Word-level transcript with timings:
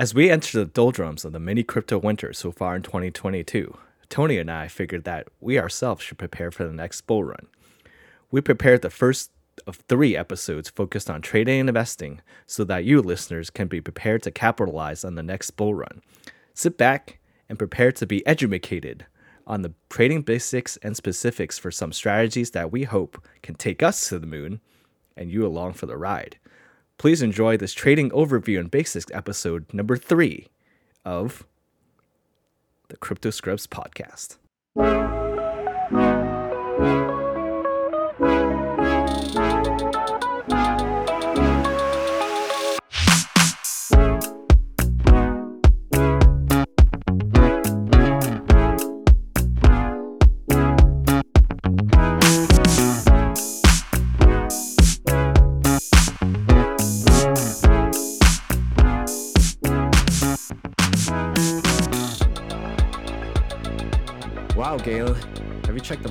As 0.00 0.14
we 0.14 0.30
enter 0.30 0.58
the 0.58 0.64
doldrums 0.64 1.26
of 1.26 1.34
the 1.34 1.38
mini 1.38 1.62
crypto 1.62 1.98
winter 1.98 2.32
so 2.32 2.50
far 2.50 2.74
in 2.74 2.80
2022, 2.80 3.76
Tony 4.08 4.38
and 4.38 4.50
I 4.50 4.66
figured 4.66 5.04
that 5.04 5.28
we 5.40 5.58
ourselves 5.58 6.02
should 6.02 6.16
prepare 6.16 6.50
for 6.50 6.64
the 6.64 6.72
next 6.72 7.02
bull 7.02 7.22
run. 7.22 7.48
We 8.30 8.40
prepared 8.40 8.80
the 8.80 8.88
first 8.88 9.30
of 9.66 9.76
three 9.90 10.16
episodes 10.16 10.70
focused 10.70 11.10
on 11.10 11.20
trading 11.20 11.60
and 11.60 11.68
investing 11.68 12.22
so 12.46 12.64
that 12.64 12.86
you 12.86 13.02
listeners 13.02 13.50
can 13.50 13.68
be 13.68 13.82
prepared 13.82 14.22
to 14.22 14.30
capitalize 14.30 15.04
on 15.04 15.16
the 15.16 15.22
next 15.22 15.50
bull 15.50 15.74
run. 15.74 16.00
Sit 16.54 16.78
back 16.78 17.18
and 17.50 17.58
prepare 17.58 17.92
to 17.92 18.06
be 18.06 18.26
educated 18.26 19.04
on 19.46 19.60
the 19.60 19.74
trading 19.90 20.22
basics 20.22 20.78
and 20.78 20.96
specifics 20.96 21.58
for 21.58 21.70
some 21.70 21.92
strategies 21.92 22.52
that 22.52 22.72
we 22.72 22.84
hope 22.84 23.22
can 23.42 23.54
take 23.54 23.82
us 23.82 24.08
to 24.08 24.18
the 24.18 24.26
moon 24.26 24.62
and 25.14 25.30
you 25.30 25.44
along 25.44 25.74
for 25.74 25.84
the 25.84 25.98
ride. 25.98 26.38
Please 27.00 27.22
enjoy 27.22 27.56
this 27.56 27.72
trading 27.72 28.10
overview 28.10 28.60
and 28.60 28.70
basics 28.70 29.06
episode 29.14 29.64
number 29.72 29.96
three 29.96 30.48
of 31.02 31.46
the 32.88 32.96
Crypto 32.98 33.30
Scrubs 33.30 33.66
podcast. 33.66 34.36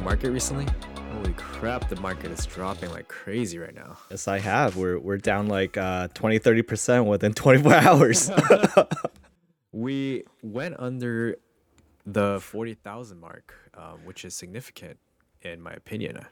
Market 0.10 0.32
recently? 0.32 0.66
Holy 1.14 1.34
crap, 1.34 1.88
the 1.88 1.96
market 1.98 2.32
is 2.32 2.44
dropping 2.48 2.90
like 2.90 3.08
crazy 3.08 3.60
right 3.60 3.76
now. 3.76 3.96
Yes, 4.10 4.28
I 4.28 4.40
have. 4.40 4.76
We're, 4.76 4.98
we're 4.98 5.20
down 5.20 5.48
like 5.48 5.78
uh, 5.78 6.08
20, 6.16 6.40
30% 6.40 7.06
within 7.06 7.32
24 7.34 7.74
hours. 7.88 8.32
We 9.72 10.24
went 10.42 10.78
under 10.80 11.36
the 12.08 12.40
40,000 12.42 13.20
mark, 13.20 13.54
um, 13.76 14.00
which 14.04 14.26
is 14.26 14.36
significant 14.36 14.98
in 15.44 15.62
my 15.62 15.74
opinion, 15.74 16.26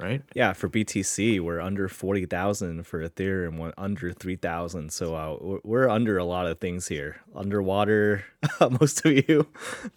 right? 0.00 0.22
yeah, 0.34 0.52
for 0.52 0.68
BTC, 0.68 1.40
we're 1.40 1.60
under 1.60 1.88
40,000. 1.88 2.86
For 2.86 3.06
Ethereum, 3.06 3.58
we're 3.58 3.72
under 3.76 4.12
3,000. 4.12 4.92
So 4.92 5.14
uh, 5.14 5.58
we're, 5.62 5.88
under 5.88 6.18
a 6.18 6.24
lot 6.24 6.46
of 6.46 6.58
things 6.58 6.88
here. 6.88 7.16
Underwater, 7.34 8.24
most 8.80 9.04
of 9.04 9.12
you, 9.12 9.48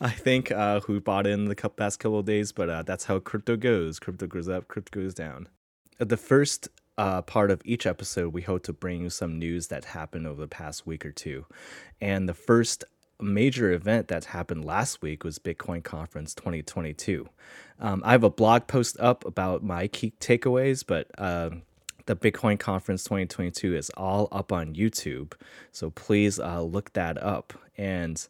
I 0.02 0.10
think, 0.10 0.52
uh, 0.52 0.82
who 0.82 1.00
bought 1.00 1.28
in 1.28 1.46
the 1.46 1.56
past 1.56 2.00
couple 2.00 2.20
of 2.20 2.26
days. 2.26 2.52
But 2.52 2.70
uh, 2.70 2.84
that's 2.84 3.06
how 3.06 3.20
crypto 3.20 3.56
goes. 3.56 4.00
Crypto 4.00 4.28
goes 4.28 4.50
up, 4.50 4.68
crypto 4.68 5.02
goes 5.02 5.14
down. 5.14 5.48
The 6.00 6.18
first 6.18 6.68
uh, 6.98 7.22
part 7.22 7.52
of 7.52 7.62
each 7.66 7.86
episode, 7.86 8.34
we 8.34 8.42
hope 8.42 8.64
to 8.64 8.74
bring 8.74 9.02
you 9.04 9.10
some 9.10 9.38
news 9.38 9.68
that 9.68 9.86
happened 9.86 10.28
over 10.28 10.42
the 10.42 10.48
past 10.48 10.86
week 10.86 11.06
or 11.06 11.12
two. 11.12 11.46
And 12.02 12.28
the 12.28 12.34
first 12.34 12.84
major 13.22 13.72
event 13.72 14.08
that 14.10 14.26
happened 14.26 14.66
last 14.66 15.02
week 15.02 15.24
was 15.24 15.40
Bitcoin 15.40 15.84
Conference 15.84 16.34
2022. 16.36 17.30
Um, 17.80 18.02
I 18.06 18.12
have 18.12 18.24
a 18.24 18.30
blog 18.30 18.68
post 18.68 19.00
up 19.00 19.26
about 19.26 19.64
my 19.64 19.88
key 19.88 20.14
takeaways, 20.20 20.84
but 20.86 21.08
um 21.18 21.64
the 22.06 22.16
Bitcoin 22.16 22.60
Conference 22.60 23.04
2022 23.04 23.76
is 23.76 23.90
all 23.98 24.28
up 24.32 24.52
on 24.52 24.76
YouTube. 24.76 25.34
So 25.72 25.90
please 25.90 26.40
uh, 26.40 26.62
look 26.62 26.94
that 26.94 27.22
up. 27.22 27.54
And 27.78 28.26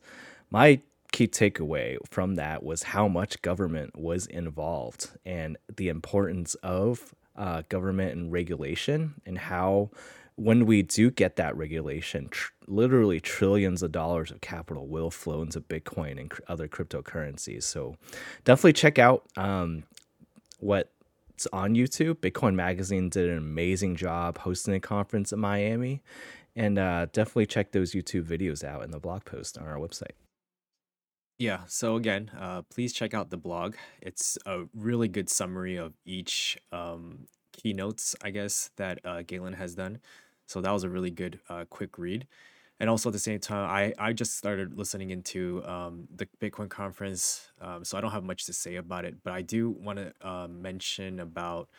my 0.49 0.81
key 1.11 1.27
takeaway 1.27 1.97
from 2.09 2.35
that 2.35 2.63
was 2.63 2.83
how 2.83 3.07
much 3.07 3.41
government 3.41 3.97
was 3.97 4.25
involved 4.27 5.11
and 5.25 5.57
the 5.75 5.89
importance 5.89 6.55
of 6.55 7.13
uh, 7.35 7.63
government 7.69 8.15
and 8.15 8.31
regulation 8.31 9.15
and 9.25 9.37
how 9.37 9.89
when 10.37 10.65
we 10.65 10.81
do 10.81 11.09
get 11.09 11.37
that 11.37 11.55
regulation 11.55 12.27
tr- 12.29 12.51
literally 12.67 13.19
trillions 13.19 13.81
of 13.81 13.91
dollars 13.91 14.31
of 14.31 14.41
capital 14.41 14.87
will 14.87 15.09
flow 15.11 15.41
into 15.41 15.61
bitcoin 15.61 16.19
and 16.19 16.29
cr- 16.29 16.41
other 16.47 16.67
cryptocurrencies 16.67 17.63
so 17.63 17.95
definitely 18.43 18.73
check 18.73 18.99
out 18.99 19.23
um, 19.37 19.83
what's 20.59 21.47
on 21.53 21.73
youtube 21.73 22.15
bitcoin 22.15 22.55
magazine 22.55 23.09
did 23.09 23.29
an 23.29 23.37
amazing 23.37 23.95
job 23.95 24.37
hosting 24.39 24.73
a 24.73 24.79
conference 24.79 25.31
in 25.31 25.39
miami 25.39 26.01
and 26.55 26.77
uh, 26.79 27.05
definitely 27.13 27.45
check 27.45 27.71
those 27.71 27.93
youtube 27.93 28.23
videos 28.25 28.63
out 28.63 28.83
in 28.83 28.91
the 28.91 28.99
blog 28.99 29.23
post 29.25 29.57
on 29.57 29.65
our 29.67 29.77
website 29.77 30.15
Yeah, 31.37 31.61
so 31.67 31.97
again, 31.97 32.31
uh, 32.39 32.61
please 32.63 32.93
check 32.93 33.13
out 33.13 33.29
the 33.29 33.37
blog. 33.37 33.75
It's 34.01 34.37
a 34.45 34.63
really 34.73 35.09
good 35.09 35.29
summary 35.29 35.75
of 35.75 35.93
each 36.05 36.57
um, 36.71 37.27
keynotes, 37.51 38.15
I 38.23 38.29
guess, 38.29 38.69
that 38.77 38.99
uh, 39.03 39.21
Galin 39.23 39.53
has 39.53 39.75
done. 39.75 39.99
So 40.47 40.61
that 40.61 40.71
was 40.71 40.83
a 40.83 40.89
really 40.89 41.11
good, 41.11 41.39
uh, 41.49 41.65
quick 41.69 41.97
read. 41.97 42.27
And 42.79 42.89
also 42.89 43.09
at 43.09 43.13
the 43.13 43.19
same 43.19 43.39
time, 43.39 43.69
I, 43.69 43.93
I 43.97 44.11
just 44.11 44.37
started 44.37 44.77
listening 44.77 45.11
into 45.11 45.63
um, 45.65 46.07
the 46.13 46.27
Bitcoin 46.41 46.69
conference, 46.69 47.51
um, 47.61 47.85
so 47.85 47.97
I 47.97 48.01
don't 48.01 48.11
have 48.11 48.23
much 48.23 48.45
to 48.47 48.53
say 48.53 48.75
about 48.75 49.05
it. 49.05 49.15
But 49.23 49.31
I 49.33 49.41
do 49.41 49.69
want 49.69 49.99
to 49.99 50.13
uh, 50.21 50.47
mention 50.47 51.21
about 51.21 51.69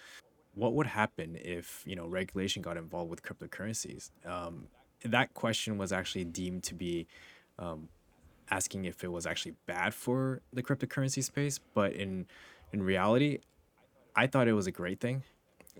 what 0.54 0.72
would 0.72 0.86
happen 0.86 1.36
if 1.38 1.82
you 1.86 1.96
know 1.96 2.06
regulation 2.06 2.62
got 2.62 2.78
involved 2.78 3.10
with 3.10 3.22
cryptocurrencies. 3.22 4.10
Um, 4.24 4.68
that 5.04 5.34
question 5.34 5.76
was 5.76 5.92
actually 5.92 6.24
deemed 6.24 6.62
to 6.64 6.74
be 6.74 7.06
um, 7.58 7.90
asking 8.50 8.86
if 8.86 9.04
it 9.04 9.08
was 9.12 9.26
actually 9.26 9.54
bad 9.66 9.92
for 9.92 10.40
the 10.54 10.62
cryptocurrency 10.62 11.22
space, 11.22 11.60
but 11.74 11.92
in 11.92 12.26
in 12.72 12.82
reality, 12.82 13.40
I 14.14 14.26
thought 14.28 14.48
it 14.48 14.54
was 14.54 14.66
a 14.66 14.72
great 14.72 14.98
thing 14.98 15.22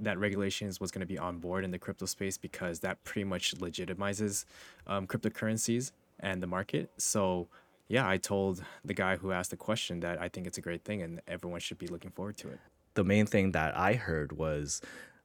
that 0.01 0.19
regulations 0.19 0.81
was 0.81 0.91
going 0.91 1.01
to 1.01 1.07
be 1.07 1.19
on 1.19 1.39
board 1.39 1.65
in 1.65 1.71
the 1.71 1.79
crypto 1.79 2.07
space 2.07 2.39
because 2.39 2.81
that 2.81 3.03
pretty 3.05 3.25
much 3.25 3.55
legitimizes 3.57 4.45
um, 4.87 5.07
cryptocurrencies 5.07 5.93
and 6.21 6.43
the 6.43 6.47
market. 6.47 6.91
So 6.99 7.49
yeah, 7.89 8.09
I 8.09 8.17
told 8.17 8.65
the 8.85 8.95
guy 8.95 9.17
who 9.17 9.33
asked 9.33 9.51
the 9.51 9.57
question 9.57 10.01
that 10.01 10.21
I 10.21 10.29
think 10.29 10.47
it's 10.47 10.59
a 10.59 10.61
great 10.61 10.83
thing 10.85 11.03
and 11.03 11.21
everyone 11.29 11.61
should 11.61 11.79
be 11.79 11.87
looking 11.87 12.11
forward 12.11 12.37
to 12.39 12.49
it. 12.49 12.59
the 12.95 13.05
main 13.05 13.27
thing 13.27 13.53
that 13.53 13.77
I 13.77 13.93
heard 13.95 14.33
was 14.33 14.81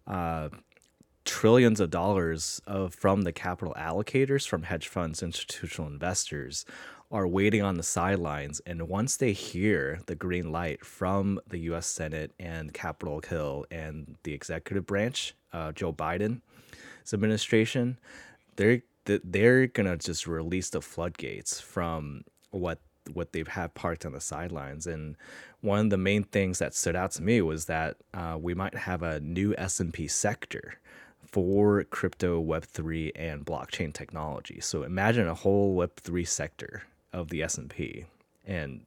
uh, 0.05 0.49
trillions 1.25 1.79
of 1.79 1.89
dollars 1.89 2.61
of 2.67 2.93
from 2.93 3.23
the 3.23 3.31
capital 3.31 3.73
allocators, 3.77 4.47
from 4.47 4.63
hedge 4.63 4.87
funds, 4.87 5.23
institutional 5.23 5.89
investors, 5.89 6.65
are 7.11 7.27
waiting 7.27 7.61
on 7.61 7.75
the 7.75 7.83
sidelines. 7.83 8.61
And 8.65 8.87
once 8.87 9.17
they 9.17 9.33
hear 9.33 10.01
the 10.05 10.15
green 10.15 10.51
light 10.51 10.85
from 10.85 11.39
the 11.47 11.59
U.S. 11.59 11.85
Senate 11.87 12.31
and 12.39 12.73
Capitol 12.73 13.21
Hill 13.27 13.65
and 13.69 14.15
the 14.23 14.33
executive 14.33 14.85
branch, 14.85 15.35
uh, 15.51 15.73
Joe 15.73 15.91
Biden's 15.91 16.41
administration, 17.13 17.99
they're 18.55 18.81
they're 19.05 19.67
gonna 19.67 19.97
just 19.97 20.27
release 20.27 20.69
the 20.69 20.81
floodgates 20.81 21.59
from 21.59 22.23
what 22.51 22.79
what 23.11 23.33
they've 23.33 23.47
had 23.47 23.73
parked 23.73 24.05
on 24.05 24.13
the 24.13 24.21
sidelines. 24.21 24.87
And 24.87 25.17
one 25.61 25.79
of 25.79 25.89
the 25.89 25.97
main 25.97 26.23
things 26.23 26.59
that 26.59 26.73
stood 26.73 26.95
out 26.95 27.11
to 27.13 27.23
me 27.23 27.41
was 27.41 27.65
that 27.65 27.97
uh, 28.13 28.37
we 28.39 28.53
might 28.53 28.75
have 28.75 29.03
a 29.03 29.19
new 29.19 29.53
S 29.57 29.79
and 29.79 29.93
P 29.93 30.07
sector 30.07 30.75
for 31.25 31.83
crypto, 31.85 32.39
Web 32.39 32.63
three, 32.63 33.11
and 33.15 33.45
blockchain 33.45 33.91
technology. 33.93 34.59
So 34.61 34.83
imagine 34.83 35.27
a 35.27 35.33
whole 35.33 35.73
Web 35.73 35.95
three 35.95 36.25
sector 36.25 36.83
of 37.13 37.29
the 37.29 37.43
S 37.43 37.57
and 37.57 37.69
P, 37.69 38.05
and 38.45 38.81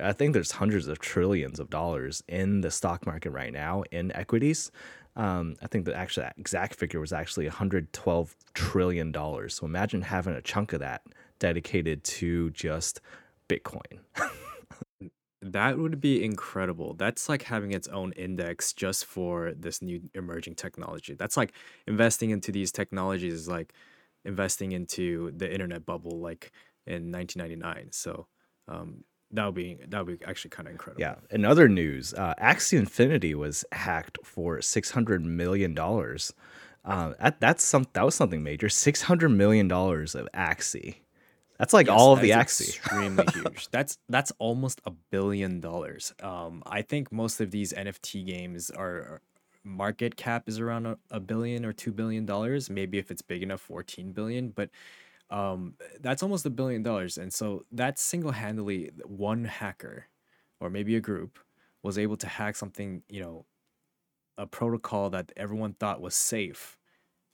I 0.00 0.12
think 0.12 0.32
there's 0.32 0.52
hundreds 0.52 0.88
of 0.88 0.98
trillions 0.98 1.60
of 1.60 1.70
dollars 1.70 2.22
in 2.28 2.62
the 2.62 2.70
stock 2.70 3.06
market 3.06 3.30
right 3.30 3.52
now 3.52 3.84
in 3.90 4.14
equities. 4.16 4.70
Um, 5.14 5.56
I 5.62 5.66
think 5.66 5.84
the 5.84 5.94
actual 5.94 6.28
exact 6.38 6.74
figure 6.74 6.98
was 6.98 7.12
actually 7.12 7.46
112 7.46 8.36
trillion 8.54 9.12
dollars. 9.12 9.54
So 9.54 9.66
imagine 9.66 10.02
having 10.02 10.34
a 10.34 10.40
chunk 10.40 10.72
of 10.72 10.80
that 10.80 11.02
dedicated 11.38 12.02
to 12.04 12.50
just 12.50 13.00
Bitcoin. 13.48 13.98
That 15.42 15.76
would 15.76 16.00
be 16.00 16.24
incredible. 16.24 16.94
That's 16.94 17.28
like 17.28 17.42
having 17.42 17.72
its 17.72 17.88
own 17.88 18.12
index 18.12 18.72
just 18.72 19.04
for 19.04 19.52
this 19.56 19.82
new 19.82 20.00
emerging 20.14 20.54
technology. 20.54 21.14
That's 21.14 21.36
like 21.36 21.52
investing 21.88 22.30
into 22.30 22.52
these 22.52 22.70
technologies 22.70 23.34
is 23.34 23.48
like 23.48 23.74
investing 24.24 24.70
into 24.70 25.32
the 25.36 25.52
internet 25.52 25.84
bubble 25.84 26.20
like 26.20 26.52
in 26.86 27.12
1999. 27.12 27.88
So 27.92 28.26
um, 28.68 29.04
that 29.30 29.46
would 29.46 29.54
be 29.54 29.78
that 29.88 30.06
would 30.06 30.18
be 30.18 30.24
actually 30.24 30.50
kind 30.50 30.68
of 30.68 30.72
incredible. 30.72 31.00
Yeah. 31.00 31.16
In 31.30 31.44
other 31.44 31.68
news, 31.68 32.14
uh, 32.14 32.34
Axie 32.40 32.78
Infinity 32.78 33.34
was 33.34 33.64
hacked 33.72 34.18
for 34.24 34.60
600 34.60 35.24
million 35.24 35.74
dollars. 35.74 36.32
Uh, 36.84 37.12
that, 37.20 37.40
that's 37.40 37.62
some 37.62 37.86
that 37.94 38.04
was 38.04 38.14
something 38.14 38.42
major. 38.42 38.68
600 38.68 39.28
million 39.28 39.68
dollars 39.68 40.14
of 40.14 40.28
Axie. 40.34 40.96
That's 41.58 41.72
like 41.72 41.86
Yes, 41.86 41.96
all 41.98 42.12
of 42.12 42.20
the 42.20 42.30
Axie. 42.30 42.68
extremely 42.76 43.24
huge. 43.32 43.68
That's 43.70 43.98
that's 44.08 44.32
almost 44.38 44.80
a 44.84 44.90
billion 44.90 45.60
dollars. 45.60 46.12
Um, 46.22 46.62
I 46.66 46.82
think 46.82 47.12
most 47.12 47.40
of 47.40 47.50
these 47.50 47.72
NFT 47.72 48.26
games 48.26 48.70
are 48.70 49.22
market 49.64 50.16
cap 50.16 50.48
is 50.48 50.58
around 50.58 50.86
a, 50.86 50.98
a 51.10 51.20
billion 51.20 51.64
or 51.64 51.72
two 51.72 51.92
billion 51.92 52.26
dollars. 52.26 52.68
Maybe 52.68 52.98
if 52.98 53.10
it's 53.10 53.22
big 53.22 53.42
enough, 53.42 53.60
fourteen 53.60 54.12
billion. 54.12 54.48
But 54.48 54.70
Um, 55.32 55.74
that's 56.00 56.22
almost 56.22 56.44
a 56.44 56.50
billion 56.50 56.82
dollars, 56.82 57.16
and 57.16 57.32
so 57.32 57.64
that 57.72 57.98
single-handedly 57.98 58.90
one 59.06 59.44
hacker, 59.44 60.06
or 60.60 60.68
maybe 60.68 60.94
a 60.94 61.00
group, 61.00 61.38
was 61.82 61.96
able 61.98 62.16
to 62.18 62.26
hack 62.26 62.54
something, 62.54 63.02
you 63.08 63.22
know, 63.22 63.46
a 64.36 64.46
protocol 64.46 65.08
that 65.10 65.32
everyone 65.36 65.72
thought 65.72 66.02
was 66.02 66.14
safe, 66.14 66.76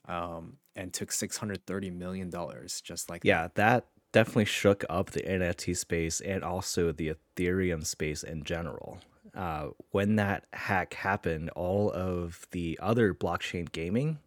um, 0.06 0.58
and 0.76 0.92
took 0.92 1.10
six 1.10 1.36
hundred 1.36 1.66
thirty 1.66 1.90
million 1.90 2.30
dollars 2.30 2.80
just 2.80 3.10
like 3.10 3.22
that. 3.22 3.28
Yeah, 3.28 3.48
that 3.56 3.86
definitely 4.12 4.44
shook 4.44 4.84
up 4.88 5.10
the 5.10 5.22
NFT 5.22 5.76
space 5.76 6.20
and 6.20 6.44
also 6.44 6.92
the 6.92 7.14
Ethereum 7.36 7.84
space 7.84 8.22
in 8.22 8.44
general. 8.44 8.98
Uh, 9.34 9.68
when 9.90 10.16
that 10.16 10.46
hack 10.52 10.94
happened, 10.94 11.50
all 11.50 11.90
of 11.92 12.46
the 12.52 12.78
other 12.80 13.12
blockchain 13.12 13.70
gaming 13.70 14.18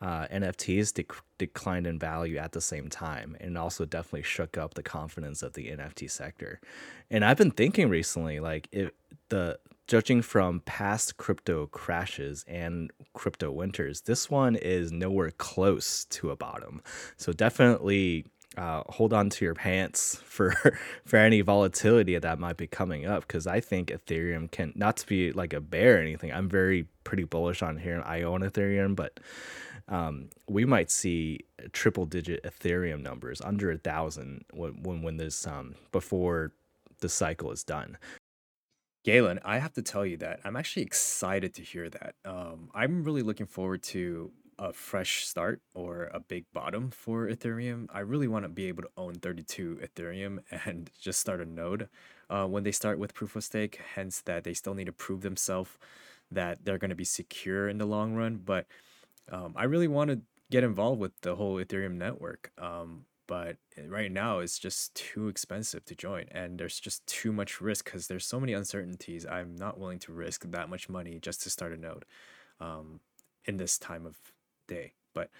uh, 0.00 0.26
NFTs 0.28 0.92
dec- 0.92 1.20
declined 1.38 1.86
in 1.86 1.98
value 1.98 2.36
at 2.38 2.52
the 2.52 2.60
same 2.60 2.88
time, 2.88 3.36
and 3.40 3.58
also 3.58 3.84
definitely 3.84 4.22
shook 4.22 4.56
up 4.56 4.74
the 4.74 4.82
confidence 4.82 5.42
of 5.42 5.52
the 5.52 5.68
NFT 5.68 6.10
sector. 6.10 6.60
And 7.10 7.24
I've 7.24 7.36
been 7.36 7.50
thinking 7.50 7.88
recently, 7.88 8.40
like 8.40 8.68
if 8.72 8.90
the 9.28 9.58
judging 9.86 10.22
from 10.22 10.60
past 10.60 11.16
crypto 11.16 11.66
crashes 11.66 12.44
and 12.48 12.90
crypto 13.12 13.50
winters, 13.50 14.02
this 14.02 14.30
one 14.30 14.56
is 14.56 14.92
nowhere 14.92 15.32
close 15.32 16.04
to 16.06 16.30
a 16.30 16.36
bottom. 16.36 16.80
So 17.16 17.32
definitely 17.32 18.24
uh, 18.56 18.82
hold 18.88 19.12
on 19.12 19.30
to 19.30 19.44
your 19.44 19.54
pants 19.54 20.16
for 20.24 20.52
for 21.04 21.16
any 21.16 21.40
volatility 21.40 22.18
that 22.18 22.38
might 22.38 22.56
be 22.56 22.66
coming 22.66 23.06
up 23.06 23.26
because 23.26 23.46
I 23.46 23.60
think 23.60 23.88
Ethereum 23.88 24.50
can 24.50 24.72
not 24.74 24.96
to 24.98 25.06
be 25.06 25.32
like 25.32 25.52
a 25.52 25.60
bear 25.60 25.96
or 25.96 25.98
anything. 25.98 26.32
I'm 26.32 26.48
very 26.48 26.86
pretty 27.04 27.24
bullish 27.24 27.62
on 27.62 27.76
here. 27.76 28.02
I 28.04 28.22
own 28.22 28.40
Ethereum, 28.40 28.96
but 28.96 29.20
um, 29.90 30.30
we 30.48 30.64
might 30.64 30.90
see 30.90 31.40
triple 31.72 32.06
digit 32.06 32.42
Ethereum 32.44 33.02
numbers 33.02 33.40
under 33.40 33.70
a 33.70 33.78
thousand 33.78 34.44
when 34.52 34.82
when, 34.82 35.02
when 35.02 35.16
this 35.16 35.46
um 35.46 35.74
before 35.92 36.52
the 37.00 37.08
cycle 37.08 37.50
is 37.50 37.64
done. 37.64 37.98
Galin, 39.02 39.40
I 39.44 39.58
have 39.58 39.72
to 39.74 39.82
tell 39.82 40.04
you 40.04 40.18
that 40.18 40.40
I'm 40.44 40.56
actually 40.56 40.82
excited 40.82 41.54
to 41.54 41.62
hear 41.62 41.88
that. 41.88 42.14
Um, 42.24 42.70
I'm 42.74 43.02
really 43.02 43.22
looking 43.22 43.46
forward 43.46 43.82
to 43.84 44.30
a 44.58 44.74
fresh 44.74 45.26
start 45.26 45.62
or 45.74 46.10
a 46.12 46.20
big 46.20 46.44
bottom 46.52 46.90
for 46.90 47.26
Ethereum. 47.26 47.86
I 47.90 48.00
really 48.00 48.28
want 48.28 48.44
to 48.44 48.50
be 48.50 48.66
able 48.66 48.82
to 48.82 48.90
own 48.98 49.14
32 49.14 49.80
Ethereum 49.82 50.40
and 50.66 50.90
just 51.00 51.18
start 51.18 51.40
a 51.40 51.46
node 51.46 51.88
uh, 52.28 52.46
when 52.46 52.62
they 52.62 52.72
start 52.72 52.98
with 52.98 53.14
proof 53.14 53.34
of 53.36 53.42
stake, 53.42 53.80
hence 53.94 54.20
that 54.20 54.44
they 54.44 54.52
still 54.52 54.74
need 54.74 54.84
to 54.84 54.92
prove 54.92 55.22
themselves 55.22 55.70
that 56.30 56.64
they're 56.64 56.78
going 56.78 56.90
to 56.90 56.94
be 56.94 57.04
secure 57.04 57.68
in 57.68 57.78
the 57.78 57.86
long 57.86 58.14
run. 58.14 58.36
But 58.36 58.66
um, 59.30 59.54
I 59.56 59.64
really 59.64 59.88
want 59.88 60.10
to 60.10 60.20
get 60.50 60.64
involved 60.64 61.00
with 61.00 61.12
the 61.20 61.36
whole 61.36 61.56
Ethereum 61.56 61.94
network. 61.94 62.50
Um, 62.58 63.06
but 63.30 63.58
eh, 63.76 63.82
right 63.86 64.10
now 64.10 64.40
it's 64.40 64.58
just 64.58 64.92
too 64.94 65.28
expensive 65.28 65.84
to 65.84 65.94
join 65.94 66.24
and 66.32 66.58
there's 66.58 66.80
just 66.80 67.06
too 67.06 67.32
much 67.32 67.60
risk 67.60 67.84
because 67.84 68.08
there's 68.08 68.26
so 68.26 68.40
many 68.40 68.52
uncertainties 68.52 69.24
i'm 69.24 69.54
not 69.56 69.78
willing 69.78 70.00
to 70.00 70.12
risk 70.12 70.44
that 70.50 70.68
much 70.68 70.88
money 70.88 71.18
just 71.22 71.40
to 71.40 71.48
start 71.48 71.72
a 71.72 71.76
node 71.76 72.04
um, 72.60 73.00
in 73.46 73.56
this 73.56 73.78
time 73.78 74.04
of 74.04 74.16
day 74.66 74.92
but 75.14 75.30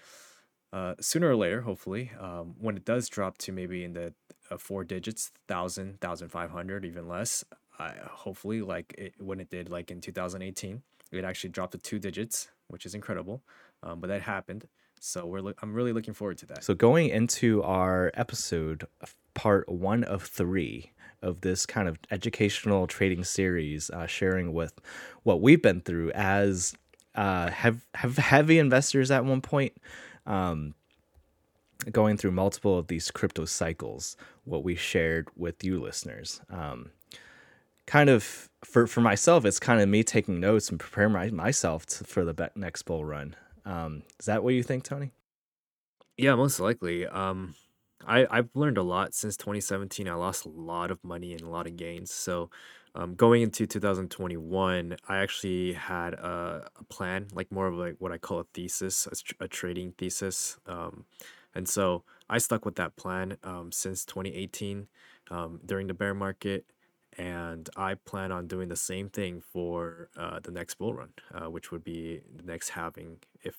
uh, 0.73 0.95
sooner 1.01 1.29
or 1.29 1.35
later 1.35 1.61
hopefully 1.61 2.11
um, 2.19 2.55
when 2.57 2.77
it 2.77 2.85
does 2.85 3.09
drop 3.09 3.37
to 3.37 3.51
maybe 3.51 3.83
in 3.83 3.93
the 3.93 4.13
uh, 4.49 4.57
four 4.57 4.83
digits 4.85 5.31
1000 5.47 5.49
thousand 5.49 5.99
thousand 5.99 6.29
five 6.29 6.49
hundred 6.49 6.85
even 6.85 7.07
less 7.07 7.43
I, 7.77 7.93
hopefully 8.09 8.61
like 8.61 8.95
it, 8.97 9.13
when 9.19 9.41
it 9.41 9.49
did 9.49 9.69
like 9.69 9.91
in 9.91 9.99
2018 9.99 10.81
it 11.11 11.25
actually 11.25 11.49
dropped 11.49 11.73
to 11.73 11.77
two 11.77 11.99
digits 11.99 12.47
which 12.69 12.85
is 12.85 12.95
incredible 12.95 13.43
um, 13.83 13.99
but 13.99 14.07
that 14.07 14.21
happened 14.21 14.67
so 15.03 15.25
we're 15.25 15.41
lo- 15.41 15.53
I'm 15.61 15.73
really 15.73 15.93
looking 15.93 16.13
forward 16.13 16.37
to 16.39 16.45
that. 16.47 16.63
So 16.63 16.75
going 16.75 17.09
into 17.09 17.63
our 17.63 18.11
episode, 18.13 18.85
part 19.33 19.67
one 19.67 20.03
of 20.03 20.21
three 20.21 20.91
of 21.23 21.41
this 21.41 21.65
kind 21.65 21.87
of 21.87 21.97
educational 22.11 22.85
trading 22.85 23.23
series, 23.23 23.89
uh, 23.89 24.05
sharing 24.05 24.53
with 24.53 24.79
what 25.23 25.41
we've 25.41 25.61
been 25.61 25.81
through 25.81 26.11
as 26.11 26.75
uh, 27.15 27.49
have 27.49 27.83
have 27.95 28.17
heavy 28.17 28.59
investors 28.59 29.09
at 29.09 29.25
one 29.25 29.41
point. 29.41 29.73
Um, 30.27 30.75
going 31.91 32.15
through 32.15 32.31
multiple 32.31 32.77
of 32.77 32.85
these 32.85 33.09
crypto 33.09 33.45
cycles, 33.45 34.15
what 34.43 34.63
we 34.63 34.75
shared 34.75 35.29
with 35.35 35.63
you 35.63 35.81
listeners. 35.81 36.41
Um, 36.47 36.91
kind 37.87 38.07
of 38.07 38.49
for 38.63 38.85
for 38.85 39.01
myself, 39.01 39.45
it's 39.45 39.59
kind 39.59 39.81
of 39.81 39.89
me 39.89 40.03
taking 40.03 40.39
notes 40.39 40.69
and 40.69 40.79
preparing 40.79 41.11
my, 41.11 41.31
myself 41.31 41.87
to, 41.87 42.03
for 42.03 42.23
the 42.23 42.51
next 42.55 42.83
bull 42.83 43.03
run. 43.03 43.35
Um, 43.65 44.03
is 44.19 44.25
that 44.25 44.43
what 44.43 44.53
you 44.53 44.63
think, 44.63 44.83
Tony? 44.83 45.11
Yeah, 46.17 46.35
most 46.35 46.59
likely. 46.59 47.07
Um, 47.07 47.55
I 48.05 48.27
I've 48.29 48.49
learned 48.55 48.77
a 48.77 48.83
lot 48.83 49.13
since 49.13 49.37
2017. 49.37 50.07
I 50.07 50.13
lost 50.15 50.45
a 50.45 50.49
lot 50.49 50.91
of 50.91 51.03
money 51.03 51.33
and 51.33 51.41
a 51.41 51.49
lot 51.49 51.67
of 51.67 51.77
gains. 51.77 52.11
So, 52.13 52.49
um, 52.95 53.15
going 53.15 53.41
into 53.41 53.65
2021, 53.67 54.97
I 55.07 55.17
actually 55.17 55.73
had 55.73 56.13
a, 56.15 56.69
a 56.75 56.83
plan, 56.85 57.27
like 57.33 57.51
more 57.51 57.67
of 57.67 57.75
like 57.75 57.95
what 57.99 58.11
I 58.11 58.17
call 58.17 58.39
a 58.39 58.43
thesis, 58.53 59.07
a, 59.39 59.45
a 59.45 59.47
trading 59.47 59.93
thesis. 59.97 60.57
Um, 60.65 61.05
and 61.55 61.67
so 61.67 62.03
I 62.29 62.37
stuck 62.37 62.65
with 62.65 62.75
that 62.75 62.95
plan 62.95 63.37
um, 63.43 63.71
since 63.71 64.05
2018 64.05 64.87
um, 65.29 65.59
during 65.65 65.87
the 65.87 65.93
bear 65.93 66.13
market. 66.13 66.65
And 67.17 67.69
I 67.75 67.95
plan 67.95 68.31
on 68.31 68.47
doing 68.47 68.69
the 68.69 68.75
same 68.75 69.09
thing 69.09 69.41
for 69.41 70.09
uh, 70.17 70.39
the 70.39 70.51
next 70.51 70.75
bull 70.75 70.93
run, 70.93 71.09
uh, 71.33 71.49
which 71.49 71.71
would 71.71 71.83
be 71.83 72.21
the 72.35 72.43
next 72.43 72.69
halving, 72.69 73.17
if 73.43 73.55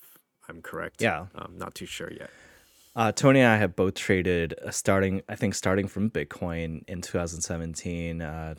I'm 0.48 0.62
correct. 0.62 1.02
Yeah. 1.02 1.26
I'm 1.34 1.58
not 1.58 1.74
too 1.74 1.86
sure 1.86 2.10
yet. 2.10 2.30
Uh, 2.94 3.10
Tony 3.10 3.40
and 3.40 3.48
I 3.48 3.56
have 3.56 3.74
both 3.74 3.94
traded 3.94 4.54
uh, 4.64 4.70
starting, 4.70 5.22
I 5.28 5.34
think, 5.34 5.54
starting 5.54 5.88
from 5.88 6.10
Bitcoin 6.10 6.82
in 6.88 7.00
2017, 7.00 8.20
uh, 8.20 8.54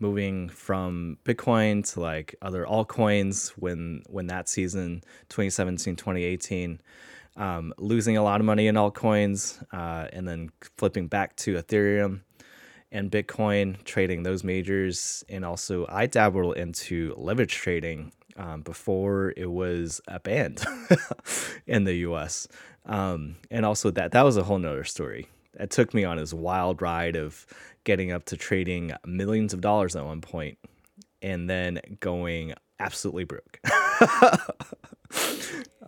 moving 0.00 0.48
from 0.48 1.18
Bitcoin 1.24 1.88
to 1.92 2.00
like 2.00 2.34
other 2.42 2.64
altcoins 2.64 3.50
when 3.50 4.02
when 4.08 4.26
that 4.26 4.48
season 4.48 5.02
2017 5.28 5.94
2018, 5.94 6.80
um, 7.36 7.72
losing 7.78 8.16
a 8.16 8.24
lot 8.24 8.40
of 8.40 8.44
money 8.44 8.66
in 8.66 8.74
altcoins, 8.74 9.62
uh, 9.72 10.08
and 10.12 10.26
then 10.26 10.50
flipping 10.76 11.06
back 11.06 11.36
to 11.36 11.54
Ethereum 11.54 12.22
and 12.96 13.10
Bitcoin, 13.10 13.76
trading 13.84 14.22
those 14.22 14.42
majors, 14.42 15.22
and 15.28 15.44
also 15.44 15.84
I 15.86 16.06
dabbled 16.06 16.56
into 16.56 17.12
leverage 17.18 17.54
trading 17.54 18.10
um, 18.38 18.62
before 18.62 19.34
it 19.36 19.50
was 19.50 20.00
a 20.08 20.18
banned 20.18 20.64
in 21.66 21.84
the 21.84 21.92
U.S. 22.08 22.48
Um, 22.86 23.36
and 23.50 23.66
also 23.66 23.90
that 23.90 24.12
that 24.12 24.22
was 24.22 24.38
a 24.38 24.44
whole 24.44 24.58
nother 24.58 24.84
story. 24.84 25.28
It 25.60 25.70
took 25.70 25.92
me 25.92 26.04
on 26.04 26.16
this 26.16 26.32
wild 26.32 26.80
ride 26.80 27.16
of 27.16 27.46
getting 27.84 28.12
up 28.12 28.24
to 28.26 28.36
trading 28.36 28.94
millions 29.04 29.52
of 29.52 29.60
dollars 29.60 29.94
at 29.94 30.06
one 30.06 30.22
point, 30.22 30.56
and 31.20 31.50
then 31.50 31.80
going 32.00 32.54
absolutely 32.80 33.24
broke. 33.24 33.60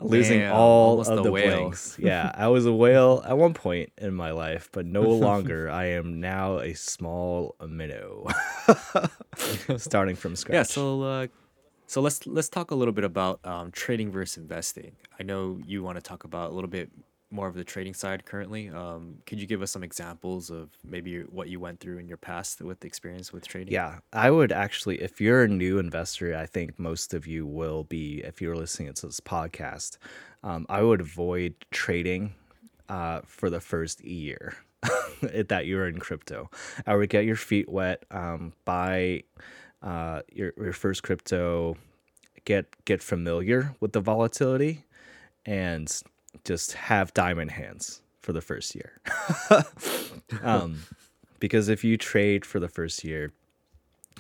losing 0.01 0.41
Damn, 0.41 0.55
all 0.55 1.01
of 1.01 1.23
the 1.25 1.31
whale. 1.31 1.59
blanks. 1.59 1.97
Yeah, 1.99 2.33
I 2.35 2.49
was 2.49 2.67
a 2.67 2.73
whale 2.73 3.23
at 3.27 3.37
one 3.37 3.55
point 3.55 3.93
in 3.99 4.15
my 4.15 4.31
life, 4.31 4.69
but 4.73 4.87
no 4.87 5.03
longer. 5.27 5.71
I 5.71 5.87
am 5.87 6.21
now 6.21 6.59
a 6.59 6.75
small 6.75 7.55
minnow, 7.67 8.27
starting 9.77 10.17
from 10.17 10.37
scratch. 10.37 10.55
Yeah, 10.55 10.63
so 10.63 11.03
uh, 11.03 11.27
so 11.87 12.01
let's 12.01 12.27
let's 12.27 12.49
talk 12.49 12.71
a 12.71 12.75
little 12.75 12.93
bit 12.93 13.05
about 13.05 13.41
um, 13.45 13.71
trading 13.71 14.11
versus 14.11 14.37
investing. 14.37 14.93
I 15.19 15.23
know 15.23 15.59
you 15.67 15.83
want 15.83 15.97
to 15.97 16.03
talk 16.03 16.25
about 16.25 16.51
a 16.51 16.55
little 16.55 16.71
bit 16.71 16.91
more 17.31 17.47
of 17.47 17.55
the 17.55 17.65
trading 17.65 17.95
side 17.95 18.25
currently. 18.25 18.71
Um, 18.71 19.19
could 19.27 19.41
you 19.41 19.47
give 19.47 19.61
us 19.61 19.71
some 19.71 19.85
examples 19.85 20.51
of 20.51 20.71
maybe 20.83 21.21
what 21.23 21.49
you 21.49 21.61
went 21.61 21.81
through 21.81 21.99
in 21.99 22.09
your 22.09 22.17
past 22.17 22.63
with 22.63 22.85
experience 22.85 23.33
with 23.33 23.47
trading? 23.47 23.73
Yeah, 23.73 23.99
I 24.13 24.31
would 24.31 24.51
actually, 24.51 25.03
if 25.03 25.21
you're 25.21 25.43
a 25.43 25.49
new 25.49 25.79
investor, 25.79 26.35
I 26.37 26.47
think 26.47 26.79
most 26.79 27.13
of 27.13 27.27
you 27.27 27.47
will 27.47 27.85
be, 27.85 28.23
if 28.25 28.41
you're 28.41 28.57
listening 28.57 28.93
to 28.95 29.07
this 29.07 29.21
podcast, 29.21 29.99
um, 30.43 30.65
I 30.69 30.83
would 30.83 31.01
avoid 31.01 31.55
trading 31.71 32.35
uh, 32.89 33.21
for 33.27 33.51
the 33.51 33.61
first 33.61 34.03
year 34.03 34.57
that 35.23 35.67
you're 35.67 35.87
in 35.87 35.99
crypto. 35.99 36.51
I 36.87 36.97
would 36.97 37.11
get 37.11 37.25
your 37.27 37.37
feet 37.37 37.69
wet, 37.69 38.05
um, 38.11 38.55
buy 38.65 39.25
uh, 39.83 40.23
your, 40.33 40.53
your 40.57 40.73
first 40.73 41.03
crypto, 41.03 41.77
get 42.45 42.67
get 42.85 43.03
familiar 43.03 43.75
with 43.81 43.93
the 43.93 44.01
volatility, 44.01 44.85
and 45.45 46.03
just 46.49 46.73
have 46.73 47.13
diamond 47.13 47.51
hands 47.51 48.01
for 48.23 48.33
the 48.33 48.41
first 48.41 48.75
year. 48.75 49.01
um, 50.43 50.81
because 51.41 51.69
if 51.69 51.85
you 51.85 51.99
trade 51.99 52.47
for 52.47 52.59
the 52.59 52.69
first 52.69 53.05
year, 53.05 53.33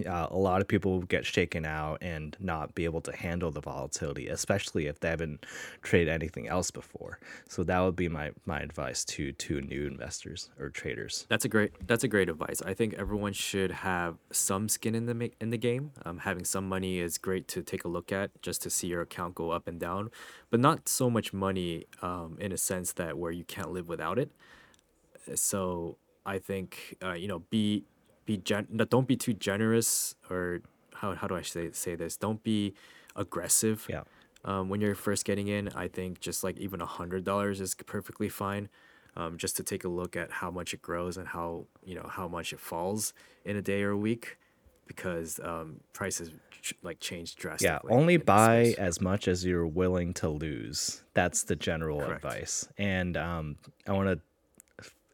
uh, 0.06 0.28
a 0.30 0.36
lot 0.36 0.60
of 0.60 0.68
people 0.68 1.00
get 1.02 1.24
shaken 1.24 1.64
out 1.64 1.98
and 2.02 2.36
not 2.40 2.74
be 2.74 2.84
able 2.84 3.00
to 3.02 3.14
handle 3.14 3.50
the 3.50 3.60
volatility, 3.60 4.28
especially 4.28 4.86
if 4.86 5.00
they 5.00 5.08
haven't 5.08 5.44
traded 5.82 6.08
anything 6.08 6.48
else 6.48 6.70
before. 6.70 7.18
So 7.48 7.64
that 7.64 7.80
would 7.80 7.96
be 7.96 8.08
my, 8.08 8.32
my 8.46 8.60
advice 8.60 9.04
to 9.06 9.32
to 9.32 9.60
new 9.60 9.86
investors 9.86 10.50
or 10.58 10.68
traders. 10.70 11.26
That's 11.28 11.44
a 11.44 11.48
great 11.48 11.72
that's 11.86 12.04
a 12.04 12.08
great 12.08 12.28
advice. 12.28 12.62
I 12.64 12.74
think 12.74 12.94
everyone 12.94 13.32
should 13.32 13.70
have 13.70 14.16
some 14.32 14.68
skin 14.68 14.94
in 14.94 15.06
the 15.06 15.30
in 15.40 15.50
the 15.50 15.58
game. 15.58 15.92
Um, 16.04 16.18
having 16.18 16.44
some 16.44 16.68
money 16.68 16.98
is 16.98 17.18
great 17.18 17.48
to 17.48 17.62
take 17.62 17.84
a 17.84 17.88
look 17.88 18.12
at 18.12 18.30
just 18.42 18.62
to 18.62 18.70
see 18.70 18.88
your 18.88 19.02
account 19.02 19.34
go 19.34 19.50
up 19.50 19.68
and 19.68 19.78
down, 19.78 20.10
but 20.50 20.60
not 20.60 20.88
so 20.88 21.10
much 21.10 21.32
money 21.32 21.86
um, 22.02 22.36
in 22.40 22.52
a 22.52 22.58
sense 22.58 22.92
that 22.94 23.18
where 23.18 23.32
you 23.32 23.44
can't 23.44 23.70
live 23.72 23.88
without 23.88 24.18
it. 24.18 24.30
So 25.34 25.98
I 26.24 26.38
think 26.38 26.96
uh, 27.02 27.12
you 27.12 27.28
know 27.28 27.40
be 27.50 27.84
be 28.28 28.36
gen 28.36 28.66
don't 28.94 29.08
be 29.08 29.16
too 29.16 29.32
generous 29.48 30.14
or 30.30 30.60
how 31.00 31.14
how 31.20 31.26
do 31.30 31.34
I 31.34 31.42
say 31.42 31.70
say 31.72 31.94
this? 32.02 32.16
Don't 32.16 32.42
be 32.42 32.74
aggressive 33.16 33.86
Yeah. 33.88 34.02
um, 34.44 34.68
when 34.68 34.80
you're 34.82 34.94
first 35.08 35.24
getting 35.24 35.48
in. 35.48 35.64
I 35.84 35.88
think 35.88 36.20
just 36.20 36.44
like 36.44 36.56
even 36.58 36.80
a 36.80 36.86
hundred 36.98 37.24
dollars 37.24 37.60
is 37.60 37.74
perfectly 37.74 38.28
fine. 38.28 38.68
Um, 39.16 39.36
just 39.38 39.56
to 39.56 39.62
take 39.62 39.82
a 39.84 39.88
look 40.00 40.14
at 40.22 40.30
how 40.30 40.50
much 40.58 40.74
it 40.74 40.80
grows 40.82 41.16
and 41.16 41.26
how 41.26 41.66
you 41.88 41.94
know 41.98 42.06
how 42.18 42.28
much 42.28 42.52
it 42.52 42.60
falls 42.60 43.12
in 43.44 43.56
a 43.56 43.62
day 43.62 43.82
or 43.82 43.90
a 43.90 43.96
week, 43.96 44.36
because 44.86 45.40
um, 45.42 45.80
prices 45.92 46.30
ch- 46.62 46.74
like 46.82 47.00
change 47.00 47.34
drastically. 47.34 47.88
Yeah, 47.90 47.96
only 47.98 48.16
buy 48.18 48.74
as 48.78 49.00
much 49.00 49.26
as 49.26 49.44
you're 49.44 49.66
willing 49.66 50.12
to 50.22 50.28
lose. 50.28 51.02
That's 51.14 51.42
the 51.44 51.56
general 51.56 52.00
Correct. 52.00 52.24
advice. 52.24 52.68
And 52.76 53.16
um, 53.16 53.56
I 53.88 53.92
want 53.92 54.08
to 54.08 54.20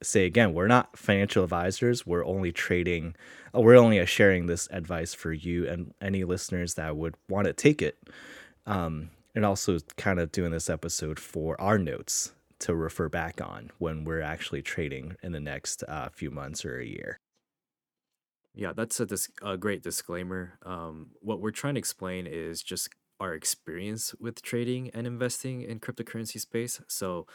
say 0.03 0.27
again, 0.27 0.53
we're 0.55 0.67
not 0.67 0.97
financial 0.99 1.45
advisors. 1.45 2.07
We're 2.07 2.25
only 2.25 2.53
trading, 2.53 3.15
uh, 3.55 3.61
we're 3.61 3.77
only 3.77 4.05
sharing 4.07 4.47
this 4.47 4.69
advice 4.71 5.15
for 5.15 5.33
you 5.33 5.69
and 5.69 5.95
any 6.01 6.25
listeners 6.25 6.75
that 6.75 6.97
would 6.97 7.15
want 7.29 7.47
to 7.47 7.53
take 7.53 7.83
it. 7.83 7.99
Um, 8.67 9.11
and 9.35 9.45
also 9.45 9.79
kind 9.97 10.21
of 10.21 10.31
doing 10.31 10.53
this 10.53 10.71
episode 10.71 11.19
for 11.19 11.61
our 11.61 11.77
notes 11.79 12.33
to 12.61 12.75
refer 12.75 13.09
back 13.09 13.41
on 13.43 13.71
when 13.79 14.05
we're 14.05 14.23
actually 14.23 14.63
trading 14.63 15.17
in 15.23 15.33
the 15.33 15.41
next 15.41 15.83
uh, 15.89 16.09
few 16.11 16.31
months 16.31 16.65
or 16.65 16.79
a 16.79 16.87
year. 16.87 17.19
Yeah, 18.55 18.73
that's 18.73 19.01
a, 19.01 19.07
dis- 19.07 19.31
a 19.43 19.57
great 19.57 19.83
disclaimer. 19.83 20.59
Um, 20.65 21.09
what 21.21 21.41
we're 21.41 21.51
trying 21.51 21.75
to 21.75 21.81
explain 21.81 22.27
is 22.27 22.63
just 22.63 22.89
our 23.19 23.35
experience 23.35 24.15
with 24.21 24.41
trading 24.43 24.91
and 24.95 25.07
investing 25.07 25.63
in 25.63 25.81
cryptocurrency 25.81 26.41
space. 26.41 26.81
So 26.87 27.27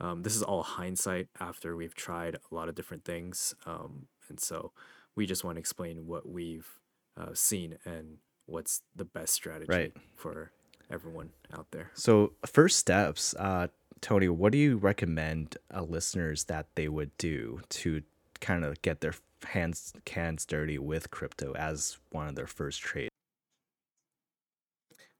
um, 0.00 0.22
this 0.22 0.36
is 0.36 0.42
all 0.42 0.62
hindsight 0.62 1.28
after 1.40 1.76
we've 1.76 1.94
tried 1.94 2.36
a 2.36 2.54
lot 2.54 2.68
of 2.68 2.74
different 2.74 3.04
things. 3.04 3.54
Um, 3.66 4.06
and 4.28 4.38
so 4.38 4.72
we 5.16 5.26
just 5.26 5.44
want 5.44 5.56
to 5.56 5.60
explain 5.60 6.06
what 6.06 6.28
we've 6.28 6.68
uh, 7.16 7.34
seen 7.34 7.78
and 7.84 8.18
what's 8.46 8.82
the 8.94 9.04
best 9.04 9.44
Right. 9.44 9.64
strategy 9.64 9.92
for 10.14 10.52
everyone 10.90 11.30
out 11.52 11.66
there. 11.72 11.90
So, 11.94 12.32
first 12.46 12.78
steps, 12.78 13.34
uh, 13.38 13.68
Tony, 14.00 14.28
what 14.28 14.52
do 14.52 14.58
you 14.58 14.76
recommend 14.76 15.56
uh, 15.74 15.82
listeners 15.82 16.44
that 16.44 16.66
they 16.76 16.88
would 16.88 17.16
do 17.18 17.60
to 17.70 18.02
kind 18.40 18.64
of 18.64 18.80
get 18.82 19.00
their 19.00 19.14
hands 19.44 19.92
hands 20.10 20.46
dirty 20.46 20.78
with 20.78 21.10
crypto 21.10 21.52
as 21.54 21.98
one 22.10 22.28
of 22.28 22.36
their 22.36 22.46
first 22.46 22.80
trades? 22.80 23.10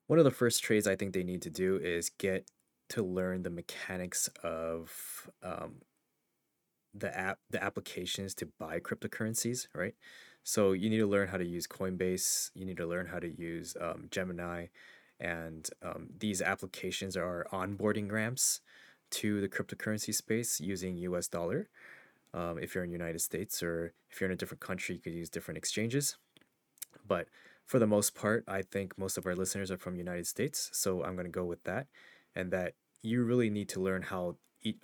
One 0.06 0.18
of 0.18 0.24
the 0.24 0.30
first 0.30 0.62
trades 0.62 0.86
I 0.86 0.96
think 0.96 1.12
they 1.12 1.22
need 1.24 1.42
to 1.42 1.50
do 1.50 1.76
is 1.76 2.08
get 2.08 2.46
to 2.90 3.02
learn 3.02 3.42
the 3.42 3.50
mechanics 3.50 4.28
of 4.42 5.30
um, 5.42 5.82
the 6.94 7.16
app 7.16 7.38
the 7.50 7.62
applications 7.62 8.34
to 8.34 8.46
buy 8.58 8.80
cryptocurrencies, 8.80 9.68
right? 9.74 9.94
So 10.42 10.72
you 10.72 10.88
need 10.88 10.98
to 10.98 11.06
learn 11.06 11.28
how 11.28 11.36
to 11.36 11.44
use 11.44 11.66
Coinbase. 11.66 12.50
You 12.54 12.64
need 12.64 12.78
to 12.78 12.86
learn 12.86 13.06
how 13.06 13.18
to 13.18 13.28
use 13.28 13.76
um, 13.80 14.08
Gemini, 14.10 14.66
and 15.20 15.68
um, 15.82 16.08
these 16.18 16.40
applications 16.40 17.16
are 17.16 17.46
onboarding 17.52 18.10
ramps 18.10 18.60
to 19.10 19.40
the 19.40 19.48
cryptocurrency 19.48 20.14
space 20.14 20.60
using 20.60 20.96
U.S. 20.98 21.28
dollar. 21.28 21.68
Um, 22.34 22.58
if 22.58 22.74
you're 22.74 22.84
in 22.84 22.90
the 22.90 22.96
United 22.96 23.20
States 23.20 23.62
or 23.62 23.94
if 24.10 24.20
you're 24.20 24.28
in 24.28 24.34
a 24.34 24.36
different 24.36 24.60
country, 24.60 24.96
you 24.96 25.00
could 25.00 25.14
use 25.14 25.30
different 25.30 25.56
exchanges. 25.56 26.16
But 27.06 27.28
for 27.64 27.78
the 27.78 27.86
most 27.86 28.14
part, 28.14 28.44
I 28.46 28.62
think 28.62 28.98
most 28.98 29.18
of 29.18 29.26
our 29.26 29.34
listeners 29.34 29.70
are 29.70 29.78
from 29.78 29.96
United 29.96 30.26
States, 30.26 30.70
so 30.72 31.04
I'm 31.04 31.14
going 31.14 31.26
to 31.26 31.30
go 31.30 31.44
with 31.44 31.64
that, 31.64 31.86
and 32.34 32.50
that 32.52 32.74
you 33.02 33.24
really 33.24 33.50
need 33.50 33.68
to 33.70 33.80
learn 33.80 34.02
how 34.02 34.36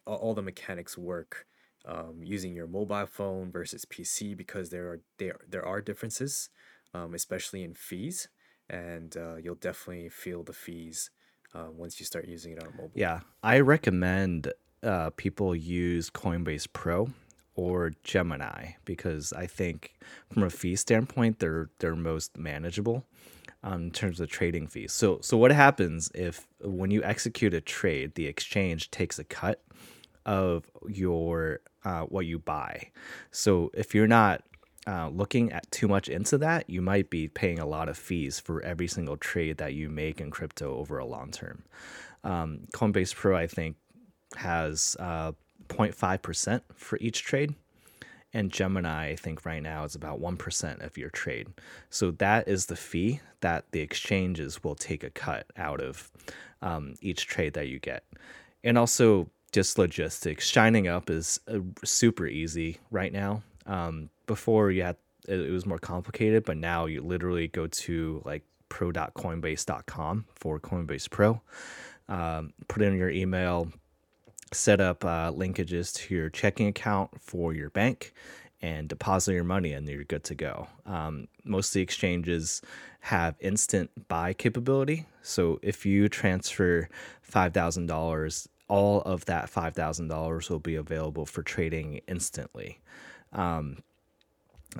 all 0.07 0.35
the 0.35 0.43
mechanics 0.43 0.97
work 0.97 1.47
um, 1.87 2.21
using 2.23 2.55
your 2.55 2.67
mobile 2.67 3.07
phone 3.07 3.51
versus 3.51 3.85
PC 3.85 4.37
because 4.37 4.71
there 4.71 4.89
are 4.89 5.01
there 5.19 5.37
there 5.49 5.67
are 5.67 5.81
differences, 5.81 6.49
um, 6.95 7.15
especially 7.15 7.63
in 7.63 7.75
fees, 7.75 8.29
and 8.71 9.17
uh, 9.17 9.37
you'll 9.37 9.55
definitely 9.57 10.09
feel 10.09 10.43
the 10.43 10.53
fees 10.53 11.11
uh, 11.55 11.67
once 11.71 12.01
you 12.01 12.07
start 12.07 12.27
using 12.27 12.53
it 12.53 12.63
on 12.63 12.71
mobile. 12.77 12.93
Yeah, 12.95 13.21
I 13.43 13.61
recommend 13.61 14.53
uh, 14.83 15.11
people 15.11 15.55
use 15.55 16.11
Coinbase 16.11 16.69
Pro 16.73 17.11
or 17.55 17.93
Gemini 18.03 18.73
because 18.85 19.33
I 19.33 19.47
think 19.47 19.95
from 20.33 20.43
a 20.43 20.51
fee 20.51 20.77
standpoint, 20.77 21.39
they're 21.39 21.71
they're 21.79 21.97
most 21.97 22.39
manageable 22.39 23.05
um, 23.64 23.85
in 23.85 23.90
terms 23.90 24.21
of 24.21 24.28
trading 24.28 24.68
fees. 24.68 24.92
So 24.92 25.18
so 25.23 25.37
what 25.37 25.50
happens 25.50 26.11
if 26.14 26.47
when 26.61 26.90
you 26.92 27.02
execute 27.02 27.54
a 27.54 27.61
trade, 27.61 28.14
the 28.14 28.26
exchange 28.26 28.90
takes 28.92 29.18
a 29.18 29.25
cut 29.25 29.62
of 30.25 30.71
your 30.87 31.61
uh, 31.85 32.02
what 32.02 32.26
you 32.26 32.38
buy. 32.38 32.90
So 33.30 33.71
if 33.75 33.94
you're 33.94 34.06
not 34.06 34.42
uh, 34.87 35.09
looking 35.09 35.50
at 35.50 35.71
too 35.71 35.88
much 35.88 36.09
into 36.09 36.37
that, 36.38 36.68
you 36.68 36.83
might 36.83 37.09
be 37.09 37.26
paying 37.26 37.59
a 37.59 37.66
lot 37.66 37.88
of 37.88 37.97
fees 37.97 38.38
for 38.38 38.62
every 38.62 38.87
single 38.87 39.16
trade 39.16 39.56
that 39.56 39.73
you 39.73 39.88
make 39.88 40.21
in 40.21 40.30
crypto 40.30 40.76
over 40.76 40.99
a 40.99 41.06
long 41.06 41.30
term. 41.30 41.64
Um, 42.23 42.61
Coinbase 42.75 43.14
Pro, 43.14 43.37
I 43.37 43.47
think, 43.47 43.76
has 44.37 44.97
uh, 45.00 45.33
0.5% 45.68 46.61
for 46.75 46.99
each 47.00 47.23
trade. 47.23 47.54
And 48.35 48.50
Gemini, 48.50 49.11
I 49.11 49.17
think 49.17 49.47
right 49.47 49.62
now 49.62 49.85
is 49.85 49.95
about 49.95 50.21
1% 50.21 50.85
of 50.85 50.99
your 50.99 51.11
trade. 51.11 51.49
So 51.88 52.11
that 52.11 52.49
is 52.49 52.67
the 52.67 52.76
fee 52.76 53.21
that 53.41 53.71
the 53.71 53.81
exchanges 53.81 54.64
will 54.64 54.75
take 54.75 55.05
a 55.05 55.11
cut 55.11 55.47
out 55.57 55.81
of 55.81 56.11
um, 56.61 56.95
each 57.00 57.26
trade 57.26 57.55
that 57.55 57.69
you 57.69 57.79
get. 57.79 58.05
And 58.64 58.76
also 58.76 59.31
just 59.53 59.79
logistics. 59.79 60.49
Shining 60.49 60.88
up 60.88 61.09
is 61.09 61.38
uh, 61.47 61.61
super 61.85 62.26
easy 62.26 62.79
right 62.91 63.12
now. 63.12 63.45
Um, 63.67 64.11
before 64.26 64.73
you 64.73 64.83
had 64.83 64.97
it, 65.29 65.50
was 65.50 65.64
more 65.64 65.79
complicated, 65.79 66.45
but 66.45 66.57
now 66.57 66.87
you 66.87 67.03
literally 67.03 67.47
go 67.47 67.69
to 67.69 68.21
like 68.25 68.43
pro.coinbase.com 68.69 70.25
for 70.35 70.59
Coinbase 70.59 71.09
Pro, 71.09 71.41
um, 72.09 72.53
put 72.67 72.83
in 72.83 72.97
your 72.99 73.11
email, 73.11 73.69
set 74.54 74.80
up 74.80 75.04
uh, 75.04 75.32
linkages 75.32 75.94
to 75.94 76.14
your 76.14 76.30
checking 76.30 76.68
account 76.68 77.11
for 77.20 77.52
your 77.52 77.70
bank 77.70 78.14
and 78.62 78.88
deposit 78.88 79.34
your 79.34 79.44
money 79.44 79.73
and 79.73 79.88
you're 79.88 80.04
good 80.04 80.25
to 80.25 80.34
go. 80.34 80.68
Um, 80.87 81.28
most 81.44 81.70
of 81.70 81.75
the 81.75 81.82
exchanges 81.82 82.62
have 83.00 83.37
instant 83.40 84.08
buy 84.08 84.32
capability. 84.32 85.06
So 85.23 85.58
if 85.62 85.84
you 85.84 86.08
transfer 86.08 86.88
$5,000, 87.30 88.49
all 88.68 89.02
of 89.02 89.26
that 89.26 89.50
$5,000 89.50 90.50
will 90.50 90.58
be 90.61 90.76
available 90.76 91.26
for 91.26 91.42
trading 91.42 92.00
instantly 92.08 92.80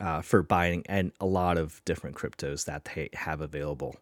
uh, 0.01 0.23
for 0.23 0.43
buying 0.43 0.85
and 0.89 1.13
a 1.21 1.27
lot 1.27 1.59
of 1.59 1.85
different 1.85 2.17
cryptos 2.17 2.65
that 2.67 2.85
they 2.87 3.11
have 3.15 3.41
available. 3.41 3.97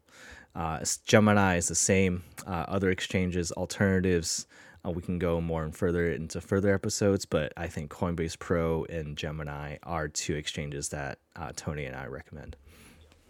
Uh, 0.55 0.81
Gemini 1.07 1.57
is 1.57 1.69
the 1.69 1.75
same. 1.75 2.23
Uh, 2.47 2.65
other 2.69 2.91
exchanges, 2.91 3.53
alternatives, 3.53 4.47
uh, 4.85 4.91
we 4.91 5.03
can 5.03 5.19
go 5.19 5.41
more 5.41 5.65
and 5.65 5.75
further 5.75 6.11
into 6.11 6.41
further 6.41 6.75
episodes, 6.75 7.25
but 7.25 7.53
I 7.57 7.67
think 7.67 7.91
Coinbase 7.91 8.39
Pro 8.39 8.85
and 8.85 9.17
Gemini 9.17 9.77
are 9.83 10.09
two 10.09 10.35
exchanges 10.35 10.89
that 10.91 11.19
uh, 11.37 11.53
Tony 11.55 11.85
and 11.85 11.97
I 11.97 12.07
recommend. 12.07 12.57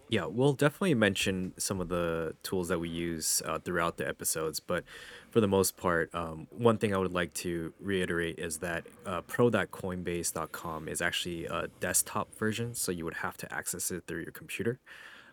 Yeah, 0.08 0.26
we'll 0.26 0.52
definitely 0.52 0.94
mention 0.94 1.54
some 1.56 1.80
of 1.80 1.88
the 1.88 2.34
tools 2.42 2.68
that 2.68 2.78
we 2.78 2.90
use 2.90 3.40
uh, 3.46 3.58
throughout 3.58 3.96
the 3.96 4.06
episodes, 4.06 4.60
but 4.60 4.84
for 5.30 5.40
the 5.40 5.48
most 5.48 5.78
part, 5.78 6.14
um, 6.14 6.48
one 6.50 6.76
thing 6.76 6.94
I 6.94 6.98
would 6.98 7.14
like 7.14 7.32
to 7.34 7.72
reiterate 7.80 8.38
is 8.38 8.58
that 8.58 8.84
uh, 9.06 9.22
pro.coinbase.com 9.22 10.88
is 10.88 11.00
actually 11.00 11.46
a 11.46 11.68
desktop 11.80 12.34
version, 12.34 12.74
so 12.74 12.92
you 12.92 13.06
would 13.06 13.14
have 13.14 13.38
to 13.38 13.50
access 13.50 13.90
it 13.90 14.04
through 14.06 14.20
your 14.20 14.32
computer. 14.32 14.80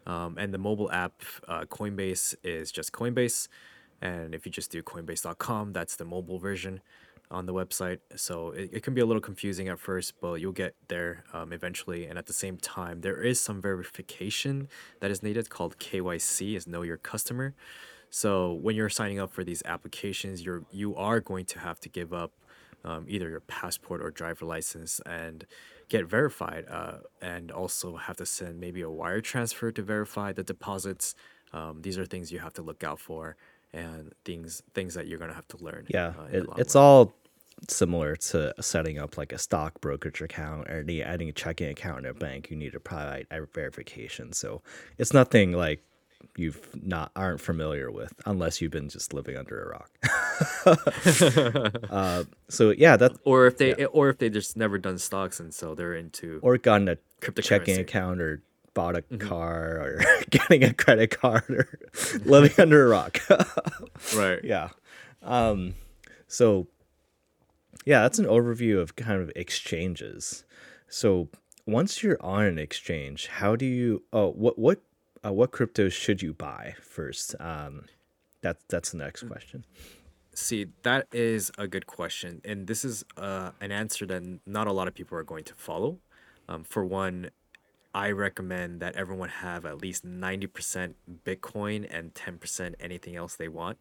Um, 0.07 0.37
and 0.37 0.53
the 0.53 0.57
mobile 0.57 0.89
app, 0.91 1.23
uh, 1.45 1.65
Coinbase, 1.65 2.35
is 2.43 2.71
just 2.71 2.93
Coinbase. 2.93 3.49
And 4.01 4.33
if 4.33 4.45
you 4.45 4.51
just 4.51 4.71
do 4.71 4.81
coinbase.com, 4.81 5.73
that's 5.73 5.95
the 5.95 6.05
mobile 6.05 6.39
version 6.39 6.81
on 7.31 7.45
the 7.45 7.53
website. 7.53 7.99
So 8.15 8.51
it, 8.51 8.69
it 8.73 8.83
can 8.83 8.93
be 8.93 9.01
a 9.01 9.05
little 9.05 9.21
confusing 9.21 9.67
at 9.67 9.79
first, 9.79 10.13
but 10.19 10.35
you'll 10.35 10.51
get 10.51 10.75
there 10.87 11.23
um, 11.33 11.53
eventually. 11.53 12.05
And 12.05 12.17
at 12.17 12.25
the 12.25 12.33
same 12.33 12.57
time, 12.57 13.01
there 13.01 13.21
is 13.21 13.39
some 13.39 13.61
verification 13.61 14.67
that 14.99 15.11
is 15.11 15.21
needed 15.21 15.49
called 15.49 15.77
KYC, 15.77 16.55
is 16.55 16.67
Know 16.67 16.81
Your 16.81 16.97
Customer. 16.97 17.53
So 18.09 18.53
when 18.53 18.75
you're 18.75 18.89
signing 18.89 19.19
up 19.19 19.31
for 19.31 19.43
these 19.43 19.61
applications, 19.65 20.43
you're 20.43 20.63
you 20.71 20.95
are 20.95 21.19
going 21.19 21.45
to 21.45 21.59
have 21.59 21.79
to 21.81 21.89
give 21.89 22.11
up 22.11 22.31
um, 22.83 23.05
either 23.07 23.29
your 23.29 23.41
passport 23.41 24.01
or 24.01 24.09
driver 24.09 24.45
license 24.45 24.99
and 25.05 25.45
get 25.89 26.05
verified, 26.05 26.65
uh, 26.69 26.97
and 27.21 27.51
also 27.51 27.97
have 27.97 28.17
to 28.17 28.25
send 28.25 28.59
maybe 28.59 28.81
a 28.81 28.89
wire 28.89 29.21
transfer 29.21 29.71
to 29.71 29.81
verify 29.81 30.31
the 30.31 30.43
deposits. 30.43 31.15
Um, 31.51 31.81
these 31.81 31.97
are 31.97 32.05
things 32.05 32.31
you 32.31 32.39
have 32.39 32.53
to 32.53 32.61
look 32.61 32.83
out 32.83 32.99
for, 32.99 33.35
and 33.73 34.13
things 34.25 34.61
things 34.73 34.93
that 34.95 35.07
you're 35.07 35.19
gonna 35.19 35.33
have 35.33 35.47
to 35.49 35.57
learn 35.57 35.85
Yeah, 35.89 36.13
uh, 36.19 36.23
it, 36.31 36.45
it's 36.57 36.75
run. 36.75 36.83
all 36.83 37.13
similar 37.67 38.15
to 38.15 38.53
setting 38.61 38.99
up 38.99 39.17
like 39.17 39.33
a 39.33 39.37
stock 39.37 39.81
brokerage 39.81 40.21
account 40.21 40.67
or 40.69 40.79
any, 40.79 41.03
any 41.03 41.31
checking 41.31 41.69
account 41.69 41.99
in 41.99 42.05
a 42.05 42.13
bank. 42.13 42.49
You 42.49 42.57
need 42.57 42.71
to 42.73 42.79
provide 42.79 43.27
a 43.31 43.45
verification. 43.45 44.33
So 44.33 44.61
it's 44.97 45.13
nothing 45.13 45.51
like 45.53 45.83
you've 46.35 46.69
not 46.75 47.11
aren't 47.15 47.41
familiar 47.41 47.91
with 47.91 48.13
unless 48.25 48.61
you've 48.61 48.71
been 48.71 48.89
just 48.89 49.13
living 49.13 49.37
under 49.37 49.63
a 49.63 49.69
rock. 49.69 49.91
uh, 51.89 52.23
so 52.49 52.71
yeah, 52.71 52.97
that 52.97 53.13
or 53.23 53.47
if 53.47 53.57
they 53.57 53.75
yeah. 53.77 53.85
or 53.85 54.09
if 54.09 54.17
they 54.17 54.29
just 54.29 54.57
never 54.57 54.77
done 54.77 54.97
stocks 54.97 55.39
and 55.39 55.53
so 55.53 55.75
they're 55.75 55.95
into 55.95 56.39
or 56.41 56.57
gotten 56.57 56.89
a 56.89 56.97
checking 57.41 57.77
account 57.77 58.21
or 58.21 58.41
bought 58.79 58.95
a 58.95 59.01
Mhm. 59.01 59.19
car 59.19 59.77
or 59.83 60.01
getting 60.29 60.63
a 60.63 60.73
credit 60.73 61.09
card 61.19 61.49
or 61.49 61.67
living 62.23 62.53
under 62.63 62.85
a 62.85 62.89
rock. 62.89 63.19
Right. 64.15 64.39
yeah. 64.43 64.69
Um, 65.21 65.75
so 66.27 66.67
yeah, 67.85 68.01
that's 68.03 68.19
an 68.19 68.25
overview 68.25 68.79
of 68.79 68.95
kind 68.95 69.21
of 69.21 69.31
exchanges. 69.35 70.45
So 70.87 71.27
once 71.65 72.01
you're 72.03 72.21
on 72.21 72.43
an 72.45 72.57
exchange, 72.57 73.27
how 73.27 73.55
do 73.57 73.65
you? 73.65 74.03
Oh, 74.13 74.29
what 74.31 74.57
what 74.57 74.79
uh, 75.25 75.33
what 75.33 75.51
cryptos 75.51 75.91
should 75.91 76.21
you 76.21 76.33
buy 76.33 76.75
first? 76.81 77.35
Um, 77.39 77.85
that's 78.41 78.63
that's 78.69 78.91
the 78.91 78.97
next 78.97 79.23
question. 79.23 79.65
See, 80.33 80.67
that 80.83 81.07
is 81.11 81.51
a 81.57 81.67
good 81.67 81.85
question, 81.85 82.39
and 82.45 82.65
this 82.67 82.85
is 82.85 83.03
uh, 83.17 83.51
an 83.59 83.71
answer 83.73 84.05
that 84.05 84.23
not 84.45 84.67
a 84.67 84.71
lot 84.71 84.87
of 84.87 84.93
people 84.95 85.17
are 85.17 85.23
going 85.33 85.43
to 85.45 85.53
follow. 85.55 85.99
Um, 86.47 86.63
for 86.63 86.83
one, 86.85 87.29
I 87.93 88.11
recommend 88.11 88.81
that 88.81 88.95
everyone 88.95 89.29
have 89.29 89.65
at 89.65 89.81
least 89.81 90.05
ninety 90.05 90.47
percent 90.47 90.95
Bitcoin 91.25 91.87
and 91.89 92.13
ten 92.13 92.37
percent 92.37 92.75
anything 92.79 93.15
else 93.15 93.35
they 93.35 93.47
want, 93.47 93.77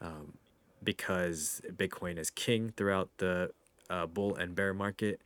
um, 0.00 0.38
because 0.82 1.60
Bitcoin 1.72 2.18
is 2.18 2.30
king 2.30 2.72
throughout 2.76 3.10
the 3.18 3.50
uh, 3.90 4.06
bull 4.06 4.36
and 4.36 4.54
bear 4.54 4.72
market. 4.72 5.20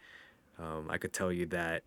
Um, 0.58 0.88
I 0.90 0.98
could 0.98 1.12
tell 1.12 1.30
you 1.30 1.46
that, 1.46 1.82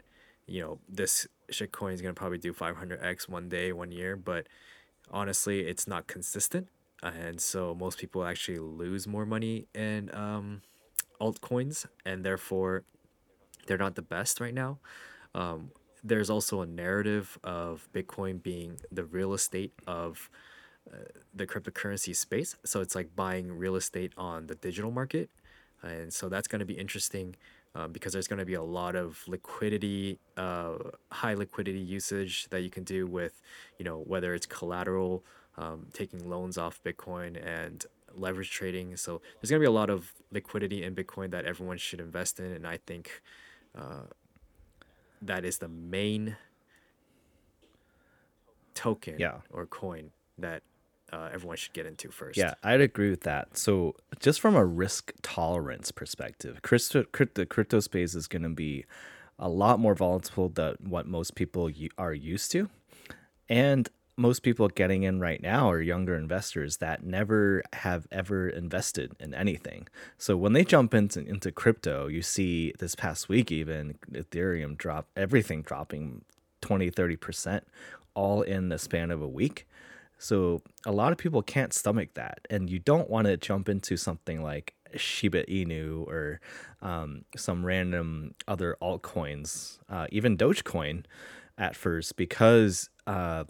you 0.47 0.61
know, 0.61 0.79
this 0.87 1.27
shitcoin 1.51 1.93
is 1.93 2.01
gonna 2.01 2.13
probably 2.13 2.37
do 2.37 2.53
five 2.53 2.75
hundred 2.75 3.01
x 3.01 3.27
one 3.27 3.49
day, 3.49 3.73
one 3.73 3.91
year, 3.91 4.15
but 4.15 4.47
honestly, 5.11 5.61
it's 5.61 5.87
not 5.87 6.07
consistent, 6.07 6.67
and 7.01 7.41
so 7.41 7.73
most 7.73 7.97
people 7.97 8.23
actually 8.23 8.59
lose 8.59 9.07
more 9.07 9.25
money 9.25 9.67
in 9.73 10.13
um, 10.13 10.61
altcoins, 11.19 11.85
and 12.05 12.23
therefore 12.23 12.83
they're 13.65 13.77
not 13.77 13.95
the 13.95 14.01
best 14.01 14.39
right 14.39 14.53
now. 14.53 14.77
Um, 15.33 15.71
there's 16.03 16.29
also 16.29 16.61
a 16.61 16.65
narrative 16.65 17.37
of 17.43 17.87
Bitcoin 17.93 18.41
being 18.41 18.77
the 18.91 19.05
real 19.05 19.33
estate 19.33 19.73
of 19.87 20.29
uh, 20.91 20.97
the 21.33 21.47
cryptocurrency 21.47 22.15
space. 22.15 22.57
So 22.65 22.81
it's 22.81 22.95
like 22.95 23.15
buying 23.15 23.51
real 23.51 23.75
estate 23.75 24.11
on 24.17 24.47
the 24.47 24.55
digital 24.55 24.91
market. 24.91 25.29
And 25.81 26.13
so 26.13 26.29
that's 26.29 26.47
going 26.47 26.59
to 26.59 26.65
be 26.65 26.73
interesting 26.73 27.35
um, 27.75 27.91
because 27.91 28.13
there's 28.13 28.27
going 28.27 28.39
to 28.39 28.45
be 28.45 28.53
a 28.53 28.63
lot 28.63 28.95
of 28.95 29.23
liquidity, 29.27 30.19
uh, 30.37 30.75
high 31.11 31.33
liquidity 31.33 31.79
usage 31.79 32.47
that 32.49 32.61
you 32.61 32.69
can 32.69 32.83
do 32.83 33.07
with, 33.07 33.41
you 33.79 33.85
know, 33.85 33.99
whether 33.99 34.33
it's 34.33 34.45
collateral, 34.45 35.23
um, 35.57 35.87
taking 35.93 36.29
loans 36.29 36.57
off 36.57 36.81
Bitcoin 36.83 37.41
and 37.45 37.85
leverage 38.15 38.51
trading. 38.51 38.95
So 38.97 39.21
there's 39.41 39.49
going 39.49 39.59
to 39.61 39.63
be 39.63 39.67
a 39.67 39.71
lot 39.71 39.89
of 39.89 40.13
liquidity 40.31 40.83
in 40.83 40.95
Bitcoin 40.95 41.31
that 41.31 41.45
everyone 41.45 41.77
should 41.77 41.99
invest 41.99 42.39
in. 42.39 42.51
And 42.51 42.67
I 42.67 42.77
think 42.77 43.21
uh, 43.75 44.03
that 45.25 45.45
is 45.45 45.57
the 45.59 45.67
main 45.67 46.37
token 48.73 49.15
Yeah. 49.19 49.37
or 49.49 49.65
coin 49.65 50.11
that 50.37 50.63
uh, 51.11 51.29
everyone 51.31 51.57
should 51.57 51.73
get 51.73 51.85
into 51.85 52.09
first. 52.09 52.37
Yeah, 52.37 52.55
I'd 52.63 52.81
agree 52.81 53.11
with 53.11 53.21
that. 53.21 53.55
So, 53.55 53.95
just 54.19 54.41
from 54.41 54.55
a 54.55 54.65
risk 54.65 55.11
tolerance 55.21 55.91
perspective, 55.91 56.61
crypto, 56.63 57.03
crypto, 57.03 57.45
crypto 57.45 57.79
space 57.81 58.15
is 58.15 58.27
going 58.27 58.41
to 58.41 58.49
be 58.49 58.85
a 59.37 59.47
lot 59.47 59.79
more 59.79 59.93
volatile 59.93 60.49
than 60.49 60.75
what 60.79 61.05
most 61.07 61.35
people 61.35 61.69
are 61.99 62.13
used 62.13 62.51
to. 62.53 62.69
And 63.47 63.89
most 64.15 64.43
people 64.43 64.67
getting 64.67 65.03
in 65.03 65.19
right 65.19 65.41
now 65.41 65.69
are 65.69 65.81
younger 65.81 66.15
investors 66.15 66.77
that 66.77 67.03
never 67.03 67.63
have 67.73 68.07
ever 68.11 68.47
invested 68.47 69.11
in 69.19 69.33
anything. 69.33 69.87
So 70.17 70.37
when 70.37 70.53
they 70.53 70.63
jump 70.63 70.93
into 70.93 71.21
into 71.21 71.51
crypto, 71.51 72.07
you 72.07 72.21
see 72.21 72.73
this 72.79 72.95
past 72.95 73.27
week 73.27 73.51
even 73.51 73.95
Ethereum 74.11 74.77
drop 74.77 75.07
everything 75.15 75.63
dropping 75.63 76.23
20 76.61 76.91
30% 76.91 77.61
all 78.13 78.41
in 78.41 78.69
the 78.69 78.77
span 78.77 79.09
of 79.11 79.21
a 79.21 79.27
week. 79.27 79.67
So 80.19 80.61
a 80.85 80.91
lot 80.91 81.11
of 81.11 81.17
people 81.17 81.41
can't 81.41 81.73
stomach 81.73 82.13
that, 82.13 82.47
and 82.49 82.69
you 82.69 82.79
don't 82.79 83.09
want 83.09 83.27
to 83.27 83.35
jump 83.35 83.67
into 83.67 83.97
something 83.97 84.41
like 84.41 84.73
Shiba 84.95 85.43
Inu 85.45 86.07
or 86.07 86.39
um, 86.81 87.25
some 87.35 87.65
random 87.65 88.35
other 88.47 88.77
altcoins, 88.81 89.79
uh, 89.89 90.07
even 90.11 90.37
Dogecoin, 90.37 91.03
at 91.57 91.75
first 91.75 92.15
because 92.15 92.89
uh, 93.05 93.43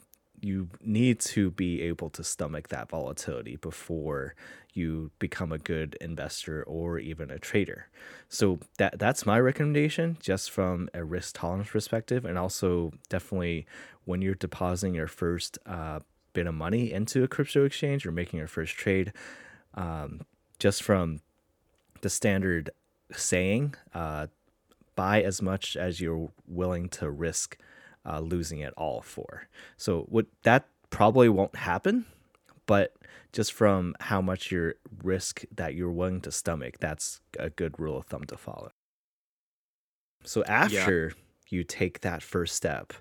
you 0.44 0.70
need 0.82 1.20
to 1.20 1.52
be 1.52 1.82
able 1.82 2.10
to 2.10 2.24
stomach 2.24 2.68
that 2.68 2.90
volatility 2.90 3.56
before 3.56 4.36
you 4.74 5.12
become 5.20 5.52
a 5.52 5.58
good 5.58 5.96
investor 6.02 6.64
or 6.64 7.00
even 7.00 7.32
a 7.32 7.40
trader. 7.40 7.88
So 8.28 8.60
that 8.78 9.00
that's 9.00 9.26
my 9.26 9.40
recommendation 9.40 10.18
just 10.20 10.52
from 10.52 10.90
a 10.94 11.04
risk 11.04 11.36
tolerance 11.36 11.70
perspective 11.70 12.26
and 12.26 12.38
also 12.38 12.92
definitely 13.10 13.66
when 14.06 14.22
you're 14.22 14.36
depositing 14.36 14.96
your 14.96 15.08
first 15.08 15.58
uh, 15.66 16.00
bit 16.34 16.48
of 16.48 16.54
money 16.56 16.92
into 16.92 17.24
a 17.24 17.28
crypto 17.28 17.64
exchange 17.64 18.06
or 18.06 18.12
making 18.12 18.40
your 18.40 18.48
first 18.48 18.74
trade 18.74 19.14
um, 19.76 20.22
just 20.60 20.84
from 20.84 21.22
the 22.02 22.10
standard 22.10 22.70
saying 23.12 23.76
uh, 23.94 24.28
buy 24.96 25.22
as 25.22 25.42
much 25.42 25.78
as 25.78 26.02
you're 26.02 26.32
willing 26.48 26.90
to 26.90 27.10
risk 27.10 27.58
uh, 28.06 28.20
losing 28.20 28.60
it 28.60 28.74
all 28.78 29.02
for. 29.02 29.48
So 29.78 30.02
what 30.10 30.26
that 30.44 30.68
probably 30.90 31.30
won't 31.30 31.56
happen, 31.56 32.06
but 32.66 32.94
just 33.32 33.52
from 33.52 33.96
how 34.00 34.22
much 34.22 34.52
your 34.52 34.76
risk 35.04 35.44
that 35.56 35.74
you're 35.74 35.92
willing 35.92 36.22
to 36.22 36.32
stomach, 36.32 36.78
that's 36.80 37.20
a 37.40 37.50
good 37.50 37.80
rule 37.80 37.98
of 37.98 38.06
thumb 38.06 38.26
to 38.26 38.38
follow. 38.38 38.72
So 40.24 40.44
after 40.46 41.14
you 41.50 41.64
take 41.64 42.02
that 42.02 42.24
first 42.24 42.56
step, 42.56 42.94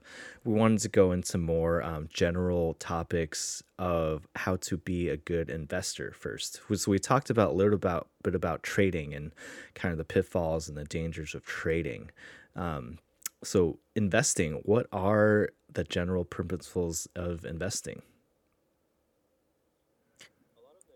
we 0.45 0.53
wanted 0.53 0.81
to 0.81 0.88
go 0.88 1.12
into 1.12 1.38
more 1.38 1.83
um, 1.83 2.09
general 2.12 2.75
topics 2.75 3.62
of 3.79 4.27
how 4.37 4.57
to 4.57 4.77
be 4.77 5.09
a 5.09 5.17
good 5.17 5.49
investor 5.49 6.12
first. 6.12 6.61
So 6.75 6.91
we 6.91 6.99
talked 6.99 7.31
about 7.31 7.51
a 7.51 7.55
little 7.55 7.75
about 7.75 8.09
bit 8.23 8.35
about 8.35 8.62
trading 8.62 9.15
and 9.15 9.33
kind 9.75 9.93
of 9.93 9.99
the 9.99 10.05
pitfalls 10.05 10.69
and 10.69 10.77
the 10.77 10.85
dangers 10.85 11.35
of 11.35 11.45
trading. 11.45 12.11
Um, 12.55 12.99
so 13.45 13.79
investing, 13.95 14.61
what 14.65 14.87
are 14.93 15.51
the 15.73 15.85
general 15.85 16.25
principles 16.25 17.09
of 17.15 17.45
investing? 17.45 18.03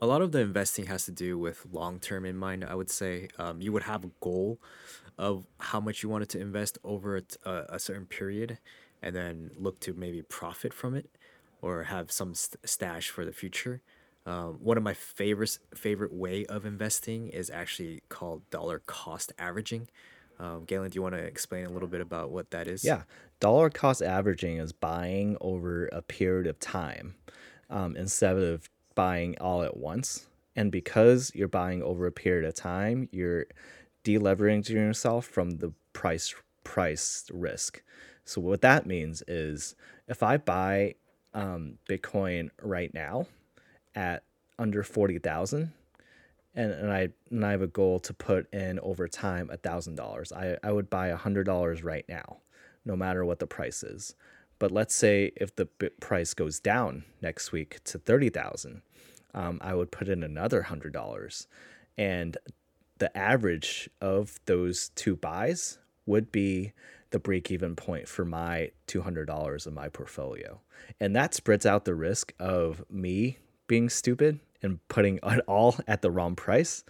a 0.00 0.06
lot 0.06 0.20
of 0.22 0.32
the 0.32 0.40
investing 0.40 0.86
has 0.86 1.04
to 1.06 1.12
do 1.12 1.38
with 1.38 1.66
long 1.72 1.98
term 1.98 2.24
in 2.24 2.36
mind. 2.36 2.64
I 2.64 2.74
would 2.74 2.90
say 2.90 3.28
um, 3.38 3.60
you 3.60 3.72
would 3.72 3.84
have 3.84 4.04
a 4.04 4.10
goal 4.20 4.60
of 5.18 5.46
how 5.58 5.80
much 5.80 6.02
you 6.02 6.08
wanted 6.08 6.28
to 6.30 6.40
invest 6.40 6.78
over 6.84 7.20
a 7.44 7.78
certain 7.78 8.06
period, 8.06 8.58
and 9.02 9.16
then 9.16 9.50
look 9.56 9.80
to 9.80 9.94
maybe 9.94 10.20
profit 10.22 10.74
from 10.74 10.94
it, 10.94 11.08
or 11.62 11.84
have 11.84 12.12
some 12.12 12.34
st- 12.34 12.68
stash 12.68 13.08
for 13.08 13.24
the 13.24 13.32
future. 13.32 13.80
Um, 14.26 14.54
one 14.54 14.76
of 14.76 14.82
my 14.82 14.92
favorite 14.92 15.58
favorite 15.74 16.12
way 16.12 16.44
of 16.46 16.66
investing 16.66 17.28
is 17.28 17.48
actually 17.48 18.02
called 18.08 18.48
dollar 18.50 18.80
cost 18.80 19.32
averaging. 19.38 19.88
Um, 20.38 20.64
Galin, 20.64 20.90
do 20.90 20.96
you 20.96 21.02
want 21.02 21.14
to 21.14 21.22
explain 21.22 21.66
a 21.66 21.70
little 21.70 21.88
bit 21.88 22.00
about 22.00 22.30
what 22.30 22.50
that 22.50 22.66
is? 22.66 22.84
Yeah, 22.84 23.02
dollar 23.40 23.70
cost 23.70 24.02
averaging 24.02 24.58
is 24.58 24.72
buying 24.72 25.36
over 25.40 25.86
a 25.86 26.02
period 26.02 26.46
of 26.46 26.58
time 26.58 27.14
um, 27.70 27.96
instead 27.96 28.36
of 28.36 28.68
buying 28.94 29.36
all 29.40 29.62
at 29.62 29.76
once. 29.76 30.26
And 30.54 30.72
because 30.72 31.32
you're 31.34 31.48
buying 31.48 31.82
over 31.82 32.06
a 32.06 32.12
period 32.12 32.46
of 32.46 32.54
time, 32.54 33.08
you're 33.12 33.46
deleveraging 34.04 34.70
yourself 34.70 35.26
from 35.26 35.58
the 35.58 35.72
price 35.92 36.34
price 36.64 37.30
risk. 37.32 37.82
So 38.24 38.40
what 38.40 38.60
that 38.62 38.86
means 38.86 39.22
is 39.28 39.74
if 40.08 40.22
I 40.22 40.36
buy 40.36 40.94
um, 41.34 41.78
Bitcoin 41.88 42.50
right 42.62 42.92
now 42.92 43.26
at 43.94 44.22
under 44.58 44.82
forty 44.82 45.18
thousand, 45.18 45.72
and, 46.56 46.72
and 46.72 46.92
I 46.92 47.10
and 47.30 47.44
I 47.44 47.52
have 47.52 47.62
a 47.62 47.68
goal 47.68 48.00
to 48.00 48.14
put 48.14 48.52
in 48.52 48.80
over 48.80 49.06
time 49.06 49.50
a 49.52 49.56
thousand 49.56 49.94
dollars. 49.96 50.32
I 50.32 50.56
I 50.64 50.72
would 50.72 50.90
buy 50.90 51.08
a 51.08 51.16
hundred 51.16 51.44
dollars 51.44 51.84
right 51.84 52.04
now, 52.08 52.38
no 52.84 52.96
matter 52.96 53.24
what 53.24 53.38
the 53.38 53.46
price 53.46 53.82
is. 53.82 54.14
But 54.58 54.72
let's 54.72 54.94
say 54.94 55.32
if 55.36 55.54
the 55.54 55.66
price 56.00 56.32
goes 56.32 56.58
down 56.58 57.04
next 57.20 57.52
week 57.52 57.84
to 57.84 57.98
thirty 57.98 58.30
thousand, 58.30 58.82
um, 59.34 59.58
I 59.62 59.74
would 59.74 59.92
put 59.92 60.08
in 60.08 60.22
another 60.22 60.62
hundred 60.62 60.94
dollars, 60.94 61.46
and 61.98 62.36
the 62.98 63.16
average 63.16 63.90
of 64.00 64.40
those 64.46 64.88
two 64.94 65.14
buys 65.14 65.78
would 66.06 66.32
be 66.32 66.72
the 67.10 67.18
break 67.18 67.50
even 67.50 67.76
point 67.76 68.08
for 68.08 68.24
my 68.24 68.70
$200 68.88 69.66
of 69.66 69.72
my 69.72 69.88
portfolio. 69.88 70.60
And 71.00 71.14
that 71.14 71.34
spreads 71.34 71.66
out 71.66 71.84
the 71.84 71.94
risk 71.94 72.32
of 72.38 72.84
me 72.90 73.38
being 73.66 73.88
stupid 73.88 74.40
and 74.66 74.86
putting 74.88 75.18
it 75.22 75.40
all 75.46 75.76
at 75.88 76.02
the 76.02 76.10
wrong 76.10 76.36
price. 76.36 76.84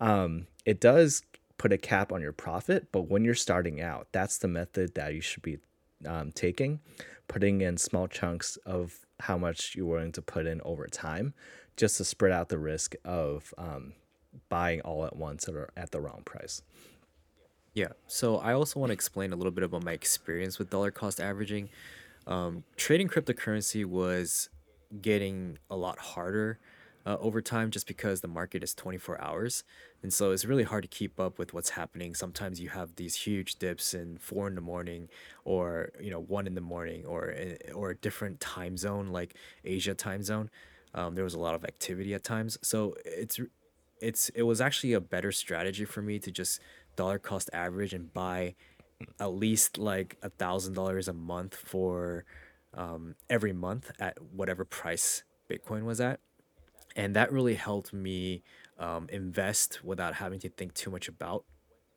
Um, 0.00 0.46
it 0.64 0.80
does 0.80 1.22
put 1.58 1.72
a 1.72 1.78
cap 1.78 2.12
on 2.12 2.20
your 2.20 2.32
profit, 2.32 2.88
but 2.92 3.02
when 3.02 3.24
you're 3.24 3.34
starting 3.34 3.80
out, 3.80 4.08
that's 4.12 4.38
the 4.38 4.48
method 4.48 4.94
that 4.94 5.14
you 5.14 5.20
should 5.20 5.42
be 5.42 5.58
um, 6.06 6.32
taking, 6.32 6.80
putting 7.26 7.60
in 7.60 7.76
small 7.76 8.06
chunks 8.06 8.56
of 8.64 9.06
how 9.20 9.36
much 9.36 9.74
you're 9.74 9.86
willing 9.86 10.12
to 10.12 10.22
put 10.22 10.46
in 10.46 10.60
over 10.64 10.86
time 10.86 11.34
just 11.76 11.96
to 11.96 12.04
spread 12.04 12.32
out 12.32 12.48
the 12.48 12.58
risk 12.58 12.94
of 13.04 13.52
um, 13.58 13.92
buying 14.48 14.80
all 14.82 15.04
at 15.04 15.16
once 15.16 15.48
or 15.48 15.70
at 15.76 15.90
the 15.90 16.00
wrong 16.00 16.22
price. 16.24 16.62
Yeah. 17.74 17.88
So 18.06 18.38
I 18.38 18.54
also 18.54 18.80
want 18.80 18.90
to 18.90 18.94
explain 18.94 19.32
a 19.32 19.36
little 19.36 19.52
bit 19.52 19.64
about 19.64 19.84
my 19.84 19.92
experience 19.92 20.58
with 20.58 20.70
dollar 20.70 20.90
cost 20.90 21.20
averaging. 21.20 21.68
Um, 22.26 22.64
trading 22.76 23.08
cryptocurrency 23.08 23.84
was 23.84 24.48
getting 25.00 25.58
a 25.70 25.76
lot 25.76 25.98
harder 25.98 26.58
uh, 27.06 27.16
over 27.20 27.40
time 27.40 27.70
just 27.70 27.86
because 27.86 28.20
the 28.20 28.28
market 28.28 28.62
is 28.62 28.74
24 28.74 29.20
hours. 29.20 29.64
And 30.02 30.12
so 30.12 30.30
it's 30.30 30.44
really 30.44 30.64
hard 30.64 30.82
to 30.82 30.88
keep 30.88 31.18
up 31.18 31.38
with 31.38 31.54
what's 31.54 31.70
happening. 31.70 32.14
Sometimes 32.14 32.60
you 32.60 32.68
have 32.70 32.96
these 32.96 33.14
huge 33.14 33.56
dips 33.56 33.94
in 33.94 34.18
four 34.18 34.46
in 34.46 34.54
the 34.54 34.60
morning 34.60 35.08
or, 35.44 35.90
you 36.00 36.10
know, 36.10 36.20
one 36.20 36.46
in 36.46 36.54
the 36.54 36.60
morning 36.60 37.04
or, 37.06 37.32
eh, 37.36 37.56
or 37.74 37.90
a 37.90 37.96
different 37.96 38.40
time 38.40 38.76
zone 38.76 39.08
like 39.08 39.34
Asia 39.64 39.94
time 39.94 40.22
zone. 40.22 40.50
Um, 40.94 41.14
there 41.14 41.24
was 41.24 41.34
a 41.34 41.40
lot 41.40 41.54
of 41.54 41.64
activity 41.64 42.14
at 42.14 42.24
times. 42.24 42.58
So 42.62 42.94
it's 43.04 43.40
it's 44.00 44.28
it 44.30 44.42
was 44.42 44.60
actually 44.60 44.92
a 44.92 45.00
better 45.00 45.32
strategy 45.32 45.84
for 45.84 46.02
me 46.02 46.18
to 46.20 46.30
just 46.30 46.60
dollar 46.96 47.18
cost 47.18 47.50
average 47.52 47.92
and 47.92 48.12
buy 48.12 48.54
at 49.20 49.32
least 49.32 49.78
like 49.78 50.16
a 50.22 50.30
thousand 50.30 50.74
dollars 50.74 51.08
a 51.08 51.12
month 51.12 51.54
for 51.54 52.24
um, 52.74 53.14
every 53.30 53.52
month 53.52 53.90
at 54.00 54.18
whatever 54.32 54.64
price 54.64 55.22
Bitcoin 55.48 55.84
was 55.84 56.00
at, 56.00 56.20
and 56.98 57.14
that 57.16 57.32
really 57.32 57.54
helped 57.54 57.92
me 57.94 58.42
um, 58.78 59.08
invest 59.10 59.84
without 59.84 60.14
having 60.14 60.40
to 60.40 60.48
think 60.50 60.74
too 60.74 60.90
much 60.90 61.08
about 61.08 61.44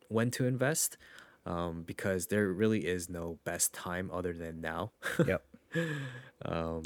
when 0.08 0.30
to 0.30 0.46
invest, 0.46 0.96
um, 1.44 1.82
because 1.82 2.28
there 2.28 2.48
really 2.48 2.86
is 2.86 3.10
no 3.10 3.38
best 3.44 3.74
time 3.74 4.10
other 4.12 4.32
than 4.32 4.62
now. 4.62 4.92
Yep. 5.26 5.44
Um, 6.44 6.82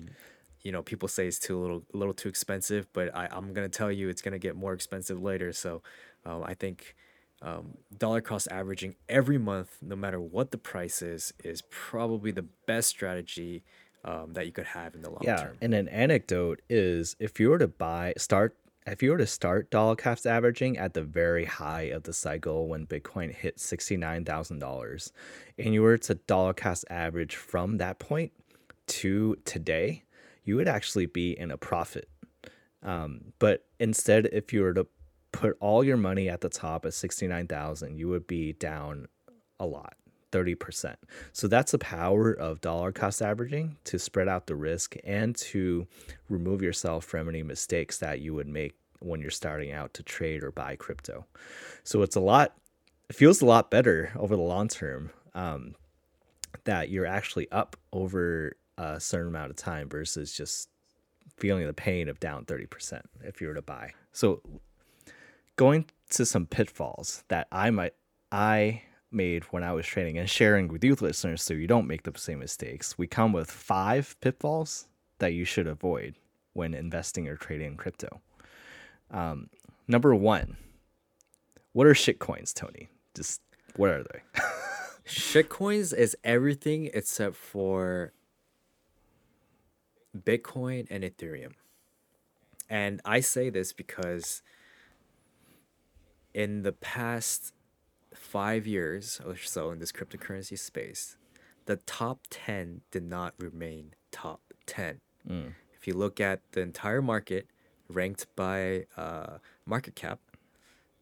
you 0.62 0.70
know, 0.70 0.83
people 0.83 1.09
say 1.09 1.26
it's 1.26 1.40
too 1.40 1.59
little, 1.59 1.83
a 1.92 1.96
little 1.96 2.14
too 2.14 2.29
expensive, 2.29 2.87
but 2.92 3.12
I, 3.16 3.26
I'm 3.33 3.52
gonna 3.52 3.68
tell 3.68 3.90
you 3.90 4.09
it's 4.09 4.22
gonna 4.22 4.38
get 4.38 4.55
more 4.55 4.74
expensive 4.74 5.20
later. 5.20 5.52
So, 5.52 5.83
um, 6.24 6.44
I 6.44 6.55
think 6.55 6.94
um, 7.42 7.79
dollar 7.98 8.20
cost 8.20 8.48
averaging 8.50 8.94
every 9.09 9.38
month, 9.38 9.79
no 9.83 9.96
matter 9.96 10.20
what 10.20 10.50
the 10.50 10.59
price 10.59 11.02
is, 11.02 11.33
is 11.42 11.62
probably 11.70 12.31
the 12.31 12.46
best 12.66 12.88
strategy 12.88 13.64
um, 14.07 14.33
that 14.33 14.47
you 14.47 14.53
could 14.53 14.66
have 14.66 14.95
in 14.95 15.03
the 15.03 15.11
long 15.11 15.21
Yeah, 15.23 15.37
term. 15.37 15.59
and 15.61 15.75
an 15.75 15.88
anecdote 15.88 16.62
is 16.71 17.16
if 17.19 17.38
you 17.40 17.51
were 17.51 17.59
to 17.59 17.69
buy 17.69 18.14
start 18.16 18.57
if 18.87 19.03
you 19.03 19.11
were 19.11 19.19
to 19.19 19.27
start 19.27 19.69
dollar 19.71 19.97
cost 19.97 20.29
averaging 20.29 20.79
at 20.79 20.95
the 20.95 21.03
very 21.03 21.45
high 21.45 21.83
of 21.83 22.05
the 22.05 22.12
cycle 22.12 22.69
when 22.69 22.87
Bitcoin 22.87 23.35
hit 23.35 23.59
sixty 23.59 23.97
nine 23.97 24.25
thousand 24.25 24.61
dollars, 24.61 25.12
and 25.59 25.75
you 25.75 25.83
were 25.83 25.99
to 25.99 26.14
dollar 26.14 26.55
cost 26.55 26.85
average 26.88 27.35
from 27.35 27.79
that 27.79 27.99
point 27.99 28.31
to 28.87 29.37
today, 29.45 30.05
you 30.45 30.55
would 30.55 30.69
actually 30.69 31.07
be 31.07 31.37
in 31.37 31.51
a 31.51 31.57
profit. 31.57 32.09
Um, 32.83 33.33
but 33.40 33.64
instead, 33.81 34.27
if 34.27 34.53
you 34.53 34.62
were 34.62 34.75
to 34.75 34.87
put 35.33 35.57
all 35.59 35.83
your 35.83 35.97
money 35.97 36.29
at 36.29 36.40
the 36.40 36.49
top 36.49 36.87
at 36.87 36.95
69,000, 36.95 37.99
you 37.99 38.09
would 38.09 38.29
be 38.29 38.53
down 38.53 39.09
a 39.59 39.66
lot, 39.66 39.97
30%. 40.37 40.96
So 41.33 41.49
that's 41.49 41.72
the 41.72 41.79
power 41.79 42.31
of 42.31 42.61
dollar 42.61 42.92
cost 42.92 43.22
averaging 43.22 43.77
to 43.85 43.99
spread 43.99 44.29
out 44.29 44.46
the 44.46 44.55
risk 44.55 44.96
and 45.05 45.35
to 45.37 45.87
remove 46.29 46.61
yourself 46.61 47.05
from 47.05 47.29
any 47.29 47.42
mistakes 47.42 47.99
that 47.99 48.20
you 48.20 48.35
would 48.35 48.49
make 48.49 48.75
when 49.01 49.20
you're 49.20 49.31
starting 49.31 49.72
out 49.72 49.94
to 49.94 50.03
trade 50.03 50.42
or 50.42 50.51
buy 50.51 50.77
crypto. 50.77 51.25
So 51.85 52.03
it's 52.03 52.16
a 52.16 52.20
lot, 52.20 52.55
it 53.09 53.16
feels 53.16 53.40
a 53.40 53.46
lot 53.46 53.70
better 53.70 54.12
over 54.16 54.37
the 54.37 54.42
long 54.42 54.68
term 54.68 55.11
um, 55.35 55.75
that 56.64 56.90
you're 56.90 57.07
actually 57.07 57.51
up 57.51 57.77
over 57.92 58.57
a 58.77 59.01
certain 59.01 59.29
amount 59.29 59.51
of 59.51 59.57
time 59.57 59.88
versus 59.88 60.33
just 60.33 60.68
feeling 61.37 61.66
the 61.66 61.72
pain 61.72 62.09
of 62.09 62.20
down 62.20 62.44
30% 62.44 63.03
if 63.22 63.40
you 63.40 63.49
were 63.49 63.55
to 63.55 63.62
buy. 63.62 63.92
So 64.12 64.42
going 65.57 65.87
to 66.11 66.27
some 66.27 66.46
pitfalls 66.46 67.25
that 67.29 67.49
I 67.51 67.70
might 67.70 67.94
I 68.31 68.83
made 69.16 69.44
when 69.44 69.64
I 69.64 69.72
was 69.72 69.87
trading 69.87 70.18
and 70.18 70.31
sharing 70.31 70.68
with 70.68 70.85
you 70.85 70.94
listeners 71.00 71.42
so 71.42 71.55
you 71.55 71.66
don't 71.66 71.88
make 71.88 72.05
the 72.05 72.16
same 72.16 72.38
mistakes. 72.38 72.96
We 72.96 73.09
come 73.09 73.33
with 73.33 73.50
five 73.50 74.14
pitfalls 74.20 74.87
that 75.18 75.33
you 75.33 75.44
should 75.44 75.66
avoid 75.66 76.14
when 76.52 76.74
investing 76.74 77.26
or 77.26 77.37
trading 77.37 77.68
in 77.68 77.76
crypto. 77.76 78.20
Um, 79.11 79.50
number 79.88 80.14
one, 80.14 80.57
what 81.72 81.87
are 81.87 81.94
shit 81.94 82.18
coins, 82.18 82.52
Tony? 82.52 82.88
Just 83.14 83.40
what 83.74 83.90
are 83.90 84.02
they? 84.05 84.20
Shitcoins 85.07 85.94
is 85.94 86.16
everything 86.24 86.90
except 86.92 87.37
for 87.37 88.12
Bitcoin 90.16 90.87
and 90.90 91.05
Ethereum. 91.05 91.52
And 92.68 93.00
I 93.05 93.20
say 93.20 93.50
this 93.50 93.72
because 93.72 94.42
in 96.35 96.62
the 96.62 96.72
past 96.72 97.52
five 98.16 98.66
years 98.66 99.20
or 99.24 99.37
so 99.37 99.70
in 99.70 99.79
this 99.79 99.92
cryptocurrency 99.92 100.59
space, 100.59 101.16
the 101.66 101.76
top 101.76 102.20
10 102.31 102.83
did 102.90 103.05
not 103.05 103.35
remain 103.38 103.94
top 104.11 104.40
10. 104.66 105.00
If 105.74 105.87
you 105.87 105.94
look 105.94 106.20
at 106.20 106.40
the 106.52 106.61
entire 106.61 107.02
market 107.02 107.48
ranked 107.88 108.26
by 108.37 108.87
uh, 108.96 109.38
market 109.64 109.94
cap, 109.94 110.20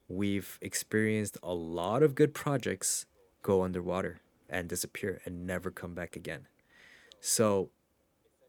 we've 0.09 0.59
experienced 0.61 1.39
a 1.43 1.55
lot 1.55 2.03
of 2.03 2.15
good 2.15 2.35
projects 2.35 3.07
go 3.43 3.63
underwater 3.63 4.21
and 4.49 4.69
disappear 4.69 5.21
and 5.25 5.47
never 5.47 5.71
come 5.71 5.95
back 5.95 6.17
again. 6.17 6.47
So 7.21 7.71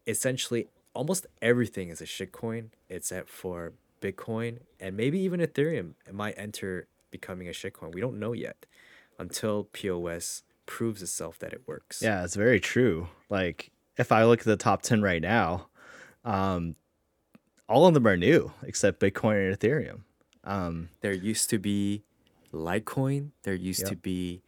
essentially, 0.08 0.68
almost 0.94 1.28
everything 1.42 1.90
is 1.90 2.02
a 2.02 2.06
shitcoin 2.06 2.70
except 2.90 3.30
for 3.30 3.74
Bitcoin 4.02 4.60
and 4.80 4.96
maybe 4.96 5.20
even 5.20 5.40
Ethereum. 5.40 5.94
It 6.08 6.14
might 6.14 6.36
enter 6.38 6.88
becoming 7.20 7.48
a 7.48 7.52
shitcoin. 7.52 7.94
We 7.94 8.02
don't 8.02 8.20
know 8.20 8.34
yet 8.34 8.66
until 9.18 9.66
POS 9.78 10.44
proves 10.66 11.02
itself 11.02 11.40
that 11.40 11.54
it 11.54 11.62
works. 11.66 12.02
Yeah, 12.02 12.24
it's 12.24 12.36
very 12.36 12.60
true. 12.60 13.08
Like 13.30 13.72
if 13.98 14.12
I 14.12 14.26
look 14.26 14.40
at 14.40 14.46
the 14.46 14.58
top 14.58 14.82
10 14.82 15.02
right 15.02 15.22
now, 15.22 15.68
um, 16.24 16.76
all 17.68 17.88
of 17.88 17.94
them 17.94 18.06
are 18.08 18.18
new 18.18 18.52
except 18.64 19.00
Bitcoin 19.00 19.38
and 19.48 19.58
Ethereum. 19.58 20.00
Um, 20.44 20.90
There 21.02 21.14
used 21.14 21.50
to 21.52 21.58
be 21.58 22.04
Litecoin. 22.54 23.32
There 23.44 23.56
used 23.56 23.86
to 23.88 23.96
be 23.96 24.42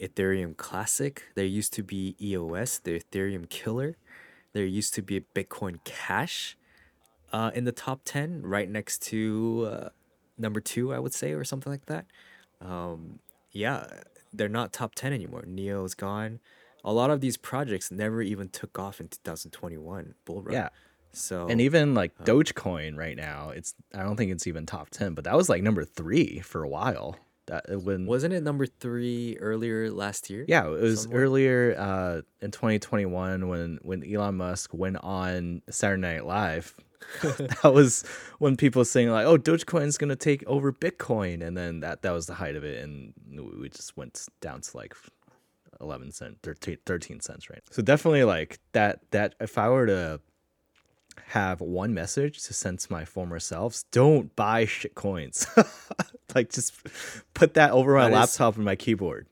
Ethereum 0.00 0.56
Classic. 0.56 1.22
There 1.34 1.44
used 1.44 1.72
to 1.74 1.82
be 1.82 2.16
EOS, 2.20 2.78
the 2.78 3.00
Ethereum 3.00 3.48
Killer. 3.48 3.96
There 4.52 4.64
used 4.64 4.94
to 4.94 5.02
be 5.02 5.24
Bitcoin 5.34 5.82
Cash 5.84 6.56
uh, 7.32 7.50
in 7.54 7.64
the 7.64 7.72
top 7.72 8.00
10, 8.04 8.42
right 8.42 8.68
next 8.68 9.02
to 9.10 9.68
uh, 9.70 9.88
number 10.42 10.60
two, 10.60 10.92
I 10.92 10.98
would 10.98 11.14
say, 11.14 11.32
or 11.32 11.44
something 11.44 11.72
like 11.72 11.86
that. 11.86 12.04
Um, 12.60 13.20
yeah, 13.52 13.86
they're 14.32 14.48
not 14.48 14.72
top 14.72 14.94
10 14.94 15.12
anymore. 15.12 15.44
Neo 15.46 15.84
is 15.84 15.94
gone. 15.94 16.40
A 16.84 16.92
lot 16.92 17.10
of 17.10 17.20
these 17.20 17.36
projects 17.36 17.90
never 17.90 18.20
even 18.20 18.48
took 18.48 18.78
off 18.78 19.00
in 19.00 19.08
2021 19.08 20.14
bull 20.24 20.42
run. 20.42 20.52
yeah. 20.52 20.68
So 21.14 21.46
And 21.48 21.60
even 21.60 21.94
like 21.94 22.16
Dogecoin 22.24 22.96
right 22.96 23.16
now, 23.16 23.50
it's 23.50 23.74
I 23.94 24.02
don't 24.02 24.16
think 24.16 24.32
it's 24.32 24.46
even 24.46 24.64
top 24.66 24.90
10, 24.90 25.14
but 25.14 25.24
that 25.24 25.36
was 25.36 25.48
like 25.48 25.62
number 25.62 25.84
3 25.84 26.40
for 26.40 26.62
a 26.62 26.68
while. 26.68 27.16
That 27.46 27.64
when 27.82 28.06
wasn't 28.06 28.34
it 28.34 28.42
number 28.42 28.66
three 28.66 29.36
earlier 29.40 29.90
last 29.90 30.30
year? 30.30 30.44
Yeah, 30.46 30.66
it 30.66 30.80
was 30.80 31.02
somewhere? 31.02 31.22
earlier 31.22 31.74
uh, 31.76 32.20
in 32.40 32.52
2021 32.52 33.48
when 33.48 33.78
when 33.82 34.04
Elon 34.08 34.36
Musk 34.36 34.72
went 34.72 34.96
on 35.02 35.62
Saturday 35.68 36.00
Night 36.00 36.24
Live. 36.24 36.74
that 37.22 37.72
was 37.72 38.04
when 38.38 38.56
people 38.56 38.80
were 38.80 38.84
saying 38.84 39.10
like, 39.10 39.26
"Oh, 39.26 39.38
Dogecoin's 39.38 39.98
gonna 39.98 40.16
take 40.16 40.44
over 40.46 40.72
Bitcoin," 40.72 41.42
and 41.46 41.56
then 41.56 41.80
that 41.80 42.02
that 42.02 42.10
was 42.12 42.26
the 42.26 42.34
height 42.34 42.56
of 42.56 42.64
it, 42.64 42.82
and 42.82 43.12
we 43.60 43.68
just 43.68 43.96
went 43.96 44.26
down 44.40 44.60
to 44.62 44.76
like 44.76 44.94
11 45.80 46.12
cents, 46.12 46.38
13, 46.42 46.78
13 46.86 47.20
cents, 47.20 47.50
right? 47.50 47.60
So 47.70 47.82
definitely 47.82 48.24
like 48.24 48.58
that. 48.72 49.00
That 49.10 49.34
if 49.40 49.58
I 49.58 49.68
were 49.68 49.86
to 49.86 50.20
have 51.26 51.60
one 51.60 51.92
message 51.92 52.42
to 52.44 52.54
send 52.54 52.78
to 52.80 52.92
my 52.92 53.04
former 53.04 53.38
selves, 53.38 53.84
don't 53.90 54.34
buy 54.34 54.64
shit 54.64 54.94
coins. 54.94 55.46
like 56.34 56.50
just 56.50 56.74
put 57.34 57.54
that 57.54 57.72
over 57.72 57.94
my 57.94 58.08
That 58.08 58.12
is- 58.12 58.14
laptop 58.40 58.56
and 58.56 58.64
my 58.64 58.76
keyboard. 58.76 59.26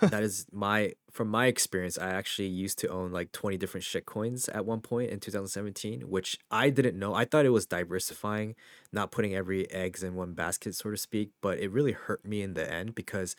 that 0.00 0.22
is 0.22 0.46
my 0.52 0.92
from 1.16 1.28
my 1.28 1.46
experience 1.46 1.96
i 1.98 2.10
actually 2.10 2.46
used 2.46 2.78
to 2.78 2.88
own 2.88 3.10
like 3.10 3.32
20 3.32 3.56
different 3.56 3.82
shit 3.82 4.04
coins 4.04 4.50
at 4.50 4.66
one 4.66 4.80
point 4.80 5.10
in 5.10 5.18
2017 5.18 6.02
which 6.02 6.38
i 6.50 6.68
didn't 6.68 6.98
know. 6.98 7.14
I 7.14 7.24
thought 7.24 7.46
it 7.46 7.50
was 7.50 7.64
diversifying 7.64 8.54
not 8.92 9.10
putting 9.10 9.34
every 9.34 9.70
eggs 9.70 10.02
in 10.02 10.14
one 10.14 10.34
basket 10.34 10.74
so 10.74 10.90
to 10.90 10.96
speak 10.98 11.30
but 11.40 11.58
it 11.58 11.72
really 11.72 11.92
hurt 11.92 12.22
me 12.26 12.42
in 12.42 12.52
the 12.52 12.70
end 12.70 12.94
because 12.94 13.34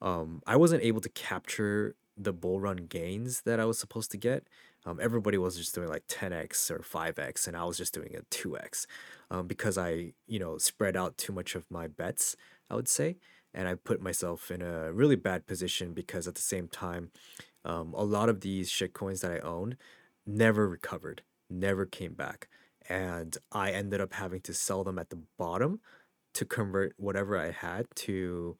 um, 0.00 0.42
i 0.46 0.56
wasn't 0.56 0.82
able 0.82 1.02
to 1.02 1.10
capture 1.10 1.94
the 2.16 2.32
bull 2.32 2.60
run 2.60 2.86
gains 2.88 3.42
that 3.42 3.60
i 3.60 3.66
was 3.66 3.78
supposed 3.78 4.10
to 4.12 4.16
get. 4.16 4.48
Um, 4.86 4.98
everybody 5.02 5.36
was 5.36 5.58
just 5.58 5.74
doing 5.74 5.88
like 5.88 6.06
10x 6.06 6.70
or 6.70 6.78
5x 6.78 7.46
and 7.46 7.56
i 7.58 7.64
was 7.64 7.76
just 7.76 7.92
doing 7.92 8.16
a 8.16 8.22
2x 8.34 8.86
um, 9.30 9.46
because 9.46 9.76
i 9.76 10.14
you 10.26 10.38
know 10.38 10.56
spread 10.56 10.96
out 10.96 11.18
too 11.18 11.34
much 11.34 11.54
of 11.54 11.66
my 11.70 11.88
bets 11.88 12.36
i 12.70 12.74
would 12.74 12.88
say 12.88 13.16
and 13.54 13.68
I 13.68 13.74
put 13.74 14.00
myself 14.00 14.50
in 14.50 14.62
a 14.62 14.92
really 14.92 15.16
bad 15.16 15.46
position 15.46 15.92
because 15.92 16.28
at 16.28 16.34
the 16.34 16.40
same 16.42 16.68
time, 16.68 17.10
um, 17.64 17.94
a 17.94 18.04
lot 18.04 18.28
of 18.28 18.40
these 18.40 18.70
shit 18.70 18.92
coins 18.92 19.20
that 19.20 19.32
I 19.32 19.38
owned 19.40 19.76
never 20.26 20.68
recovered, 20.68 21.22
never 21.50 21.86
came 21.86 22.14
back, 22.14 22.48
and 22.88 23.36
I 23.52 23.72
ended 23.72 24.00
up 24.00 24.14
having 24.14 24.40
to 24.42 24.54
sell 24.54 24.84
them 24.84 24.98
at 24.98 25.10
the 25.10 25.20
bottom 25.38 25.80
to 26.34 26.44
convert 26.44 26.94
whatever 26.96 27.36
I 27.36 27.50
had 27.50 27.86
to 27.96 28.56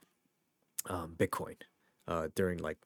um, 0.89 1.15
Bitcoin 1.17 1.57
uh, 2.07 2.29
during 2.35 2.59
like 2.59 2.79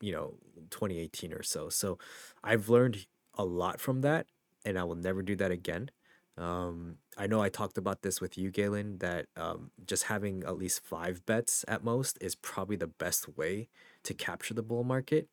you 0.00 0.12
know 0.12 0.34
2018 0.70 1.32
or 1.32 1.42
so. 1.42 1.68
So 1.68 1.98
I've 2.42 2.68
learned 2.68 3.06
a 3.34 3.44
lot 3.44 3.80
from 3.80 4.00
that, 4.02 4.26
and 4.64 4.78
I 4.78 4.84
will 4.84 4.94
never 4.94 5.22
do 5.22 5.36
that 5.36 5.50
again. 5.50 5.90
Um, 6.38 6.98
I 7.16 7.26
know 7.26 7.42
I 7.42 7.48
talked 7.48 7.78
about 7.78 8.02
this 8.02 8.20
with 8.20 8.38
you, 8.38 8.50
Galin, 8.50 8.98
that 8.98 9.26
um, 9.36 9.70
just 9.86 10.04
having 10.04 10.44
at 10.44 10.56
least 10.56 10.80
five 10.84 11.26
bets 11.26 11.64
at 11.66 11.82
most 11.82 12.16
is 12.20 12.36
probably 12.36 12.76
the 12.76 12.86
best 12.86 13.36
way 13.36 13.68
to 14.04 14.14
capture 14.14 14.54
the 14.54 14.62
bull 14.62 14.84
market. 14.84 15.28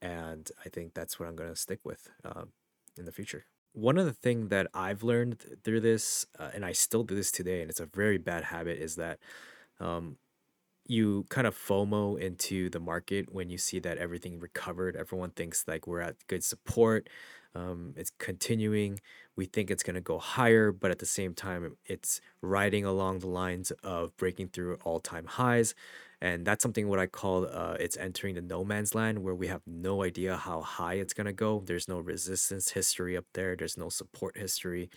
And 0.00 0.50
I 0.64 0.68
think 0.68 0.94
that's 0.94 1.20
what 1.20 1.28
I'm 1.28 1.36
going 1.36 1.50
to 1.50 1.56
stick 1.56 1.80
with 1.84 2.08
um, 2.24 2.48
in 2.98 3.04
the 3.04 3.12
future. 3.12 3.44
One 3.74 3.98
of 3.98 4.06
the 4.06 4.12
things 4.12 4.48
that 4.48 4.66
I've 4.74 5.02
learned 5.02 5.40
th- 5.40 5.58
through 5.64 5.80
this, 5.80 6.26
uh, 6.38 6.50
and 6.54 6.64
I 6.64 6.72
still 6.72 7.04
do 7.04 7.14
this 7.14 7.30
today, 7.30 7.60
and 7.60 7.70
it's 7.70 7.80
a 7.80 7.86
very 7.86 8.18
bad 8.18 8.44
habit, 8.44 8.78
is 8.78 8.96
that 8.96 9.18
um, 9.80 10.16
you 10.86 11.24
kind 11.28 11.46
of 11.46 11.56
FOMO 11.56 12.18
into 12.18 12.68
the 12.70 12.80
market 12.80 13.32
when 13.32 13.48
you 13.50 13.58
see 13.58 13.78
that 13.80 13.98
everything 13.98 14.40
recovered. 14.40 14.96
Everyone 14.96 15.30
thinks 15.30 15.64
like 15.68 15.86
we're 15.86 16.00
at 16.00 16.16
good 16.26 16.42
support. 16.42 17.08
Um, 17.54 17.94
it's 17.96 18.10
continuing. 18.18 19.00
We 19.36 19.46
think 19.46 19.70
it's 19.70 19.82
going 19.82 19.94
to 19.94 20.00
go 20.00 20.18
higher, 20.18 20.72
but 20.72 20.90
at 20.90 20.98
the 20.98 21.06
same 21.06 21.34
time, 21.34 21.76
it's 21.86 22.20
riding 22.42 22.84
along 22.84 23.20
the 23.20 23.28
lines 23.28 23.72
of 23.82 24.16
breaking 24.16 24.48
through 24.48 24.78
all 24.84 25.00
time 25.00 25.26
highs. 25.26 25.74
And 26.20 26.44
that's 26.44 26.62
something 26.62 26.88
what 26.88 27.00
I 27.00 27.06
call 27.06 27.46
uh, 27.46 27.76
it's 27.80 27.96
entering 27.96 28.34
the 28.36 28.42
no 28.42 28.64
man's 28.64 28.94
land 28.94 29.22
where 29.22 29.34
we 29.34 29.48
have 29.48 29.62
no 29.66 30.04
idea 30.04 30.36
how 30.36 30.60
high 30.62 30.94
it's 30.94 31.14
going 31.14 31.26
to 31.26 31.32
go. 31.32 31.62
There's 31.66 31.88
no 31.88 31.98
resistance 31.98 32.70
history 32.70 33.16
up 33.16 33.24
there, 33.34 33.56
there's 33.56 33.76
no 33.76 33.88
support 33.88 34.36
history. 34.36 34.90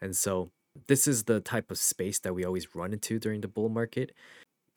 And 0.00 0.16
so, 0.16 0.50
this 0.88 1.06
is 1.06 1.24
the 1.24 1.40
type 1.40 1.70
of 1.70 1.78
space 1.78 2.18
that 2.20 2.34
we 2.34 2.44
always 2.44 2.74
run 2.74 2.94
into 2.94 3.18
during 3.18 3.42
the 3.42 3.48
bull 3.48 3.68
market 3.68 4.12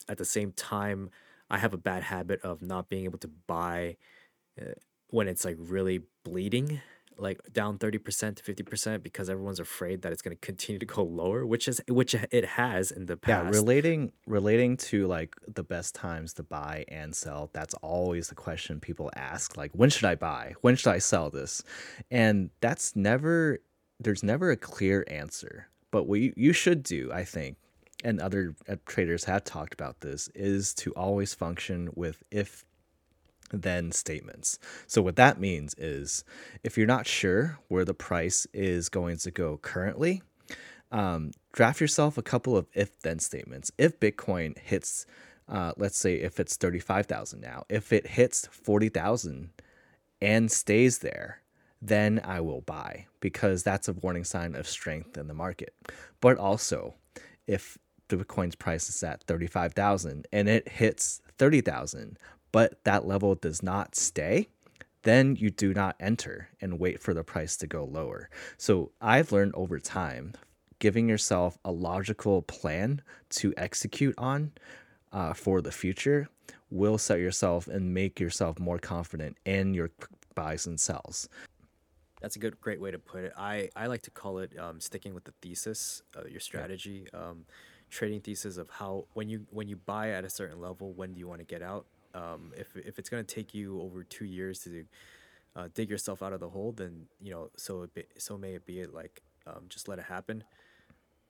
at 0.08 0.18
the 0.18 0.24
same 0.24 0.52
time, 0.52 1.10
I 1.50 1.58
have 1.58 1.74
a 1.74 1.78
bad 1.78 2.02
habit 2.02 2.40
of 2.42 2.62
not 2.62 2.88
being 2.88 3.04
able 3.04 3.18
to 3.18 3.30
buy 3.46 3.96
uh, 4.60 4.72
when 5.10 5.28
it's 5.28 5.44
like 5.44 5.56
really 5.58 6.02
bleeding, 6.24 6.80
like 7.18 7.40
down 7.52 7.78
30% 7.78 8.36
to 8.36 8.54
50% 8.54 9.02
because 9.02 9.30
everyone's 9.30 9.60
afraid 9.60 10.02
that 10.02 10.12
it's 10.12 10.22
going 10.22 10.36
to 10.36 10.40
continue 10.40 10.78
to 10.78 10.86
go 10.86 11.02
lower, 11.02 11.46
which 11.46 11.68
is 11.68 11.80
which 11.88 12.14
it 12.14 12.44
has 12.44 12.90
in 12.90 13.06
the 13.06 13.16
past. 13.16 13.44
Yeah, 13.44 13.50
relating 13.50 14.12
relating 14.26 14.76
to 14.78 15.06
like 15.06 15.34
the 15.46 15.62
best 15.62 15.94
times 15.94 16.34
to 16.34 16.42
buy 16.42 16.84
and 16.88 17.14
sell, 17.14 17.50
that's 17.52 17.74
always 17.74 18.28
the 18.28 18.34
question 18.34 18.80
people 18.80 19.10
ask. 19.16 19.56
Like, 19.56 19.72
when 19.72 19.90
should 19.90 20.04
I 20.04 20.14
buy? 20.14 20.54
When 20.60 20.76
should 20.76 20.90
I 20.90 20.98
sell 20.98 21.30
this? 21.30 21.62
And 22.10 22.50
that's 22.60 22.94
never 22.94 23.60
there's 23.98 24.22
never 24.22 24.50
a 24.50 24.56
clear 24.56 25.04
answer. 25.08 25.68
But 25.90 26.06
what 26.06 26.20
you, 26.20 26.32
you 26.36 26.52
should 26.52 26.82
do, 26.82 27.10
I 27.12 27.24
think, 27.24 27.56
and 28.04 28.20
other 28.20 28.54
uh, 28.68 28.76
traders 28.84 29.24
have 29.24 29.44
talked 29.44 29.72
about 29.72 30.00
this, 30.00 30.28
is 30.34 30.74
to 30.74 30.90
always 30.92 31.32
function 31.32 31.88
with 31.94 32.22
if 32.30 32.65
then 33.52 33.92
statements. 33.92 34.58
So 34.86 35.02
what 35.02 35.16
that 35.16 35.40
means 35.40 35.74
is 35.78 36.24
if 36.64 36.76
you're 36.76 36.86
not 36.86 37.06
sure 37.06 37.58
where 37.68 37.84
the 37.84 37.94
price 37.94 38.46
is 38.52 38.88
going 38.88 39.18
to 39.18 39.30
go 39.30 39.58
currently, 39.58 40.22
um, 40.90 41.32
draft 41.52 41.80
yourself 41.80 42.16
a 42.18 42.22
couple 42.22 42.56
of 42.56 42.66
if 42.74 43.00
then 43.00 43.18
statements. 43.18 43.70
If 43.78 44.00
Bitcoin 44.00 44.58
hits, 44.58 45.06
uh, 45.48 45.72
let's 45.76 45.98
say 45.98 46.16
if 46.16 46.40
it's 46.40 46.56
35,000 46.56 47.40
now, 47.40 47.64
if 47.68 47.92
it 47.92 48.06
hits 48.06 48.46
40,000 48.50 49.50
and 50.20 50.50
stays 50.50 50.98
there, 50.98 51.40
then 51.82 52.20
I 52.24 52.40
will 52.40 52.62
buy 52.62 53.06
because 53.20 53.62
that's 53.62 53.88
a 53.88 53.92
warning 53.92 54.24
sign 54.24 54.54
of 54.54 54.66
strength 54.66 55.16
in 55.16 55.28
the 55.28 55.34
market. 55.34 55.74
But 56.20 56.38
also, 56.38 56.94
if 57.46 57.78
the 58.08 58.16
Bitcoin's 58.16 58.54
price 58.54 58.88
is 58.88 59.02
at 59.02 59.24
35,000 59.24 60.26
and 60.32 60.48
it 60.48 60.68
hits 60.68 61.20
30,000, 61.38 62.18
but 62.56 62.82
that 62.84 63.06
level 63.06 63.34
does 63.34 63.62
not 63.62 63.94
stay, 63.94 64.48
then 65.02 65.36
you 65.36 65.50
do 65.50 65.74
not 65.74 65.94
enter 66.00 66.48
and 66.58 66.80
wait 66.80 67.02
for 67.02 67.12
the 67.12 67.22
price 67.22 67.54
to 67.54 67.66
go 67.66 67.84
lower. 67.84 68.30
So 68.56 68.92
I've 68.98 69.30
learned 69.30 69.54
over 69.54 69.78
time, 69.78 70.32
giving 70.78 71.06
yourself 71.06 71.58
a 71.66 71.70
logical 71.70 72.40
plan 72.40 73.02
to 73.28 73.52
execute 73.58 74.14
on 74.16 74.52
uh, 75.12 75.34
for 75.34 75.60
the 75.60 75.70
future 75.70 76.30
will 76.70 76.96
set 76.96 77.18
yourself 77.18 77.68
and 77.68 77.92
make 77.92 78.18
yourself 78.18 78.58
more 78.58 78.78
confident 78.78 79.36
in 79.44 79.74
your 79.74 79.90
buys 80.34 80.66
and 80.66 80.80
sells. 80.80 81.28
That's 82.22 82.36
a 82.36 82.38
good, 82.38 82.58
great 82.62 82.80
way 82.80 82.90
to 82.90 82.98
put 82.98 83.24
it. 83.24 83.34
I, 83.36 83.68
I 83.76 83.86
like 83.86 84.00
to 84.04 84.10
call 84.10 84.38
it 84.38 84.58
um, 84.58 84.80
sticking 84.80 85.12
with 85.12 85.24
the 85.24 85.34
thesis, 85.42 86.00
uh, 86.16 86.22
your 86.26 86.40
strategy, 86.40 87.06
um, 87.12 87.44
trading 87.90 88.22
thesis 88.22 88.56
of 88.56 88.70
how 88.70 89.04
when 89.12 89.28
you 89.28 89.46
when 89.50 89.68
you 89.68 89.76
buy 89.76 90.12
at 90.12 90.24
a 90.24 90.30
certain 90.30 90.58
level, 90.58 90.94
when 90.94 91.12
do 91.12 91.18
you 91.18 91.28
want 91.28 91.40
to 91.40 91.44
get 91.44 91.60
out? 91.60 91.84
Um, 92.16 92.52
if 92.56 92.76
if 92.76 92.98
it's 92.98 93.08
gonna 93.08 93.24
take 93.24 93.54
you 93.54 93.80
over 93.80 94.02
two 94.02 94.24
years 94.24 94.60
to 94.60 94.84
uh, 95.54 95.68
dig 95.74 95.90
yourself 95.90 96.22
out 96.22 96.32
of 96.32 96.40
the 96.40 96.48
hole, 96.48 96.72
then 96.72 97.06
you 97.20 97.32
know 97.32 97.50
so 97.56 97.82
it 97.82 97.94
be, 97.94 98.04
so 98.18 98.38
may 98.38 98.54
it 98.54 98.66
be 98.66 98.80
it. 98.80 98.94
Like 98.94 99.22
um, 99.46 99.64
just 99.68 99.88
let 99.88 99.98
it 99.98 100.06
happen. 100.06 100.44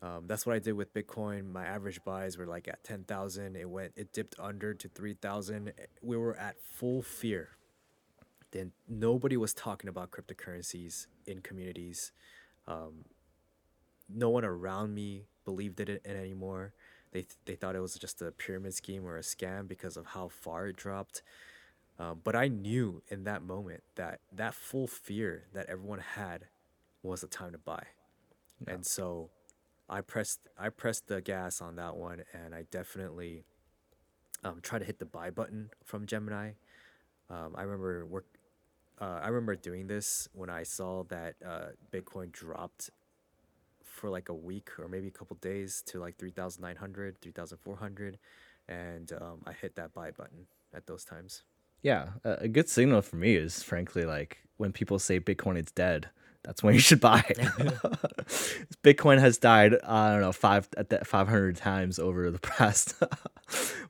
Um, 0.03 0.25
that's 0.27 0.47
what 0.47 0.55
I 0.55 0.59
did 0.59 0.75
with 0.75 0.95
Bitcoin. 0.95 1.51
My 1.51 1.65
average 1.65 2.05
buys 2.05 2.39
were 2.39 2.47
like 2.47 2.69
at 2.69 2.85
ten 2.85 3.05
thousand. 3.05 3.57
It 3.57 3.69
went, 3.69 3.93
it 3.97 4.13
dipped 4.13 4.37
under 4.39 4.75
to 4.75 4.89
three 4.89 5.15
thousand. 5.15 5.73
We 6.03 6.17
were 6.17 6.37
at 6.37 6.61
full 6.61 7.03
fear 7.03 7.57
then 8.57 8.73
nobody 8.89 9.37
was 9.37 9.53
talking 9.53 9.89
about 9.89 10.11
cryptocurrencies 10.11 11.07
in 11.27 11.41
communities. 11.41 12.13
Um, 12.67 13.05
no 14.09 14.31
one 14.31 14.45
around 14.45 14.95
me 14.95 15.27
believed 15.45 15.81
in 15.81 15.89
it 15.89 16.03
anymore. 16.07 16.73
They, 17.13 17.21
th- 17.21 17.37
they 17.45 17.55
thought 17.55 17.77
it 17.77 17.81
was 17.81 17.95
just 17.95 18.21
a 18.23 18.31
pyramid 18.33 18.75
scheme 18.75 19.07
or 19.07 19.17
a 19.17 19.23
scam 19.23 19.69
because 19.69 19.97
of 19.97 20.07
how 20.07 20.29
far 20.29 20.67
it 20.69 20.77
dropped. 20.77 21.23
Um, 21.99 22.21
but 22.23 22.37
I 22.37 22.49
knew 22.49 23.03
in 23.09 23.25
that 23.25 23.43
moment 23.43 23.83
that 23.95 24.21
that 24.33 24.55
full 24.55 24.87
fear 24.87 25.45
that 25.55 25.67
everyone 25.69 26.01
had 26.01 26.47
was 27.03 27.23
the 27.23 27.27
time 27.27 27.53
to 27.53 27.59
buy. 27.59 27.85
And 28.67 28.85
so 28.85 29.31
I 29.89 30.01
pressed 30.01 30.41
I 30.59 30.69
pressed 30.69 31.07
the 31.07 31.21
gas 31.21 31.61
on 31.61 31.77
that 31.77 31.97
one 31.97 32.23
and 32.33 32.55
I 32.55 32.65
definitely 32.71 33.45
um, 34.45 34.61
tried 34.63 34.81
to 34.81 34.85
hit 34.85 34.99
the 34.99 35.07
buy 35.07 35.31
button 35.31 35.71
from 35.85 36.07
Gemini. 36.07 36.53
Um, 37.31 37.55
I 37.55 37.63
remember 37.63 38.05
work 38.07 38.27
uh, 39.01 39.21
I 39.23 39.29
remember 39.29 39.57
doing 39.57 39.87
this 39.87 40.29
when 40.33 40.49
I 40.49 40.63
saw 40.63 41.05
that 41.05 41.35
uh, 41.47 41.67
Bitcoin 41.93 42.33
dropped 42.33 42.91
for 43.97 44.11
like 44.11 44.29
a 44.29 44.35
week 44.35 44.71
or 44.79 44.89
maybe 44.89 45.09
a 45.09 45.11
couple 45.11 45.37
days 45.37 45.83
to 45.87 45.99
like 45.99 46.17
3,900, 46.19 47.21
3,400, 47.21 48.19
and 48.69 49.13
um, 49.13 49.43
I 49.47 49.53
hit 49.53 49.75
that 49.77 49.93
buy 49.93 50.11
button 50.11 50.47
at 50.75 50.87
those 50.87 51.05
times. 51.05 51.43
Yeah, 51.83 52.09
a, 52.25 52.49
good 52.49 52.69
signal 52.69 53.03
for 53.03 53.17
me 53.17 53.37
is 53.37 53.63
frankly 53.63 54.05
like 54.05 54.39
when 54.57 54.73
people 54.73 54.99
say 54.99 55.21
Bitcoin 55.21 55.59
is 55.59 55.71
dead, 55.73 56.11
that's 56.43 56.63
when 56.63 56.75
you 56.75 56.81
should 56.81 57.01
buy. 57.01 57.23
Bitcoin 58.83 59.19
has 59.19 59.39
died, 59.39 59.75
I 59.85 60.13
don't 60.13 60.21
know, 60.21 60.33
five 60.33 60.69
at 60.77 60.91
that 60.91 61.07
500 61.07 61.57
times 61.57 61.99
over 61.99 62.31
the 62.31 62.39
past 62.57 62.95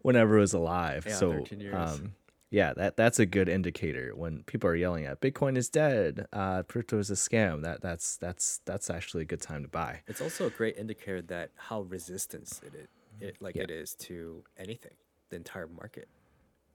whenever 0.02 0.38
it 0.38 0.40
was 0.40 0.54
alive. 0.54 1.04
Yeah, 1.06 1.14
so, 1.14 1.32
13 1.32 1.60
years. 1.60 1.74
um, 1.74 2.12
yeah, 2.56 2.72
that 2.72 2.96
that's 2.96 3.18
a 3.18 3.26
good 3.26 3.50
indicator 3.50 4.12
when 4.16 4.42
people 4.44 4.70
are 4.70 4.74
yelling 4.74 5.04
at 5.04 5.20
Bitcoin 5.20 5.58
is 5.58 5.68
dead, 5.68 6.26
uh, 6.32 6.62
crypto 6.62 6.98
is 6.98 7.10
a 7.10 7.14
scam. 7.14 7.60
That 7.62 7.82
that's 7.82 8.16
that's 8.16 8.62
that's 8.64 8.88
actually 8.88 9.24
a 9.24 9.26
good 9.26 9.42
time 9.42 9.62
to 9.62 9.68
buy. 9.68 10.00
It's 10.06 10.22
also 10.22 10.46
a 10.46 10.50
great 10.50 10.78
indicator 10.78 11.20
that 11.20 11.50
how 11.56 11.82
resistance 11.82 12.62
it 12.64 12.74
is, 12.74 12.88
it 13.20 13.36
like 13.42 13.56
Yeah. 13.56 13.64
it 13.64 13.70
is 13.70 13.94
to 14.06 14.42
anything, 14.56 14.94
the 15.28 15.36
entire 15.36 15.66
market. 15.66 16.08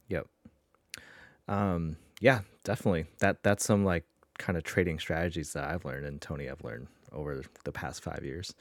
Yep. 0.09 0.27
Um, 1.47 1.97
yeah, 2.19 2.41
definitely. 2.63 3.07
That 3.17 3.41
that's 3.41 3.65
some 3.65 3.83
like 3.83 4.05
kind 4.37 4.57
of 4.57 4.63
trading 4.63 4.99
strategies 4.99 5.53
that 5.53 5.63
I've 5.63 5.83
learned 5.83 6.05
and 6.05 6.21
Tony 6.21 6.47
I've 6.47 6.63
learned 6.63 6.89
over 7.11 7.41
the 7.63 7.71
past 7.71 8.03
five 8.03 8.23
years. 8.23 8.53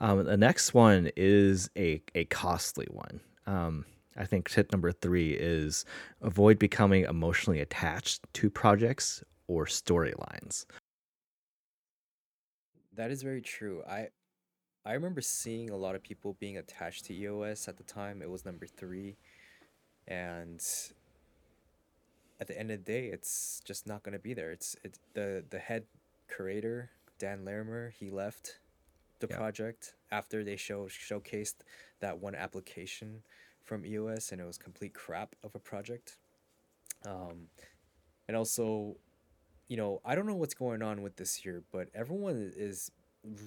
Um, 0.00 0.24
the 0.24 0.38
next 0.38 0.72
one 0.72 1.10
is 1.14 1.68
a 1.76 2.00
a 2.14 2.24
costly 2.24 2.86
one. 2.90 3.20
Um, 3.46 3.84
I 4.16 4.24
think 4.24 4.48
tip 4.48 4.70
number 4.72 4.92
three 4.92 5.32
is 5.32 5.84
avoid 6.22 6.58
becoming 6.58 7.04
emotionally 7.04 7.60
attached 7.60 8.22
to 8.34 8.50
projects 8.50 9.22
or 9.48 9.66
storylines. 9.66 10.66
That 12.94 13.10
is 13.10 13.22
very 13.22 13.40
true. 13.40 13.82
I 13.88 14.08
I 14.84 14.92
remember 14.92 15.20
seeing 15.20 15.70
a 15.70 15.76
lot 15.76 15.94
of 15.94 16.02
people 16.02 16.36
being 16.38 16.58
attached 16.58 17.06
to 17.06 17.14
EOS 17.14 17.68
at 17.68 17.76
the 17.76 17.82
time. 17.84 18.22
It 18.22 18.30
was 18.30 18.44
number 18.44 18.66
three, 18.66 19.16
and 20.06 20.62
at 22.40 22.46
the 22.46 22.58
end 22.58 22.70
of 22.70 22.84
the 22.84 22.92
day, 22.92 23.06
it's 23.08 23.60
just 23.64 23.86
not 23.86 24.02
gonna 24.02 24.18
be 24.18 24.34
there. 24.34 24.52
It's 24.52 24.76
it's 24.84 25.00
the 25.14 25.44
the 25.50 25.58
head 25.58 25.84
curator 26.34 26.90
Dan 27.18 27.44
Larimer. 27.44 27.90
He 27.98 28.10
left 28.10 28.60
the 29.20 29.26
Yeah. 29.28 29.36
project 29.36 29.94
after 30.10 30.44
they 30.44 30.56
show 30.56 30.86
showcased 30.86 31.56
that 32.00 32.18
one 32.18 32.34
application 32.34 33.22
from 33.64 33.84
EOS, 33.84 34.32
and 34.32 34.40
it 34.40 34.46
was 34.46 34.58
complete 34.58 34.94
crap 34.94 35.34
of 35.42 35.54
a 35.54 35.58
project. 35.58 36.18
Um, 37.06 37.48
and 38.28 38.36
also, 38.36 38.96
you 39.68 39.76
know, 39.76 40.00
I 40.04 40.14
don't 40.14 40.26
know 40.26 40.34
what's 40.34 40.54
going 40.54 40.82
on 40.82 41.02
with 41.02 41.16
this 41.16 41.44
year, 41.44 41.62
but 41.72 41.88
everyone 41.94 42.52
is 42.56 42.90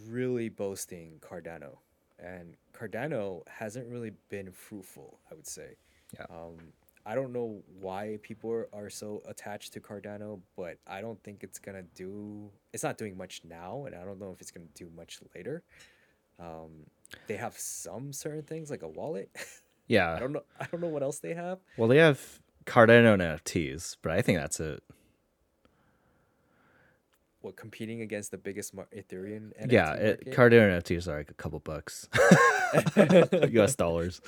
really 0.08 0.50
boasting 0.50 1.20
Cardano, 1.22 1.78
and 2.20 2.56
Cardano 2.74 3.48
hasn't 3.48 3.88
really 3.88 4.12
been 4.30 4.52
fruitful. 4.52 5.20
I 5.32 5.36
would 5.36 5.48
say. 5.48 5.76
Yeah. 6.14 6.26
Um, 6.30 6.58
I 7.06 7.16
don't 7.16 7.32
know 7.32 7.62
why 7.80 8.20
people 8.22 8.66
are, 8.74 8.90
so 8.90 9.22
attached 9.30 9.72
to 9.74 9.80
Cardano, 9.80 10.42
but 10.58 10.78
I 10.86 11.00
don't 11.00 11.22
think 11.24 11.42
it's 11.42 11.58
gonna 11.58 11.84
do. 11.96 12.50
It's 12.74 12.84
not 12.84 12.98
doing 12.98 13.16
much 13.16 13.42
now, 13.46 13.86
and 13.86 13.96
I 13.96 14.04
don't 14.04 14.20
know 14.20 14.32
if 14.32 14.42
it's 14.42 14.52
gonna 14.52 14.66
do 14.74 14.90
much 14.94 15.20
later. 15.34 15.64
Um, 16.38 16.86
they 17.28 17.38
have 17.38 17.58
some 17.58 18.12
certain 18.12 18.44
things 18.44 18.70
like 18.70 18.82
a 18.82 18.88
wallet. 18.90 19.30
I 19.90 19.94
Yeah. 19.94 20.20
don't 20.20 20.34
know. 20.34 20.44
I 20.60 20.66
don't 20.72 20.82
know 20.82 20.88
what 20.88 21.04
else 21.04 21.20
they 21.20 21.34
have. 21.34 21.60
Well, 21.78 21.88
they 21.88 21.98
have 21.98 22.40
Cardano 22.66 23.18
NFTs, 23.18 23.98
but 24.02 24.12
I 24.12 24.22
think 24.22 24.38
that's 24.40 24.60
it. 24.60 24.84
What 27.42 27.56
competing 27.56 28.02
against 28.02 28.32
the 28.32 28.38
biggest 28.38 28.74
mar- 28.74 28.88
Ethereum 28.96 29.54
NFT 29.62 29.72
yeah, 29.72 29.94
it? 29.94 30.26
Cardano 30.32 30.78
NFTs 30.82 31.08
are 31.08 31.18
like 31.20 31.30
a 31.30 31.36
couple 31.36 31.60
bucks, 31.60 32.10
U.S. 33.52 33.76
dollars, 33.76 34.22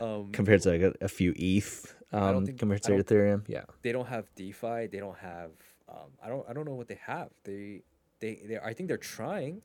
um, 0.00 0.30
compared 0.32 0.62
to 0.62 0.70
like 0.70 0.82
a, 0.82 0.92
a 1.00 1.08
few 1.08 1.32
ETH. 1.36 1.94
Um, 2.12 2.44
think- 2.44 2.58
compared 2.58 2.82
to 2.84 2.92
Ethereum, 2.92 3.44
yeah. 3.48 3.64
they 3.82 3.92
don't 3.92 4.06
have 4.08 4.26
DeFi. 4.34 4.88
They 4.88 4.98
don't 4.98 5.16
have. 5.18 5.50
Um, 5.88 6.10
I 6.22 6.28
don't. 6.28 6.44
I 6.48 6.52
don't 6.52 6.64
know 6.66 6.74
what 6.74 6.88
they 6.88 6.98
have. 7.06 7.30
They. 7.44 7.82
They. 8.20 8.40
they 8.46 8.58
I 8.58 8.74
think 8.74 8.88
they're 8.88 8.96
trying, 8.98 9.62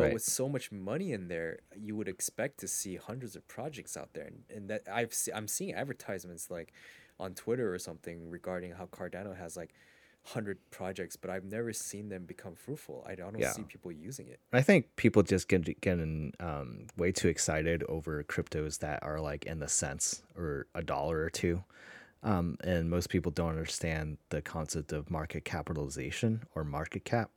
but 0.00 0.06
Right. 0.06 0.14
with 0.14 0.22
so 0.22 0.48
much 0.48 0.72
money 0.72 1.12
in 1.12 1.28
there, 1.28 1.58
you 1.76 1.94
would 1.96 2.08
expect 2.08 2.58
to 2.60 2.68
see 2.68 2.96
hundreds 2.96 3.36
of 3.36 3.46
projects 3.46 3.96
out 3.96 4.10
there, 4.14 4.24
and, 4.24 4.44
and 4.54 4.70
that 4.70 4.82
I've 4.90 5.12
se- 5.12 5.32
I'm 5.34 5.46
seeing 5.48 5.74
advertisements 5.74 6.50
like 6.50 6.72
on 7.18 7.34
Twitter 7.34 7.72
or 7.74 7.78
something 7.78 8.30
regarding 8.30 8.72
how 8.72 8.86
Cardano 8.86 9.36
has 9.36 9.56
like 9.56 9.74
hundred 10.22 10.58
projects, 10.70 11.16
but 11.16 11.30
I've 11.30 11.44
never 11.44 11.72
seen 11.72 12.08
them 12.08 12.24
become 12.24 12.54
fruitful. 12.54 13.04
I 13.06 13.14
don't 13.14 13.38
Yeah. 13.38 13.52
see 13.52 13.62
people 13.62 13.90
using 13.92 14.28
it. 14.28 14.38
I 14.52 14.62
think 14.62 14.94
people 14.96 15.22
just 15.22 15.48
get 15.48 15.80
getting 15.80 16.32
um, 16.40 16.86
way 16.96 17.12
too 17.12 17.28
excited 17.28 17.82
over 17.88 18.22
cryptos 18.24 18.78
that 18.80 19.02
are 19.02 19.20
like 19.20 19.44
in 19.46 19.58
the 19.60 19.68
cents 19.68 20.22
or 20.36 20.66
a 20.74 20.82
dollar 20.82 21.20
or 21.20 21.30
two. 21.30 21.62
Um, 22.22 22.58
and 22.62 22.90
most 22.90 23.08
people 23.08 23.32
don't 23.32 23.48
understand 23.50 24.18
the 24.28 24.42
concept 24.42 24.92
of 24.92 25.10
market 25.10 25.44
capitalization 25.46 26.42
or 26.54 26.64
market 26.64 27.04
cap. 27.06 27.30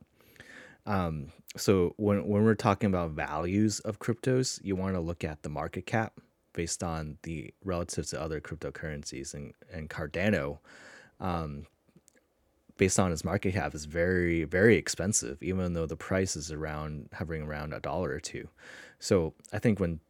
Um, 0.86 1.32
so 1.56 1.94
when 1.96 2.26
when 2.26 2.44
we're 2.44 2.54
talking 2.54 2.88
about 2.88 3.10
values 3.10 3.80
of 3.80 3.98
cryptos, 3.98 4.60
you 4.64 4.76
want 4.76 4.94
to 4.94 5.00
look 5.00 5.24
at 5.24 5.42
the 5.42 5.48
market 5.48 5.86
cap 5.86 6.20
based 6.52 6.82
on 6.82 7.18
the 7.22 7.52
relative 7.64 8.06
to 8.08 8.20
other 8.20 8.40
cryptocurrencies, 8.40 9.34
and 9.34 9.54
and 9.72 9.88
Cardano, 9.88 10.58
um, 11.20 11.66
based 12.76 12.98
on 12.98 13.12
its 13.12 13.24
market 13.24 13.54
cap, 13.54 13.74
is 13.74 13.84
very 13.86 14.44
very 14.44 14.76
expensive, 14.76 15.42
even 15.42 15.72
though 15.74 15.86
the 15.86 15.96
price 15.96 16.36
is 16.36 16.52
around 16.52 17.08
hovering 17.12 17.42
around 17.42 17.72
a 17.72 17.80
dollar 17.80 18.10
or 18.10 18.20
two. 18.20 18.48
So 18.98 19.34
I 19.52 19.58
think 19.58 19.80
when 19.80 20.00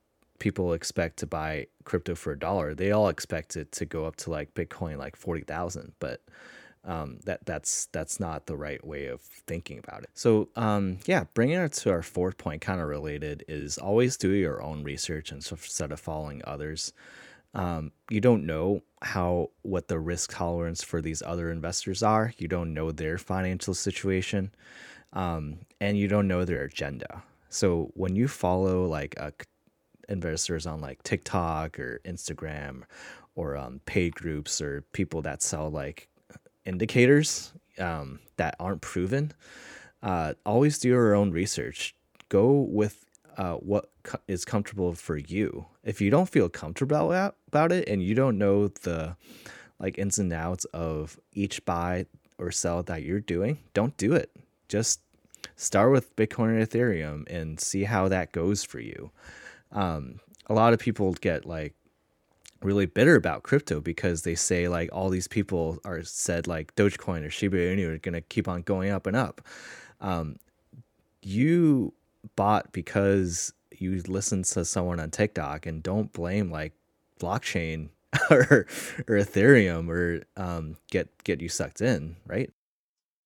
people 0.41 0.73
expect 0.73 1.19
to 1.19 1.27
buy 1.27 1.67
crypto 1.85 2.15
for 2.15 2.33
a 2.33 2.39
dollar, 2.39 2.75
they 2.75 2.91
all 2.91 3.09
expect 3.09 3.57
it 3.57 3.71
to 3.73 3.85
go 3.85 4.07
up 4.07 4.17
to 4.17 4.31
like 4.31 4.55
Bitcoin, 4.55 4.99
like 4.99 5.17
forty 5.17 5.43
thousand, 5.43 5.93
but 6.01 6.21
um, 6.85 7.19
that 7.25 7.45
that's 7.47 7.87
that's 7.87 8.21
not 8.21 8.47
the 8.47 8.57
right 8.57 8.85
way 8.85 9.07
of 9.07 9.21
thinking 9.21 9.79
about 9.79 10.03
it. 10.03 10.11
So 10.15 10.49
um, 10.57 10.99
yeah, 11.07 11.25
bringing 11.35 11.59
it 11.59 11.73
to 11.73 11.91
our 11.91 12.03
fourth 12.03 12.37
point, 12.39 12.61
kind 12.61 12.81
of 12.81 12.89
related, 12.89 13.45
is 13.49 13.79
always 13.79 14.17
do 14.17 14.31
your 14.31 14.63
own 14.63 14.83
research 14.85 15.33
instead 15.33 15.93
of 15.93 16.01
following 16.01 16.43
others. 16.45 16.93
Um, 17.55 17.93
you 18.11 18.21
don't 18.21 18.47
know 18.47 18.83
how 19.01 19.51
what 19.63 19.89
the 19.89 19.99
risk 19.99 20.33
tolerance 20.33 20.83
for 20.83 21.01
these 21.01 21.23
other 21.23 21.51
investors 21.51 22.03
are. 22.03 22.33
You 22.37 22.49
don't 22.49 22.75
know 22.75 22.91
their 22.91 23.17
financial 23.17 23.75
situation, 23.75 24.53
um, 25.13 25.59
and 25.81 25.97
you 25.97 26.09
don't 26.09 26.29
know 26.29 26.45
their 26.45 26.65
agenda. 26.65 27.23
So 27.49 27.93
when 27.95 28.17
you 28.17 28.29
follow 28.29 28.85
like 28.87 29.15
a 29.17 29.33
investors 30.09 30.67
on 30.67 30.81
like 30.81 31.03
TikTok 31.03 31.79
or 31.79 32.01
Instagram 32.05 32.83
or 33.35 33.57
um, 33.57 33.81
paid 33.87 34.15
groups 34.15 34.61
or 34.61 34.83
people 34.93 35.23
that 35.23 35.43
sell 35.43 35.71
like 35.71 36.09
indicators 36.67 37.53
um, 37.79 38.21
that 38.37 38.57
aren't 38.59 38.81
proven, 38.81 39.33
uh, 40.03 40.35
always 40.45 40.79
do 40.79 40.89
your 40.89 41.15
own 41.15 41.31
research. 41.31 41.95
Go 42.29 42.53
with 42.53 43.05
uh, 43.37 43.55
what 43.55 43.91
co- 44.03 44.21
is 44.29 44.45
comfortable 44.45 44.93
for 44.95 45.17
you. 45.17 45.67
If 45.83 46.01
you 46.01 46.11
don't 46.11 46.29
feel 46.29 46.49
comfortable 46.49 47.13
about, 47.53 47.73
it 47.73 47.89
and 47.89 48.03
you 48.03 48.15
don't 48.15 48.39
know 48.39 48.69
the 48.69 49.17
like 49.79 49.99
ins 49.99 50.19
and 50.19 50.33
outs 50.33 50.65
of 50.67 51.19
each 51.33 51.65
buy 51.65 52.07
or 52.39 52.51
sell 52.51 52.83
that 52.85 53.03
you're 53.03 53.21
doing, 53.21 53.59
don't 53.75 53.97
do 53.97 54.13
it. 54.13 54.31
Just 54.69 55.01
start 55.57 55.93
with 55.93 56.15
Bitcoin 56.17 56.59
and 56.59 56.69
Ethereum 56.69 57.29
and 57.29 57.61
see 57.61 57.85
how 57.85 58.09
that 58.09 58.33
goes 58.33 58.65
for 58.65 58.81
you. 58.81 59.11
Um, 59.73 60.21
a 60.47 60.55
lot 60.55 60.73
of 60.73 60.79
people 60.79 61.13
get 61.15 61.45
like 61.45 61.75
really 62.65 62.87
bitter 62.87 63.15
about 63.15 63.43
crypto 63.43 63.81
because 63.81 64.23
they 64.23 64.35
say 64.35 64.69
like 64.69 64.89
all 64.93 65.11
these 65.11 65.29
people 65.29 65.79
are 65.85 66.03
said 66.03 66.47
like 66.47 66.75
Dogecoin 66.75 67.25
or 67.25 67.31
Shiba 67.31 67.57
Inu 67.57 67.95
are 67.95 67.99
gonna 67.99 68.21
keep 68.21 68.49
on 68.49 68.63
going 68.63 68.91
up 68.91 69.07
and 69.07 69.17
up. 69.17 69.41
Um, 70.01 70.37
you 71.23 71.93
bought 72.37 72.73
because 72.73 73.53
you 73.79 74.03
listened 74.09 74.47
to 74.47 74.65
someone 74.65 75.01
on 75.01 75.11
TikTok 75.11 75.67
and 75.67 75.83
don't 75.83 76.13
blame 76.13 76.51
like 76.51 76.73
blockchain 77.21 77.91
or 78.31 78.67
or 79.09 79.17
Ethereum 79.17 79.89
or 79.89 80.23
um, 80.37 80.77
get 80.91 81.09
get 81.25 81.41
you 81.41 81.49
sucked 81.49 81.81
in, 81.81 82.17
right? 82.27 82.51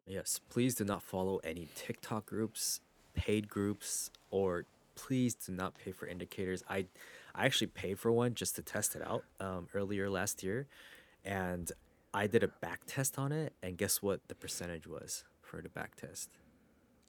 Yes, 0.06 0.40
please 0.48 0.74
do 0.74 0.84
not 0.84 1.02
follow 1.02 1.38
any 1.44 1.68
TikTok 1.74 2.24
groups, 2.24 2.80
paid 3.14 3.48
groups, 3.48 4.10
or 4.30 4.64
please 4.94 5.34
do 5.34 5.52
not 5.52 5.74
pay 5.74 5.92
for 5.92 6.06
indicators. 6.06 6.64
I, 6.68 6.86
I 7.38 7.46
actually 7.46 7.68
paid 7.68 7.98
for 8.00 8.12
one 8.12 8.34
just 8.34 8.56
to 8.56 8.62
test 8.62 8.96
it 8.96 9.02
out 9.02 9.24
um, 9.40 9.68
earlier 9.74 10.10
last 10.10 10.42
year, 10.42 10.68
and 11.24 11.70
I 12.12 12.26
did 12.26 12.42
a 12.42 12.48
back 12.48 12.82
test 12.86 13.18
on 13.18 13.32
it, 13.32 13.54
and 13.62 13.78
guess 13.78 14.02
what 14.02 14.20
the 14.28 14.34
percentage 14.34 14.86
was 14.86 15.24
for 15.42 15.62
the 15.62 15.68
back 15.68 15.96
test? 15.96 16.30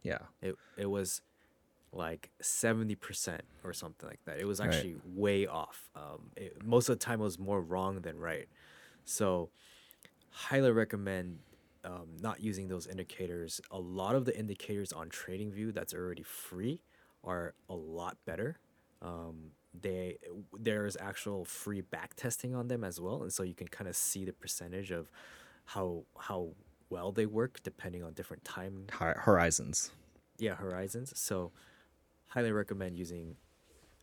Yeah. 0.03 0.19
It 0.41 0.55
it 0.77 0.85
was 0.87 1.21
like 1.91 2.31
seventy 2.41 2.95
percent 2.95 3.43
or 3.63 3.73
something 3.73 4.07
like 4.09 4.23
that. 4.25 4.39
It 4.39 4.45
was 4.45 4.61
Right. 4.61 4.67
actually 4.67 4.97
way 5.03 5.47
off. 5.47 5.89
Um, 5.95 6.31
it, 6.37 6.63
most 6.63 6.89
of 6.89 6.99
the 6.99 7.03
time, 7.05 7.21
it 7.21 7.23
was 7.23 7.39
more 7.39 7.61
wrong 7.61 8.01
than 8.01 8.17
right. 8.19 8.47
So, 9.05 9.51
highly 10.29 10.71
recommend 10.71 11.39
um, 11.83 12.17
not 12.21 12.41
using 12.41 12.67
those 12.67 12.87
indicators. 12.87 13.61
A 13.71 13.79
lot 13.79 14.15
of 14.15 14.25
the 14.25 14.37
indicators 14.37 14.91
on 14.93 15.09
TradingView 15.09 15.73
that's 15.73 15.93
already 15.93 16.23
free 16.23 16.81
are 17.23 17.55
a 17.69 17.75
lot 17.75 18.17
better. 18.25 18.59
Um, 19.01 19.51
they 19.79 20.17
there's 20.58 20.97
actual 20.99 21.45
free 21.45 21.82
back 21.82 22.15
testing 22.15 22.55
on 22.55 22.67
them 22.67 22.84
as 22.84 22.99
well, 22.99 23.21
and 23.21 23.32
so 23.32 23.43
you 23.43 23.53
can 23.53 23.67
kind 23.67 23.88
of 23.88 23.95
see 23.95 24.25
the 24.25 24.34
percentage 24.34 24.91
of 24.91 25.12
how 25.65 26.03
how 26.17 26.49
well 26.89 27.12
they 27.12 27.25
work 27.27 27.60
depending 27.63 28.03
on 28.03 28.13
different 28.13 28.43
time 28.43 28.88
Hor- 28.93 29.19
Horizons. 29.19 29.91
yeah 30.39 30.55
horizons 30.55 31.13
so 31.15 31.51
highly 32.29 32.51
recommend 32.51 32.97
using 32.97 33.36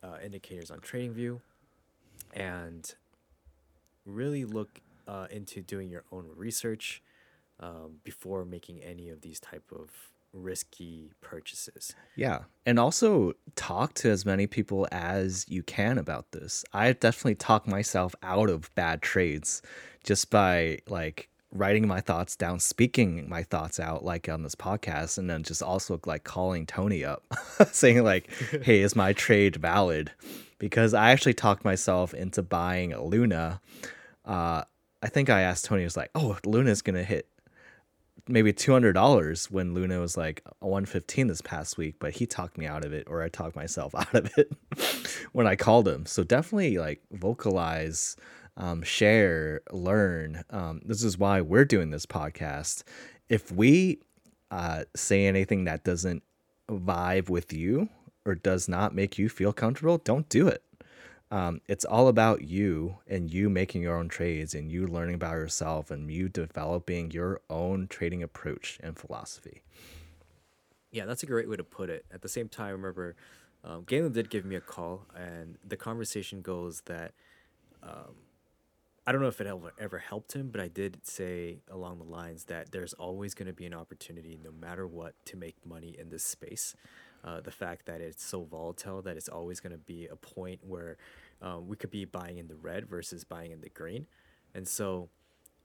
uh, 0.05 0.19
indicators 0.25 0.71
on 0.71 0.79
TradingView 0.79 1.41
and 2.33 2.95
really 4.05 4.45
look 4.45 4.81
uh, 5.09 5.27
into 5.31 5.63
doing 5.63 5.89
your 5.89 6.05
own 6.13 6.29
research 6.37 7.03
um, 7.59 7.97
before 8.05 8.45
making 8.45 8.81
any 8.83 9.09
of 9.09 9.23
these 9.23 9.41
type 9.41 9.73
of 9.73 9.91
risky 10.33 11.13
purchases 11.21 11.95
Yeah. 12.15 12.41
And 12.65 12.79
also 12.79 13.33
talk 13.55 13.95
to 13.95 14.11
as 14.11 14.27
many 14.27 14.47
people 14.47 14.87
as 14.93 15.47
you 15.49 15.63
can 15.63 15.99
about 15.99 16.33
this. 16.33 16.65
I 16.73 16.93
definitely 16.93 17.37
talk 17.37 17.67
myself 17.67 18.15
out 18.23 18.51
of 18.51 18.75
bad 18.75 19.03
trades 19.03 19.63
just 20.05 20.31
by 20.31 20.79
like 20.89 21.29
writing 21.53 21.87
my 21.87 22.01
thoughts 22.01 22.37
down, 22.37 22.61
speaking 22.61 23.29
my 23.29 23.43
thoughts 23.43 23.81
out 23.81 24.05
like 24.05 24.29
on 24.29 24.43
this 24.43 24.55
podcast, 24.55 25.19
and 25.19 25.29
then 25.29 25.43
just 25.43 25.63
also 25.63 26.01
like 26.07 26.25
calling 26.25 26.67
Tony 26.67 27.05
up, 27.05 27.25
saying 27.73 28.03
like, 28.05 28.31
"Hey, 28.63 28.81
is 28.81 28.97
my 28.97 29.13
trade 29.13 29.57
valid?" 29.57 30.13
Because 30.59 30.95
I 30.95 31.11
actually 31.11 31.35
talked 31.35 31.65
myself 31.65 32.15
into 32.15 32.43
buying 32.43 32.93
a 32.93 33.03
Luna. 33.03 33.61
Uh, 34.25 34.63
I 35.03 35.09
think 35.09 35.29
I 35.29 35.43
asked 35.43 35.67
Tony, 35.67 35.83
I 35.83 35.87
was 35.87 35.97
like, 35.97 36.11
"Oh, 36.15 36.39
Luna's 36.45 36.83
gonna 36.83 37.05
hit 37.05 37.29
maybe 38.29 38.53
two 38.53 38.73
hundred 38.73 38.93
dollars 38.95 39.51
when 39.51 39.75
Luna 39.75 40.01
was 40.01 40.17
like 40.17 40.43
one 40.61 40.85
fifteen 40.87 41.27
this 41.27 41.41
past 41.41 41.79
week, 41.79 41.97
but 41.99 42.13
he 42.13 42.27
talked 42.27 42.59
me 42.59 42.67
out 42.67 42.85
of 42.85 42.93
it, 42.93 43.07
or 43.09 43.23
I 43.23 43.29
talked 43.29 43.57
myself 43.57 43.95
out 43.95 44.15
of 44.15 44.31
it 44.37 44.53
when 45.33 45.47
I 45.47 45.57
called 45.57 45.89
him. 45.89 46.07
So 46.07 46.25
definitely 46.25 46.79
like 46.79 47.03
vocalize, 47.13 48.17
um, 48.57 48.83
share, 48.83 49.61
learn. 49.71 50.45
Um, 50.51 50.81
this 50.85 51.03
is 51.03 51.19
why 51.19 51.41
we're 51.41 51.65
doing 51.65 51.91
this 51.91 52.07
podcast. 52.07 52.83
If 53.29 53.51
we 53.53 54.01
uh, 54.51 54.85
say 54.95 55.27
anything 55.27 55.65
that 55.65 55.85
doesn't 55.85 56.23
vibe 56.69 57.29
with 57.29 57.53
you 57.53 57.89
or 58.25 58.35
does 58.35 58.69
not 58.69 58.95
make 58.95 59.19
you 59.19 59.29
feel 59.29 59.53
comfortable, 59.53 59.99
don't 59.99 60.29
do 60.29 60.49
it. 60.49 60.63
Um, 61.31 61.61
it's 61.67 61.85
all 61.85 62.07
about 62.07 62.43
you 62.43 62.99
and 63.09 63.33
you 63.33 63.51
making 63.51 63.83
your 63.83 63.97
own 63.97 64.09
trades 64.09 64.55
and 64.55 64.71
you 64.71 64.87
learning 64.87 65.17
about 65.17 65.33
yourself 65.33 65.91
and 65.91 66.11
you 66.11 66.29
developing 66.29 67.11
your 67.11 67.41
own 67.51 67.89
trading 67.89 68.23
approach 68.23 68.79
and 68.83 68.97
philosophy. 68.97 69.63
Yeah, 70.93 71.05
that's 71.05 71.25
a 71.25 71.27
great 71.27 71.49
way 71.49 71.57
to 71.57 71.65
put 71.65 71.91
it. 71.91 72.05
At 72.13 72.23
the 72.23 72.29
same 72.29 72.49
time, 72.49 72.67
I 72.67 72.71
remember 72.71 73.17
um, 73.65 73.83
Galin 73.85 74.13
did 74.13 74.31
give 74.31 74.45
me 74.45 74.55
a 74.55 74.61
call, 74.61 75.07
and 75.17 75.59
the 75.67 75.77
conversation 75.77 76.41
goes 76.41 76.83
that 76.83 77.13
um, 77.83 78.15
I 79.07 79.13
don't 79.13 79.21
know 79.21 79.29
if 79.29 79.41
it 79.41 79.47
ever, 79.47 79.73
ever 79.79 79.99
helped 79.99 80.33
him, 80.33 80.51
but 80.51 80.61
I 80.61 80.69
did 80.69 81.07
say 81.07 81.59
along 81.71 81.99
the 81.99 82.05
lines 82.05 82.45
that 82.45 82.73
there's 82.73 82.93
always 82.93 83.35
going 83.35 83.47
to 83.47 83.53
be 83.53 83.67
an 83.67 83.75
opportunity, 83.75 84.39
no 84.43 84.53
matter 84.53 84.87
what, 84.87 85.15
to 85.27 85.37
make 85.37 85.57
money 85.65 85.97
in 85.99 86.11
this 86.11 86.25
space. 86.25 86.75
Uh, 87.25 87.41
the 87.41 87.51
fact 87.51 87.87
that 87.87 88.01
it's 88.01 88.25
so 88.25 88.45
volatile 88.45 89.03
that 89.03 89.17
it's 89.17 89.29
always 89.29 89.59
going 89.59 89.73
to 89.73 89.79
be 89.79 90.07
a 90.07 90.17
point 90.17 90.61
where 90.63 90.97
um, 91.43 91.67
we 91.67 91.77
could 91.77 91.91
be 91.91 92.05
buying 92.05 92.39
in 92.39 92.47
the 92.47 92.55
red 92.55 92.87
versus 92.87 93.25
buying 93.25 93.51
in 93.51 93.61
the 93.61 93.69
green. 93.71 94.07
And 94.55 94.67
so, 94.67 95.09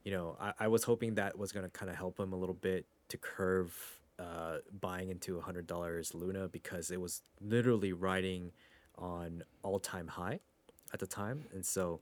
you 0.04 0.12
know, 0.12 0.38
I, 0.40 0.54
I 0.62 0.68
was 0.68 0.84
hoping 0.84 1.16
that 1.16 1.38
was 1.38 1.52
going 1.52 1.66
to 1.66 1.70
kind 1.70 1.90
of 1.90 1.96
help 1.98 2.20
him 2.20 2.34
a 2.34 2.36
little 2.36 2.56
bit 2.56 2.86
to 3.10 3.18
curve 3.18 4.00
uh, 4.20 4.58
buying 4.80 5.10
into 5.10 5.40
$100 5.40 6.14
Luna 6.14 6.48
because 6.48 6.92
it 6.92 7.00
was 7.00 7.22
literally 7.40 7.94
riding 7.94 8.52
on 8.98 9.44
all 9.64 9.80
time 9.80 10.08
high 10.08 10.40
at 10.94 11.00
the 11.00 11.08
time. 11.08 11.46
And 11.54 11.66
so, 11.66 12.02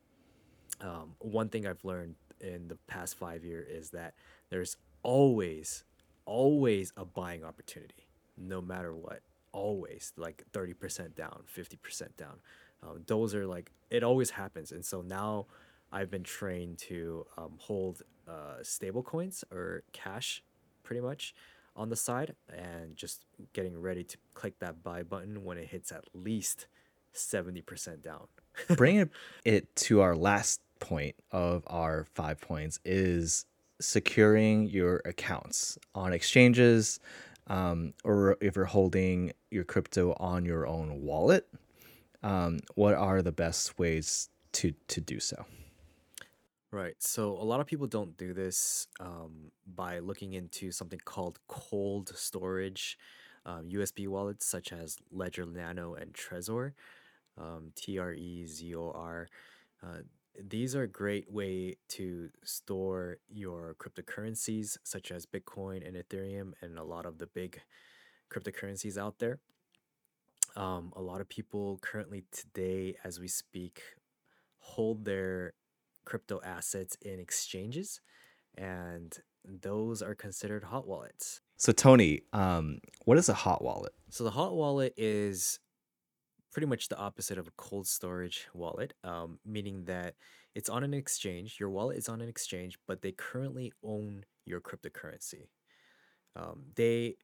um, 0.82 1.16
one 1.20 1.50
thing 1.50 1.68
I've 1.68 1.84
learned 1.84 2.16
in 2.42 2.68
the 2.68 2.76
past 2.88 3.18
five 3.18 3.44
year 3.44 3.66
is 3.70 3.90
that 3.92 4.14
there's 4.50 4.78
always, 5.04 5.84
always 6.26 6.94
a 6.96 7.06
buying 7.06 7.44
opportunity, 7.44 8.08
no 8.38 8.62
matter 8.62 8.94
what. 8.94 9.22
Always 9.52 10.14
like 10.18 10.44
30% 10.54 11.16
down, 11.16 11.44
50% 11.56 12.16
down. 12.18 12.40
Um, 12.84 13.04
those 13.08 13.36
are 13.36 13.46
like, 13.46 13.72
it 13.90 14.04
always 14.04 14.30
happens. 14.30 14.72
And 14.72 14.86
so 14.86 15.02
now 15.02 15.48
I've 15.92 16.12
been 16.12 16.24
trained 16.24 16.78
to 16.80 17.26
um, 17.38 17.54
hold 17.58 18.02
uh, 18.28 18.62
stable 18.62 19.04
coins 19.04 19.44
or 19.52 19.84
cash 19.92 20.44
pretty 20.84 21.02
much 21.02 21.34
on 21.76 21.90
the 21.90 21.96
side 21.96 22.36
and 22.56 22.96
just 22.96 23.26
getting 23.54 23.80
ready 23.80 24.04
to 24.04 24.18
click 24.34 24.60
that 24.60 24.84
buy 24.84 25.04
button 25.04 25.44
when 25.44 25.58
it 25.58 25.68
hits 25.68 25.92
at 25.92 26.04
least 26.14 26.68
70% 27.14 28.02
down. 28.02 28.28
Bringing 28.76 29.10
it 29.46 29.76
to 29.78 30.02
our 30.02 30.16
last 30.16 30.62
point 30.80 31.16
of 31.32 31.64
our 31.68 32.06
five 32.14 32.40
points 32.40 32.80
is 32.86 33.46
securing 33.82 34.68
your 34.68 35.02
accounts 35.06 35.78
on 35.96 36.12
exchanges 36.14 37.00
um, 37.50 37.94
or 38.04 38.38
if 38.42 38.56
you're 38.56 38.66
holding 38.66 39.34
your 39.52 39.64
crypto 39.64 40.14
on 40.20 40.46
your 40.46 40.66
own 40.68 41.02
wallet 41.02 41.48
um, 42.24 42.60
what 42.76 42.94
are 42.94 43.22
the 43.22 43.32
best 43.32 43.78
ways 43.78 44.30
to 44.52 44.74
to 44.88 45.02
do 45.02 45.20
so 45.20 45.46
Right. 46.72 46.96
So 47.00 47.32
a 47.32 47.44
lot 47.44 47.60
of 47.60 47.66
people 47.66 47.88
don't 47.88 48.16
do 48.16 48.32
this 48.32 48.86
um, 49.00 49.52
by 49.66 49.98
looking 50.00 50.34
into 50.34 50.72
something 50.72 51.00
called 51.04 51.40
cold 51.48 52.12
storage 52.16 52.96
um, 53.46 53.70
USB 53.70 54.08
wallets, 54.08 54.46
such 54.46 54.72
as 54.72 54.98
Ledger 55.12 55.46
Nano 55.46 55.96
and 55.96 56.14
Trezor, 56.14 56.74
um, 57.38 57.72
T 57.76 57.98
R 57.98 58.14
E 58.14 58.46
Z 58.46 58.76
O 58.76 58.92
R. 58.94 59.28
Uh, 59.82 60.02
these 60.38 60.76
are 60.76 60.84
a 60.84 60.88
great 60.88 61.32
way 61.32 61.78
to 61.90 62.30
store 62.44 63.18
your 63.30 63.76
cryptocurrencies, 63.80 64.78
such 64.84 65.12
as 65.12 65.26
Bitcoin 65.26 65.86
and 65.88 65.96
Ethereum, 65.98 66.54
and 66.62 66.78
a 66.78 66.84
lot 66.84 67.06
of 67.06 67.18
the 67.18 67.28
big 67.28 67.62
cryptocurrencies 68.32 68.98
out 68.98 69.20
there. 69.20 69.40
Um, 70.56 70.94
a 70.96 71.02
lot 71.02 71.22
of 71.22 71.30
people 71.30 71.80
currently 71.82 72.24
today, 72.32 72.96
as 73.04 73.20
we 73.20 73.28
speak, 73.28 73.82
hold 74.58 75.06
their 75.06 75.54
crypto 76.06 76.40
assets 76.44 76.98
in 77.02 77.20
exchanges, 77.20 78.02
and 78.58 79.18
those 79.46 80.02
are 80.02 80.16
considered 80.16 80.64
hot 80.66 80.88
wallets. 80.88 81.42
so 81.58 81.72
tony 81.72 82.22
um, 82.34 82.80
what 83.06 83.18
is 83.18 83.30
a 83.30 83.34
hot 83.34 83.64
wallet 83.64 83.94
So 84.10 84.24
the 84.24 84.32
hot 84.32 84.54
wallet 84.54 84.94
is 84.98 85.60
pretty 86.52 86.68
much 86.68 86.88
the 86.88 86.98
opposite 86.98 87.38
of 87.38 87.48
a 87.48 87.52
cold 87.58 87.88
storage 87.88 88.48
wallet, 88.54 88.94
um, 89.04 89.40
meaning 89.46 89.86
that 89.86 90.16
it's 90.56 90.70
on 90.70 90.84
an 90.84 90.94
exchange. 90.94 91.58
Your 91.60 91.70
wallet 91.70 91.98
is 91.98 92.10
on 92.10 92.22
an 92.22 92.30
exchange, 92.30 92.78
but 92.88 93.02
they 93.02 93.12
currently 93.12 93.72
own 93.84 94.26
your 94.46 94.60
cryptocurrency. 94.60 95.48
Um, 96.36 96.64
they 96.76 97.16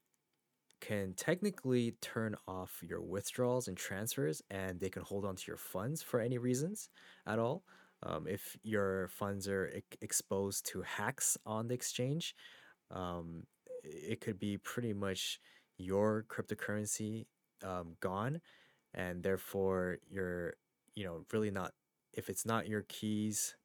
can 0.82 1.14
technically 1.14 1.96
turn 2.02 2.36
off 2.48 2.82
your 2.84 3.02
withdrawals 3.02 3.68
and 3.68 3.78
transfers, 3.78 4.42
and 4.50 4.80
they 4.80 4.90
can 4.90 5.02
hold 5.02 5.26
on 5.26 5.36
to 5.36 5.44
your 5.48 5.58
funds 5.58 6.04
for 6.04 6.20
any 6.20 6.38
reasons 6.38 6.90
at 7.26 7.40
all. 7.40 7.64
Um, 8.04 8.28
if 8.28 8.56
your 8.62 9.08
funds 9.08 9.48
are 9.48 9.72
ex- 9.74 9.98
exposed 10.02 10.68
to 10.68 10.82
hacks 10.84 11.38
on 11.46 11.68
the 11.68 11.74
exchange, 11.74 12.36
um, 12.92 13.48
it 13.84 14.22
could 14.22 14.38
be 14.38 14.58
pretty 14.58 14.94
much 14.94 15.40
your 15.78 16.26
cryptocurrency 16.30 17.26
um, 17.64 17.96
gone, 18.00 18.42
and 18.96 19.22
therefore 19.22 20.00
you're, 20.10 20.56
you 20.96 21.04
know, 21.06 21.26
really 21.32 21.52
not. 21.52 21.74
If 22.14 22.30
it's 22.30 22.46
not 22.46 22.68
your 22.68 22.84
keys, 22.88 23.56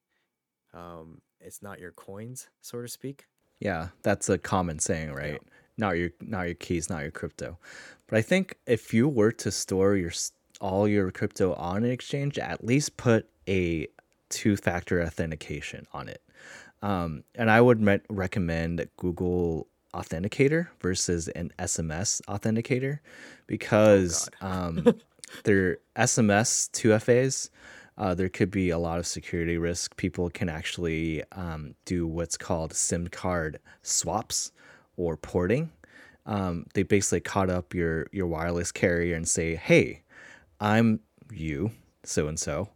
um, 0.74 1.22
it's 1.41 1.62
not 1.62 1.78
your 1.78 1.93
coins, 1.93 2.49
so 2.61 2.83
to 2.83 2.89
speak. 2.89 3.26
Yeah, 3.61 3.89
that's 4.03 4.28
a 4.28 4.39
common 4.39 4.78
saying, 4.78 5.09
Yeah. 5.09 5.14
right? 5.14 5.43
Not 5.78 5.97
your 5.97 6.11
not 6.20 6.43
your 6.47 6.55
keys, 6.55 6.91
not 6.91 7.03
your 7.03 7.11
crypto. 7.11 7.59
But 8.07 8.18
I 8.18 8.22
think 8.22 8.57
if 8.66 8.93
you 8.93 9.09
were 9.09 9.33
to 9.33 9.51
store 9.51 9.97
your 9.97 10.12
all 10.61 10.87
your 10.87 11.11
crypto 11.11 11.55
on 11.55 11.85
an 11.85 11.91
exchange, 11.91 12.39
at 12.39 12.62
least 12.64 12.97
put 12.99 13.26
a 13.49 13.87
two-factor 14.28 15.03
authentication 15.03 15.87
on 15.93 16.09
it. 16.09 16.22
Um, 16.83 17.24
and 17.35 17.51
I 17.51 17.61
would 17.61 17.81
me- 17.81 18.01
recommend 18.11 18.87
Google 18.97 19.68
Authenticator 19.95 20.68
versus 20.80 21.28
an 21.28 21.53
SMS 21.59 22.20
Authenticator 22.22 22.99
Oh 23.01 23.09
because 23.47 24.28
God. 24.41 24.51
um, 24.86 24.95
their 25.45 25.78
SMS 25.97 26.70
2FAs, 26.70 27.51
uh, 27.99 28.14
there 28.14 28.28
could 28.28 28.51
be 28.51 28.70
a 28.70 28.78
lot 28.78 28.99
of 28.99 29.07
security 29.07 29.59
risk. 29.59 29.97
People 29.97 30.30
can 30.30 30.49
actually 30.49 31.22
um, 31.32 31.74
do 31.84 32.07
what's 32.07 32.36
called 32.36 32.72
SIM 32.72 33.09
card 33.09 33.59
swaps 33.82 34.53
or 34.97 35.16
porting. 35.16 35.70
Um, 36.26 36.66
they 36.74 36.82
basically 36.82 37.20
caught 37.20 37.51
up 37.51 37.74
your 37.74 38.07
your 38.12 38.26
wireless 38.26 38.72
carrier 38.72 39.16
and 39.16 39.26
say, 39.26 39.57
"Hey, 39.57 40.03
I'm 40.61 41.01
you, 41.32 41.72
so 42.05 42.28
and 42.28 42.38
so. 42.38 42.70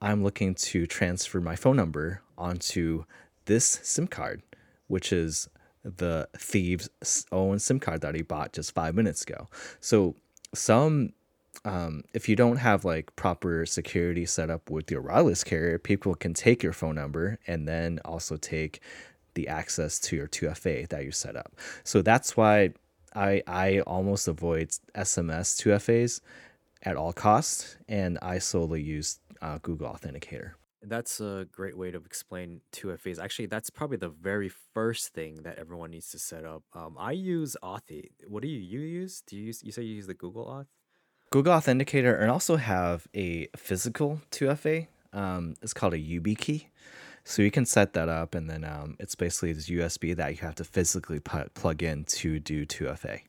I'm 0.00 0.22
looking 0.22 0.54
to 0.56 0.86
transfer 0.86 1.40
my 1.40 1.56
phone 1.56 1.76
number 1.76 2.22
onto 2.36 3.04
this 3.44 3.80
SIM 3.82 4.08
card, 4.08 4.42
which 4.88 5.12
is 5.12 5.48
the 5.84 6.28
thieves' 6.36 6.88
own 7.32 7.58
SIM 7.58 7.80
card 7.80 8.00
that 8.02 8.14
he 8.14 8.22
bought 8.22 8.52
just 8.52 8.72
five 8.72 8.94
minutes 8.94 9.22
ago. 9.22 9.48
So 9.80 10.16
some 10.54 11.12
um, 11.64 12.02
if 12.12 12.28
you 12.28 12.34
don't 12.34 12.56
have 12.56 12.84
like 12.84 13.14
proper 13.14 13.66
security 13.66 14.26
set 14.26 14.50
up 14.50 14.70
with 14.70 14.90
your 14.90 15.02
wireless 15.02 15.44
carrier, 15.44 15.78
people 15.78 16.14
can 16.14 16.34
take 16.34 16.62
your 16.62 16.72
phone 16.72 16.96
number 16.96 17.38
and 17.46 17.68
then 17.68 18.00
also 18.04 18.36
take 18.36 18.80
the 19.34 19.48
access 19.48 19.98
to 20.00 20.16
your 20.16 20.26
2FA 20.26 20.88
that 20.88 21.04
you 21.04 21.12
set 21.12 21.36
up. 21.36 21.54
So 21.84 22.02
that's 22.02 22.36
why 22.36 22.70
I 23.14 23.42
I 23.46 23.80
almost 23.80 24.28
avoid 24.28 24.70
SMS 24.94 25.62
2FAs 25.62 26.20
at 26.82 26.96
all 26.96 27.12
costs, 27.12 27.76
and 27.88 28.18
I 28.22 28.38
solely 28.38 28.82
use 28.82 29.20
uh, 29.40 29.58
Google 29.62 29.88
Authenticator. 29.88 30.52
That's 30.84 31.20
a 31.20 31.46
great 31.52 31.76
way 31.76 31.90
to 31.92 31.98
explain 31.98 32.60
2FAs. 32.72 33.22
Actually, 33.22 33.46
that's 33.46 33.70
probably 33.70 33.96
the 33.96 34.08
very 34.08 34.48
first 34.48 35.14
thing 35.14 35.42
that 35.42 35.58
everyone 35.58 35.92
needs 35.92 36.10
to 36.10 36.18
set 36.18 36.44
up. 36.44 36.64
Um, 36.74 36.96
I 36.98 37.12
use 37.12 37.56
Authy. 37.62 38.10
What 38.26 38.42
do 38.42 38.48
you, 38.48 38.58
you 38.58 38.80
use? 38.80 39.22
Do 39.26 39.36
you 39.36 39.44
use, 39.44 39.62
you 39.62 39.70
say 39.70 39.82
you 39.82 39.94
use 39.94 40.08
the 40.08 40.14
Google 40.14 40.46
Auth? 40.46 40.66
Google 41.30 41.54
Authenticator 41.54 42.20
and 42.20 42.30
also 42.30 42.56
have 42.56 43.06
a 43.14 43.46
physical 43.56 44.20
2FA. 44.32 44.88
Um, 45.12 45.54
it's 45.62 45.72
called 45.72 45.94
a 45.94 45.98
YubiKey. 45.98 46.66
So 47.24 47.42
you 47.42 47.50
can 47.50 47.64
set 47.64 47.92
that 47.92 48.08
up, 48.08 48.34
and 48.34 48.50
then 48.50 48.64
um, 48.64 48.96
it's 48.98 49.14
basically 49.14 49.52
this 49.52 49.70
USB 49.70 50.16
that 50.16 50.32
you 50.32 50.38
have 50.38 50.56
to 50.56 50.64
physically 50.64 51.20
pu- 51.20 51.48
plug 51.54 51.82
in 51.82 52.04
to 52.04 52.40
do 52.40 52.66
2FA. 52.66 53.20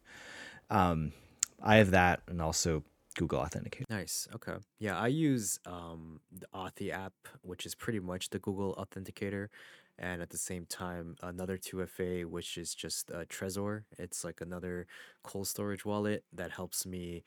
Um, 0.69 1.13
I 1.61 1.75
have 1.75 1.91
that, 1.91 2.21
and 2.27 2.41
also 2.41 2.83
Google 3.13 3.39
Authenticator. 3.39 3.83
Nice. 3.89 4.27
Okay. 4.35 4.55
Yeah, 4.79 4.97
I 4.97 5.07
use 5.07 5.59
um, 5.65 6.19
the 6.31 6.47
Authy 6.53 6.91
app, 6.91 7.13
which 7.41 7.65
is 7.65 7.75
pretty 7.75 7.99
much 7.99 8.29
the 8.29 8.39
Google 8.39 8.75
Authenticator, 8.75 9.49
and 9.97 10.21
at 10.21 10.29
the 10.29 10.37
same 10.37 10.65
time, 10.65 11.15
another 11.21 11.57
2FA, 11.57 12.25
which 12.25 12.57
is 12.57 12.73
just 12.73 13.11
uh, 13.11 13.25
Trezor. 13.25 13.83
It's 13.97 14.23
like 14.23 14.41
another 14.41 14.87
cold 15.23 15.47
storage 15.47 15.85
wallet 15.85 16.23
that 16.33 16.51
helps 16.51 16.85
me 16.85 17.23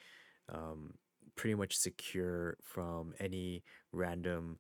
um, 0.53 0.95
pretty 1.37 1.55
much 1.55 1.77
secure 1.77 2.57
from 2.63 3.15
any 3.21 3.63
random 3.93 4.59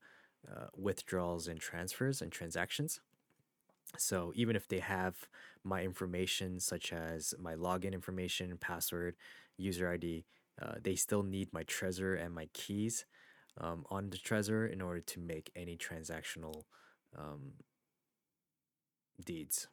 uh, 0.48 0.66
withdrawals 0.76 1.48
and 1.48 1.58
transfers 1.58 2.22
and 2.22 2.30
transactions. 2.30 3.00
So 3.98 4.32
even 4.34 4.56
if 4.56 4.68
they 4.68 4.80
have 4.80 5.28
my 5.64 5.82
information, 5.82 6.60
such 6.60 6.92
as 6.92 7.34
my 7.38 7.54
login 7.54 7.92
information, 7.92 8.56
password, 8.58 9.16
user 9.56 9.90
ID, 9.90 10.24
uh, 10.60 10.74
they 10.82 10.94
still 10.94 11.22
need 11.22 11.52
my 11.52 11.64
Trezor 11.64 12.22
and 12.22 12.34
my 12.34 12.48
keys 12.52 13.04
um, 13.60 13.84
on 13.90 14.10
the 14.10 14.16
Trezor 14.16 14.70
in 14.70 14.80
order 14.80 15.00
to 15.00 15.20
make 15.20 15.50
any 15.54 15.76
transactional 15.76 16.64
um, 17.16 17.52
deeds. 19.24 19.68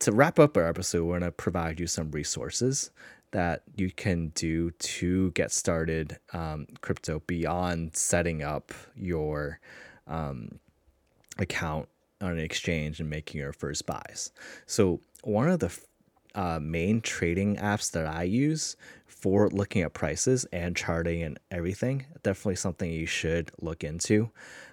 to 0.00 0.12
wrap 0.12 0.38
up 0.38 0.56
our 0.56 0.66
episode, 0.66 1.04
we're 1.04 1.18
going 1.18 1.30
to 1.30 1.32
provide 1.32 1.78
you 1.78 1.86
some 1.86 2.10
resources 2.10 2.90
that 3.32 3.62
you 3.76 3.90
can 3.90 4.28
do 4.28 4.70
to 4.72 5.30
get 5.32 5.52
started 5.52 6.18
um, 6.32 6.66
crypto 6.80 7.22
beyond 7.26 7.96
setting 7.96 8.42
up 8.42 8.72
your 8.96 9.60
um, 10.06 10.58
account 11.38 11.88
on 12.20 12.32
an 12.32 12.40
exchange 12.40 13.00
and 13.00 13.08
making 13.08 13.40
your 13.40 13.52
first 13.52 13.86
buys. 13.86 14.32
So, 14.66 15.00
one 15.22 15.48
of 15.48 15.60
the 15.60 15.76
uh, 16.34 16.58
main 16.60 17.00
trading 17.00 17.56
apps 17.56 17.90
that 17.92 18.06
I 18.06 18.24
use 18.24 18.76
for 19.06 19.48
looking 19.50 19.82
at 19.82 19.92
prices 19.92 20.46
and 20.52 20.76
charting 20.76 21.22
and 21.22 21.38
everything, 21.50 22.06
definitely 22.22 22.56
something 22.56 22.90
you 22.90 23.06
should 23.06 23.50
look 23.60 23.84
into. 23.84 24.30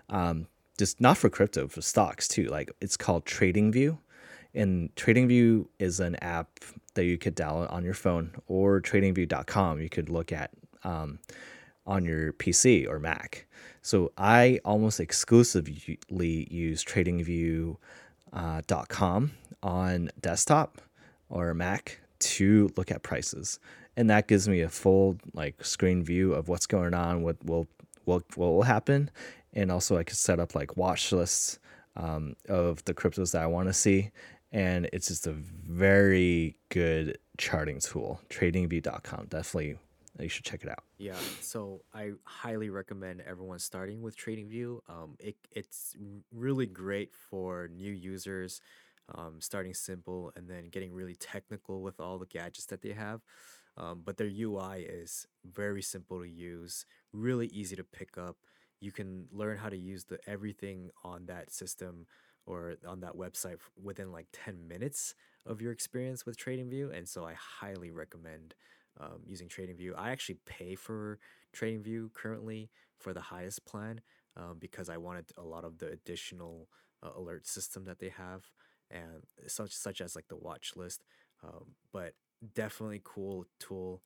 Um, 0.10 0.48
just 0.78 1.02
not 1.02 1.18
for 1.18 1.30
crypto, 1.30 1.68
for 1.68 1.82
stocks 1.82 2.28
too. 2.28 2.46
Like 2.46 2.72
it's 2.80 2.98
called 2.98 3.26
TradingView. 3.26 3.98
And 4.54 4.94
TradingView 4.96 5.68
is 5.80 6.00
an 6.00 6.16
app 6.22 6.60
that 6.94 7.06
you 7.06 7.18
could 7.18 7.36
download 7.36 7.72
on 7.72 7.84
your 7.84 7.94
phone 7.94 8.36
or 8.48 8.82
tradingview.com. 8.82 9.82
You 9.82 9.90
could 9.90 10.10
look 10.10 10.32
at 10.32 10.52
um, 10.84 11.20
on 11.86 12.06
your 12.06 12.34
PC 12.34 12.88
or 12.88 13.00
Mac. 13.00 13.46
So 13.82 14.12
I 14.18 14.60
almost 14.66 15.00
exclusively 15.00 16.48
use 16.52 16.84
TradingView.com 16.84 19.32
uh, 19.64 19.68
on 19.68 20.10
desktop 20.20 20.82
or 21.30 21.54
Mac 21.54 22.00
to 22.20 22.70
look 22.76 22.92
at 22.92 23.04
prices, 23.04 23.60
and 23.96 24.10
that 24.10 24.28
gives 24.28 24.48
me 24.48 24.62
a 24.62 24.70
full 24.70 25.18
like 25.34 25.64
screen 25.64 26.04
view 26.04 26.34
of 26.34 26.48
what's 26.48 26.66
going 26.66 26.94
on, 26.94 27.24
what 27.24 27.44
will 27.46 27.68
what, 28.06 28.24
what 28.38 28.48
will 28.54 28.64
happen, 28.64 29.10
and 29.54 29.72
also 29.72 29.98
I 29.98 30.04
could 30.04 30.18
set 30.18 30.40
up 30.40 30.56
like 30.56 30.78
watch 30.78 31.12
lists 31.12 31.60
um, 31.96 32.36
of 32.48 32.84
the 32.86 32.94
cryptos 32.94 33.32
that 33.34 33.42
I 33.42 33.48
want 33.48 33.68
to 33.68 33.74
see, 33.74 34.12
and 34.52 34.90
it's 34.94 35.08
just 35.08 35.28
a 35.28 35.34
very 35.34 36.56
good 36.70 37.18
charting 37.38 37.80
tool. 37.80 38.22
TradingView.com 38.30 39.28
definitely 39.30 39.78
you 40.24 40.30
should 40.30 40.46
check 40.46 40.64
it 40.64 40.70
out. 40.70 40.84
Yeah, 40.98 41.16
so 41.42 41.82
I 41.94 42.12
highly 42.24 42.70
recommend 42.70 43.22
everyone 43.22 43.60
starting 43.60 44.02
with 44.02 44.18
TradingView. 44.18 44.80
Um, 44.90 45.16
it 45.20 45.36
it's 45.52 45.96
really 46.34 46.66
great 46.66 47.14
for 47.14 47.68
new 47.68 47.92
users, 47.92 48.62
um, 49.16 49.40
starting 49.40 49.74
simple 49.74 50.32
and 50.36 50.50
then 50.50 50.70
getting 50.70 50.94
really 50.94 51.16
technical 51.16 51.82
with 51.82 52.00
all 52.00 52.18
the 52.18 52.26
gadgets 52.26 52.66
that 52.68 52.82
they 52.82 52.92
have. 52.92 53.22
Um, 53.78 54.02
but 54.04 54.18
their 54.18 54.28
UI 54.28 54.82
is 54.82 55.28
very 55.46 55.82
simple 55.82 56.20
to 56.20 56.28
use, 56.28 56.86
really 57.14 57.48
easy 57.48 57.76
to 57.76 57.84
pick 57.84 58.18
up. 58.18 58.38
You 58.80 58.92
can 58.92 59.28
learn 59.32 59.58
how 59.58 59.70
to 59.70 59.78
use 59.78 60.06
the 60.06 60.20
everything 60.28 60.90
on 61.04 61.28
that 61.28 61.52
system 61.52 62.08
or 62.46 62.76
on 62.88 63.02
that 63.02 63.16
website 63.16 63.58
within 63.82 64.12
like 64.12 64.28
10 64.34 64.68
minutes 64.68 65.14
of 65.46 65.62
your 65.62 65.72
experience 65.72 66.26
with 66.26 66.38
TradingView. 66.38 66.96
And 66.96 67.08
so 67.08 67.26
I 67.26 67.34
highly 67.34 67.92
recommend 67.92 68.56
um, 69.00 69.20
using 69.26 69.48
TradingView. 69.48 69.94
I 69.96 70.12
actually 70.12 70.40
pay 70.46 70.76
for 70.76 71.20
TradingView 71.56 72.14
currently 72.14 72.70
for 72.98 73.14
the 73.14 73.22
highest 73.22 73.66
plan 73.66 74.02
um, 74.36 74.58
because 74.60 74.90
I 74.90 74.98
wanted 74.98 75.26
a 75.38 75.44
lot 75.44 75.66
of 75.66 75.78
the 75.78 75.88
additional 75.88 76.68
uh, 77.04 77.10
alert 77.16 77.46
system 77.46 77.86
that 77.86 78.00
they 78.00 78.10
have 78.10 78.50
and 78.92 79.24
such 79.48 79.72
such 79.72 80.02
as 80.02 80.16
like 80.16 80.28
the 80.28 80.36
watch 80.36 80.74
list. 80.76 81.04
Um, 81.44 81.76
but 81.92 82.14
definitely 82.54 83.02
cool 83.04 83.46
tool. 83.60 84.02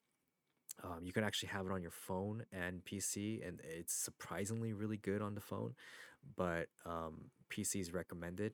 Um, 0.83 0.99
you 1.03 1.11
can 1.13 1.23
actually 1.23 1.49
have 1.49 1.65
it 1.65 1.71
on 1.71 1.81
your 1.81 1.91
phone 1.91 2.43
and 2.51 2.83
PC, 2.85 3.45
and 3.47 3.59
it's 3.63 3.93
surprisingly 3.93 4.73
really 4.73 4.97
good 4.97 5.21
on 5.21 5.35
the 5.35 5.41
phone. 5.41 5.75
But 6.35 6.67
um, 6.85 7.25
PC 7.49 7.81
is 7.81 7.93
recommended. 7.93 8.53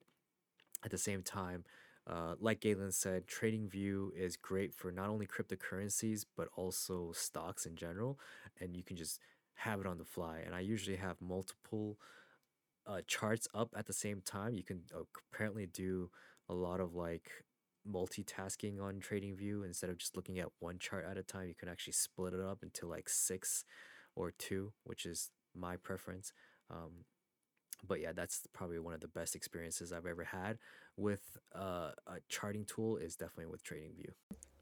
At 0.83 0.91
the 0.91 0.97
same 0.97 1.23
time, 1.23 1.63
uh, 2.05 2.35
like 2.39 2.61
Galin 2.61 2.91
said, 2.91 3.27
TradingView 3.27 4.09
is 4.15 4.37
great 4.37 4.73
for 4.73 4.91
not 4.91 5.09
only 5.09 5.27
cryptocurrencies 5.27 6.25
but 6.35 6.47
also 6.55 7.11
stocks 7.13 7.65
in 7.65 7.75
general, 7.75 8.19
and 8.61 8.75
you 8.75 8.83
can 8.83 8.95
just 8.95 9.19
have 9.55 9.79
it 9.79 9.85
on 9.87 9.97
the 9.97 10.05
fly. 10.05 10.41
And 10.45 10.55
I 10.55 10.59
usually 10.61 10.97
have 10.97 11.19
multiple 11.19 11.97
uh, 12.87 13.01
charts 13.05 13.47
up 13.53 13.69
at 13.77 13.85
the 13.85 13.93
same 13.93 14.21
time. 14.25 14.53
You 14.53 14.63
can 14.63 14.81
uh, 14.95 15.01
apparently 15.31 15.67
do 15.67 16.09
a 16.49 16.53
lot 16.53 16.79
of 16.79 16.95
like 16.95 17.29
multitasking 17.89 18.81
on 18.81 18.99
TradingView 18.99 19.65
instead 19.65 19.89
of 19.89 19.97
just 19.97 20.15
looking 20.15 20.39
at 20.39 20.47
one 20.59 20.79
chart 20.79 21.05
at 21.09 21.17
a 21.17 21.23
time. 21.23 21.47
You 21.47 21.55
can 21.55 21.69
actually 21.69 21.93
split 21.93 22.33
it 22.33 22.39
up 22.41 22.59
into 22.63 22.87
like 22.87 23.09
six 23.09 23.63
or 24.15 24.31
two, 24.31 24.73
which 24.83 25.05
is 25.05 25.29
my 25.55 25.77
preference. 25.77 26.33
Um, 26.69 27.05
but 27.87 28.01
yeah, 28.01 28.11
that's 28.13 28.41
probably 28.53 28.79
one 28.79 28.93
of 28.93 29.01
the 29.01 29.07
best 29.07 29.35
experiences 29.35 29.93
I've 29.93 30.05
ever 30.05 30.23
had 30.23 30.57
with 30.95 31.37
uh, 31.55 31.91
a 32.07 32.17
charting 32.27 32.65
tool. 32.65 32.97
Is 32.97 33.15
definitely 33.15 33.47
with 33.47 33.63
TradingView. 33.63 34.09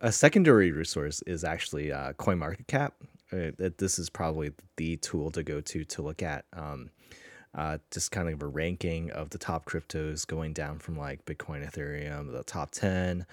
A 0.02 0.12
secondary 0.12 0.72
resource 0.72 1.24
is 1.26 1.44
actually 1.44 1.92
uh, 1.92 2.14
CoinMarketCap. 2.14 2.92
Uh, 3.32 3.70
this 3.78 3.98
is 3.98 4.10
probably 4.10 4.52
the 4.78 4.98
tool 4.98 5.32
to 5.32 5.44
go 5.44 5.62
to 5.62 5.86
to 5.86 6.02
look 6.02 6.22
at 6.22 6.46
um, 6.54 6.90
uh, 7.56 7.78
just 7.92 8.12
kind 8.12 8.30
of 8.30 8.42
a 8.42 8.48
ranking 8.48 9.12
of 9.12 9.30
the 9.30 9.38
top 9.38 9.66
cryptos 9.66 10.28
going 10.28 10.54
down 10.54 10.80
from 10.80 10.98
like 10.98 11.26
Bitcoin, 11.26 11.66
Ethereum, 11.66 12.32
the 12.32 12.44
top 12.44 12.72
ten, 12.72 13.26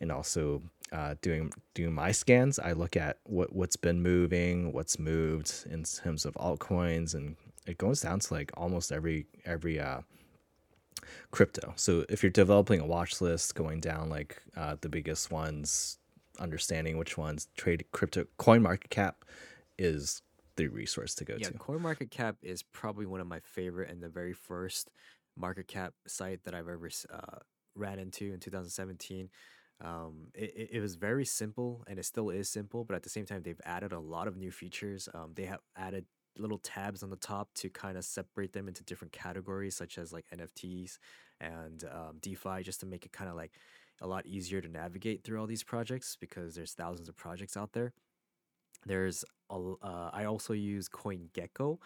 and 0.00 0.10
also 0.10 0.62
uh, 0.92 1.14
doing 1.20 1.52
doing 1.74 1.92
my 1.92 2.12
scans. 2.12 2.58
I 2.58 2.72
look 2.72 2.96
at 2.96 3.18
what 3.24 3.54
what's 3.54 3.76
been 3.76 4.02
moving, 4.02 4.72
what's 4.72 4.98
moved 4.98 5.66
in 5.70 5.84
terms 5.84 6.24
of 6.24 6.34
altcoins 6.34 7.14
and 7.14 7.36
it 7.66 7.78
goes 7.78 8.00
down 8.00 8.20
to 8.20 8.34
like 8.34 8.50
almost 8.56 8.92
every 8.92 9.26
every 9.44 9.78
uh, 9.78 10.00
crypto. 11.30 11.72
So 11.76 12.04
if 12.08 12.22
you're 12.22 12.30
developing 12.30 12.80
a 12.80 12.86
watch 12.86 13.20
list, 13.20 13.54
going 13.54 13.80
down 13.80 14.08
like 14.08 14.40
uh, 14.56 14.76
the 14.80 14.88
biggest 14.88 15.30
ones, 15.30 15.98
understanding 16.38 16.96
which 16.96 17.18
ones 17.18 17.48
trade 17.56 17.84
crypto, 17.92 18.26
Coin 18.38 18.62
Market 18.62 18.90
Cap 18.90 19.24
is 19.78 20.22
the 20.56 20.68
resource 20.68 21.14
to 21.16 21.24
go 21.24 21.36
yeah, 21.38 21.48
to. 21.48 21.54
Coin 21.58 21.82
Market 21.82 22.10
Cap 22.10 22.36
is 22.42 22.62
probably 22.62 23.06
one 23.06 23.20
of 23.20 23.26
my 23.26 23.40
favorite 23.40 23.90
and 23.90 24.02
the 24.02 24.08
very 24.08 24.32
first 24.32 24.90
market 25.36 25.68
cap 25.68 25.92
site 26.06 26.42
that 26.44 26.54
I've 26.54 26.68
ever 26.68 26.90
uh, 27.12 27.38
ran 27.74 27.98
into 27.98 28.32
in 28.32 28.40
2017. 28.40 29.28
Um, 29.84 30.28
it, 30.34 30.70
it 30.72 30.80
was 30.80 30.94
very 30.94 31.26
simple 31.26 31.84
and 31.86 31.98
it 31.98 32.04
still 32.04 32.30
is 32.30 32.48
simple, 32.48 32.84
but 32.84 32.96
at 32.96 33.02
the 33.02 33.10
same 33.10 33.26
time, 33.26 33.42
they've 33.42 33.60
added 33.64 33.92
a 33.92 34.00
lot 34.00 34.26
of 34.26 34.36
new 34.36 34.50
features. 34.50 35.08
Um, 35.12 35.32
they 35.34 35.44
have 35.44 35.60
added 35.76 36.06
little 36.38 36.58
tabs 36.58 37.02
on 37.02 37.10
the 37.10 37.16
top 37.16 37.52
to 37.54 37.68
kind 37.68 37.96
of 37.96 38.04
separate 38.04 38.52
them 38.52 38.68
into 38.68 38.82
different 38.84 39.12
categories, 39.12 39.76
such 39.76 39.98
as 39.98 40.12
like 40.12 40.26
NFTs 40.34 40.98
and 41.40 41.84
um, 41.92 42.18
DeFi, 42.20 42.62
just 42.62 42.80
to 42.80 42.86
make 42.86 43.04
it 43.04 43.12
kind 43.12 43.30
of 43.30 43.36
like 43.36 43.52
a 44.00 44.06
lot 44.06 44.26
easier 44.26 44.60
to 44.60 44.68
navigate 44.68 45.24
through 45.24 45.40
all 45.40 45.46
these 45.46 45.62
projects 45.62 46.16
because 46.20 46.54
there's 46.54 46.72
thousands 46.72 47.08
of 47.08 47.16
projects 47.16 47.56
out 47.56 47.72
there. 47.72 47.92
There's 48.84 49.24
a, 49.50 49.54
uh, 49.82 50.10
I 50.12 50.24
also 50.24 50.52
use 50.52 50.88
CoinGecko. 50.88 51.78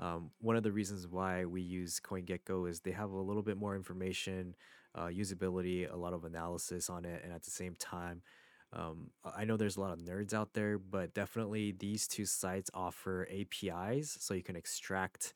Um, 0.00 0.30
one 0.40 0.56
of 0.56 0.62
the 0.62 0.72
reasons 0.72 1.06
why 1.08 1.44
we 1.44 1.60
use 1.60 2.00
CoinGecko 2.00 2.68
is 2.68 2.80
they 2.80 2.92
have 2.92 3.10
a 3.10 3.20
little 3.20 3.42
bit 3.42 3.56
more 3.56 3.74
information, 3.74 4.54
uh, 4.94 5.06
usability, 5.06 5.92
a 5.92 5.96
lot 5.96 6.12
of 6.12 6.24
analysis 6.24 6.88
on 6.88 7.04
it, 7.04 7.22
and 7.24 7.32
at 7.32 7.42
the 7.42 7.50
same 7.50 7.74
time, 7.76 8.22
um, 8.72 9.10
I 9.24 9.44
know 9.44 9.56
there's 9.56 9.76
a 9.76 9.80
lot 9.80 9.92
of 9.92 10.00
nerds 10.00 10.34
out 10.34 10.52
there, 10.52 10.78
but 10.78 11.14
definitely 11.14 11.72
these 11.72 12.06
two 12.06 12.26
sites 12.26 12.70
offer 12.74 13.26
APIs 13.30 14.16
so 14.20 14.34
you 14.34 14.42
can 14.42 14.56
extract 14.56 15.32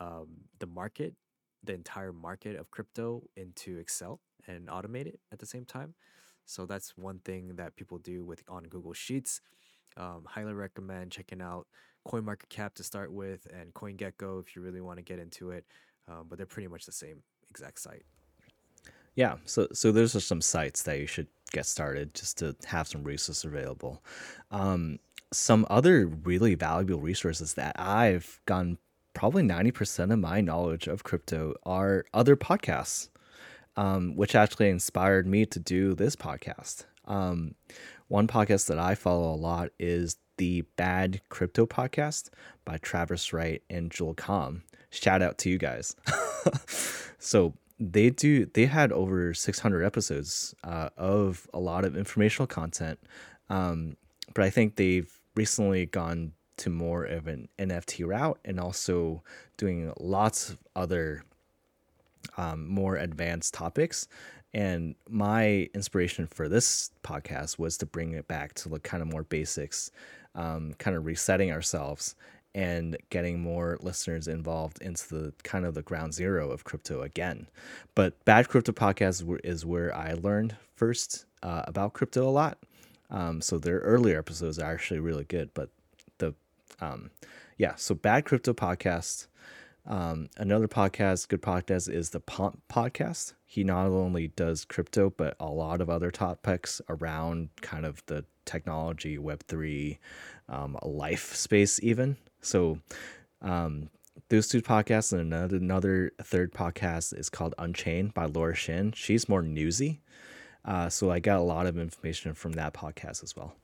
um, 0.00 0.28
the 0.58 0.66
market, 0.66 1.14
the 1.62 1.74
entire 1.74 2.12
market 2.12 2.56
of 2.56 2.70
crypto 2.70 3.24
into 3.36 3.78
Excel 3.78 4.20
and 4.46 4.68
automate 4.68 5.06
it 5.06 5.20
at 5.30 5.38
the 5.38 5.46
same 5.46 5.64
time. 5.64 5.94
So 6.46 6.66
that's 6.66 6.96
one 6.96 7.20
thing 7.20 7.56
that 7.56 7.76
people 7.76 7.98
do 7.98 8.24
with 8.24 8.42
on 8.48 8.64
Google 8.64 8.94
Sheets. 8.94 9.40
Um, 9.96 10.22
highly 10.26 10.52
recommend 10.52 11.10
checking 11.10 11.42
out 11.42 11.66
CoinMarketCap 12.08 12.74
to 12.74 12.82
start 12.82 13.12
with 13.12 13.46
and 13.52 13.72
CoinGecko 13.74 14.40
if 14.40 14.56
you 14.56 14.62
really 14.62 14.80
want 14.80 14.98
to 14.98 15.02
get 15.02 15.18
into 15.18 15.50
it. 15.50 15.64
Um, 16.08 16.26
but 16.28 16.36
they're 16.36 16.46
pretty 16.46 16.68
much 16.68 16.84
the 16.86 16.92
same 16.92 17.22
exact 17.50 17.80
site. 17.80 18.02
Yeah, 19.14 19.36
so 19.44 19.68
so 19.72 19.92
those 19.92 20.16
are 20.16 20.20
some 20.20 20.40
sites 20.40 20.82
that 20.84 20.98
you 20.98 21.06
should 21.06 21.28
get 21.52 21.66
started 21.66 22.14
just 22.14 22.38
to 22.38 22.56
have 22.64 22.88
some 22.88 23.04
resources 23.04 23.44
available. 23.44 24.02
Um, 24.50 24.98
some 25.32 25.66
other 25.70 26.06
really 26.06 26.54
valuable 26.54 27.00
resources 27.00 27.54
that 27.54 27.78
I've 27.78 28.40
gotten 28.46 28.78
probably 29.14 29.42
90% 29.42 30.12
of 30.12 30.18
my 30.18 30.40
knowledge 30.40 30.86
of 30.86 31.04
crypto 31.04 31.54
are 31.64 32.04
other 32.14 32.36
podcasts, 32.36 33.08
um, 33.76 34.16
which 34.16 34.34
actually 34.34 34.70
inspired 34.70 35.26
me 35.26 35.46
to 35.46 35.58
do 35.58 35.94
this 35.94 36.16
podcast. 36.16 36.84
Um, 37.06 37.54
one 38.12 38.28
podcast 38.28 38.66
that 38.66 38.78
I 38.78 38.94
follow 38.94 39.34
a 39.34 39.40
lot 39.40 39.70
is 39.78 40.18
the 40.36 40.60
Bad 40.76 41.22
Crypto 41.30 41.64
Podcast 41.64 42.28
by 42.62 42.76
Travis 42.76 43.32
Wright 43.32 43.62
and 43.70 43.90
Joel 43.90 44.14
Comm. 44.14 44.60
Shout 44.90 45.22
out 45.22 45.38
to 45.38 45.48
you 45.48 45.56
guys. 45.56 45.96
so 47.18 47.54
they 47.80 48.10
do 48.10 48.44
they 48.44 48.66
had 48.66 48.92
over 48.92 49.32
600 49.32 49.82
episodes 49.82 50.54
uh, 50.62 50.90
of 50.98 51.48
a 51.54 51.58
lot 51.58 51.86
of 51.86 51.96
informational 51.96 52.46
content 52.46 53.00
um, 53.48 53.96
but 54.34 54.44
i 54.44 54.50
think 54.50 54.76
they've 54.76 55.18
recently 55.34 55.86
gone 55.86 56.32
to 56.58 56.70
more 56.70 57.04
of 57.04 57.26
an 57.26 57.48
nft 57.58 58.06
route 58.06 58.38
and 58.44 58.60
also 58.60 59.20
doing 59.56 59.92
lots 59.98 60.50
of 60.50 60.58
other 60.76 61.24
um, 62.36 62.68
more 62.68 62.94
advanced 62.94 63.52
topics 63.52 64.06
And 64.54 64.94
my 65.08 65.68
inspiration 65.74 66.26
for 66.26 66.48
this 66.48 66.90
podcast 67.02 67.58
was 67.58 67.78
to 67.78 67.86
bring 67.86 68.12
it 68.12 68.28
back 68.28 68.54
to 68.54 68.68
the 68.68 68.80
kind 68.80 69.02
of 69.02 69.10
more 69.10 69.22
basics, 69.22 69.90
um, 70.34 70.74
kind 70.78 70.96
of 70.96 71.06
resetting 71.06 71.50
ourselves 71.50 72.14
and 72.54 72.96
getting 73.08 73.40
more 73.40 73.78
listeners 73.80 74.28
involved 74.28 74.80
into 74.82 75.08
the 75.08 75.32
kind 75.42 75.64
of 75.64 75.74
the 75.74 75.82
ground 75.82 76.12
zero 76.12 76.50
of 76.50 76.64
crypto 76.64 77.00
again. 77.00 77.48
But 77.94 78.22
Bad 78.26 78.48
Crypto 78.48 78.72
Podcast 78.72 79.40
is 79.42 79.64
where 79.64 79.94
I 79.94 80.12
learned 80.12 80.56
first 80.74 81.24
uh, 81.42 81.62
about 81.66 81.94
crypto 81.94 82.28
a 82.28 82.30
lot. 82.30 82.58
Um, 83.10 83.40
so 83.40 83.58
their 83.58 83.78
earlier 83.78 84.18
episodes 84.18 84.58
are 84.58 84.70
actually 84.70 85.00
really 85.00 85.24
good, 85.24 85.50
but 85.54 85.70
the 86.18 86.34
um, 86.80 87.10
yeah, 87.58 87.74
so 87.76 87.94
Bad 87.94 88.24
Crypto 88.24 88.52
Podcast. 88.52 89.26
Um, 89.86 90.28
another 90.36 90.68
podcast, 90.68 91.28
good 91.28 91.42
podcast, 91.42 91.92
is 91.92 92.10
the 92.10 92.20
Pomp 92.20 92.62
Podcast. 92.68 93.34
He 93.44 93.64
not 93.64 93.86
only 93.86 94.28
does 94.28 94.64
crypto, 94.64 95.10
but 95.10 95.36
a 95.40 95.46
lot 95.46 95.80
of 95.80 95.90
other 95.90 96.10
topics 96.10 96.80
around 96.88 97.50
kind 97.60 97.84
of 97.84 98.02
the 98.06 98.24
technology, 98.44 99.18
Web 99.18 99.42
three, 99.48 99.98
um, 100.48 100.78
life 100.82 101.34
space, 101.34 101.82
even. 101.82 102.16
So, 102.40 102.78
um, 103.40 103.90
those 104.28 104.48
two 104.48 104.62
podcasts 104.62 105.12
and 105.12 105.20
another 105.20 105.56
another 105.56 106.12
third 106.22 106.52
podcast 106.52 107.18
is 107.18 107.28
called 107.28 107.54
Unchained 107.58 108.14
by 108.14 108.26
Laura 108.26 108.54
Shin. 108.54 108.92
She's 108.92 109.28
more 109.28 109.42
newsy, 109.42 110.00
uh, 110.64 110.88
so 110.88 111.10
I 111.10 111.18
got 111.18 111.38
a 111.38 111.42
lot 111.42 111.66
of 111.66 111.78
information 111.78 112.34
from 112.34 112.52
that 112.52 112.72
podcast 112.72 113.22
as 113.22 113.34
well. 113.36 113.54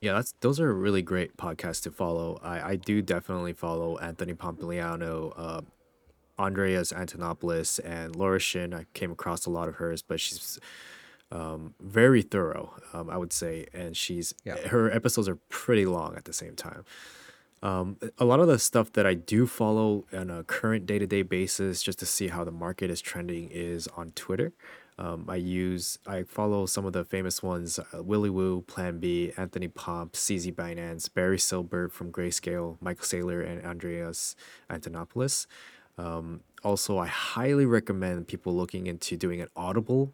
Yeah, 0.00 0.12
that's 0.14 0.34
those 0.40 0.60
are 0.60 0.72
really 0.74 1.02
great 1.02 1.36
podcasts 1.36 1.82
to 1.84 1.90
follow. 1.90 2.38
I, 2.42 2.70
I 2.70 2.76
do 2.76 3.00
definitely 3.02 3.54
follow 3.54 3.96
Anthony 3.98 4.34
Pompliano, 4.34 5.32
uh, 5.36 5.60
Andreas 6.38 6.92
Antonopoulos, 6.92 7.80
and 7.84 8.14
Laura 8.14 8.38
Shin. 8.38 8.74
I 8.74 8.84
came 8.92 9.10
across 9.10 9.46
a 9.46 9.50
lot 9.50 9.68
of 9.68 9.76
hers, 9.76 10.02
but 10.02 10.20
she's 10.20 10.58
um, 11.32 11.74
very 11.80 12.22
thorough, 12.22 12.74
um, 12.92 13.08
I 13.10 13.16
would 13.16 13.32
say, 13.32 13.66
and 13.72 13.96
she's 13.96 14.34
Yeah. 14.44 14.68
her 14.68 14.90
episodes 14.90 15.28
are 15.28 15.36
pretty 15.48 15.86
long 15.86 16.14
at 16.14 16.24
the 16.24 16.32
same 16.32 16.54
time. 16.54 16.84
Um, 17.62 17.96
a 18.18 18.24
lot 18.24 18.38
of 18.38 18.46
the 18.48 18.58
stuff 18.58 18.92
that 18.92 19.06
I 19.06 19.14
do 19.14 19.46
follow 19.46 20.04
on 20.12 20.30
a 20.30 20.44
current 20.44 20.84
day 20.86 20.98
to 20.98 21.06
day 21.06 21.22
basis, 21.22 21.82
just 21.82 21.98
to 22.00 22.06
see 22.06 22.28
how 22.28 22.44
the 22.44 22.52
market 22.52 22.90
is 22.90 23.00
trending, 23.00 23.48
is 23.50 23.88
on 23.96 24.12
Twitter. 24.12 24.52
Um, 24.98 25.26
I 25.28 25.36
use 25.36 25.98
I 26.06 26.22
follow 26.22 26.64
some 26.66 26.86
of 26.86 26.92
the 26.92 27.04
famous 27.04 27.42
ones: 27.42 27.78
uh, 27.78 28.02
Willy 28.02 28.30
Woo, 28.30 28.62
Plan 28.62 28.98
B, 28.98 29.32
Anthony 29.36 29.68
Pomp, 29.68 30.14
CZ 30.14 30.54
Binance, 30.54 31.12
Barry 31.12 31.36
Silbert 31.36 31.92
from 31.92 32.10
Grayscale, 32.10 32.78
Michael 32.80 33.04
Saylor, 33.04 33.46
and 33.46 33.64
Andreas 33.64 34.36
Antonopoulos. 34.70 35.46
Um, 35.98 36.40
also, 36.64 36.98
I 36.98 37.06
highly 37.06 37.66
recommend 37.66 38.28
people 38.28 38.54
looking 38.54 38.86
into 38.86 39.16
doing 39.16 39.40
an 39.40 39.48
Audible 39.54 40.12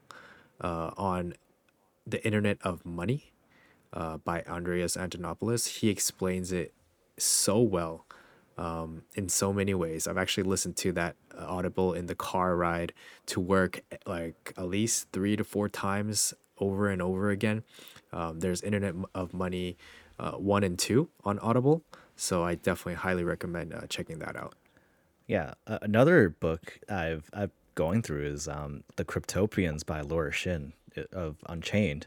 uh, 0.61 0.91
on 0.97 1.35
the 2.07 2.25
Internet 2.25 2.59
of 2.63 2.85
Money 2.85 3.33
uh, 3.93 4.19
by 4.19 4.43
Andreas 4.43 4.97
Antonopoulos. 4.97 5.79
He 5.79 5.89
explains 5.89 6.51
it 6.53 6.73
so 7.19 7.61
well 7.61 8.07
um, 8.59 9.03
in 9.15 9.29
so 9.29 9.53
many 9.53 9.75
ways. 9.75 10.07
I've 10.07 10.19
actually 10.19 10.45
listened 10.45 10.77
to 10.77 10.93
that 10.93 11.17
uh, 11.37 11.45
Audible 11.47 11.93
in 11.93 12.07
the 12.07 12.15
car 12.15 12.57
ride 12.57 12.93
to 13.27 13.41
work 13.41 13.83
eh, 13.91 13.97
like 14.07 14.53
at 14.57 14.67
least 14.67 15.09
three 15.13 15.37
to 15.37 15.45
four 15.45 15.69
times 15.69 16.35
over 16.59 16.89
and 16.89 17.03
over 17.03 17.31
again. 17.31 17.63
Um, 18.13 18.41
there's 18.41 18.63
Internet 18.63 18.95
of 19.15 19.33
Money 19.33 19.77
uh, 20.19 20.33
1 20.33 20.65
and 20.65 20.79
2 20.79 21.09
on 21.25 21.39
Audible. 21.41 21.83
So 22.17 22.45
I 22.45 22.55
definitely 22.55 22.95
highly 22.95 23.25
recommend 23.25 23.75
uh, 23.75 23.87
checking 23.89 24.19
that 24.21 24.37
out. 24.37 24.55
Yeah, 25.27 25.55
uh, 25.67 25.79
another 25.83 26.29
book 26.29 26.79
I've 26.89 27.31
I've 27.33 27.53
going 27.75 28.03
through 28.03 28.27
is 28.27 28.49
um, 28.49 28.85
the 28.97 29.05
Cryptopians 29.05 29.85
by 29.85 30.01
Laura 30.01 30.33
Shin 30.33 30.73
uh, 30.97 31.03
of 31.13 31.37
Unchained, 31.47 32.07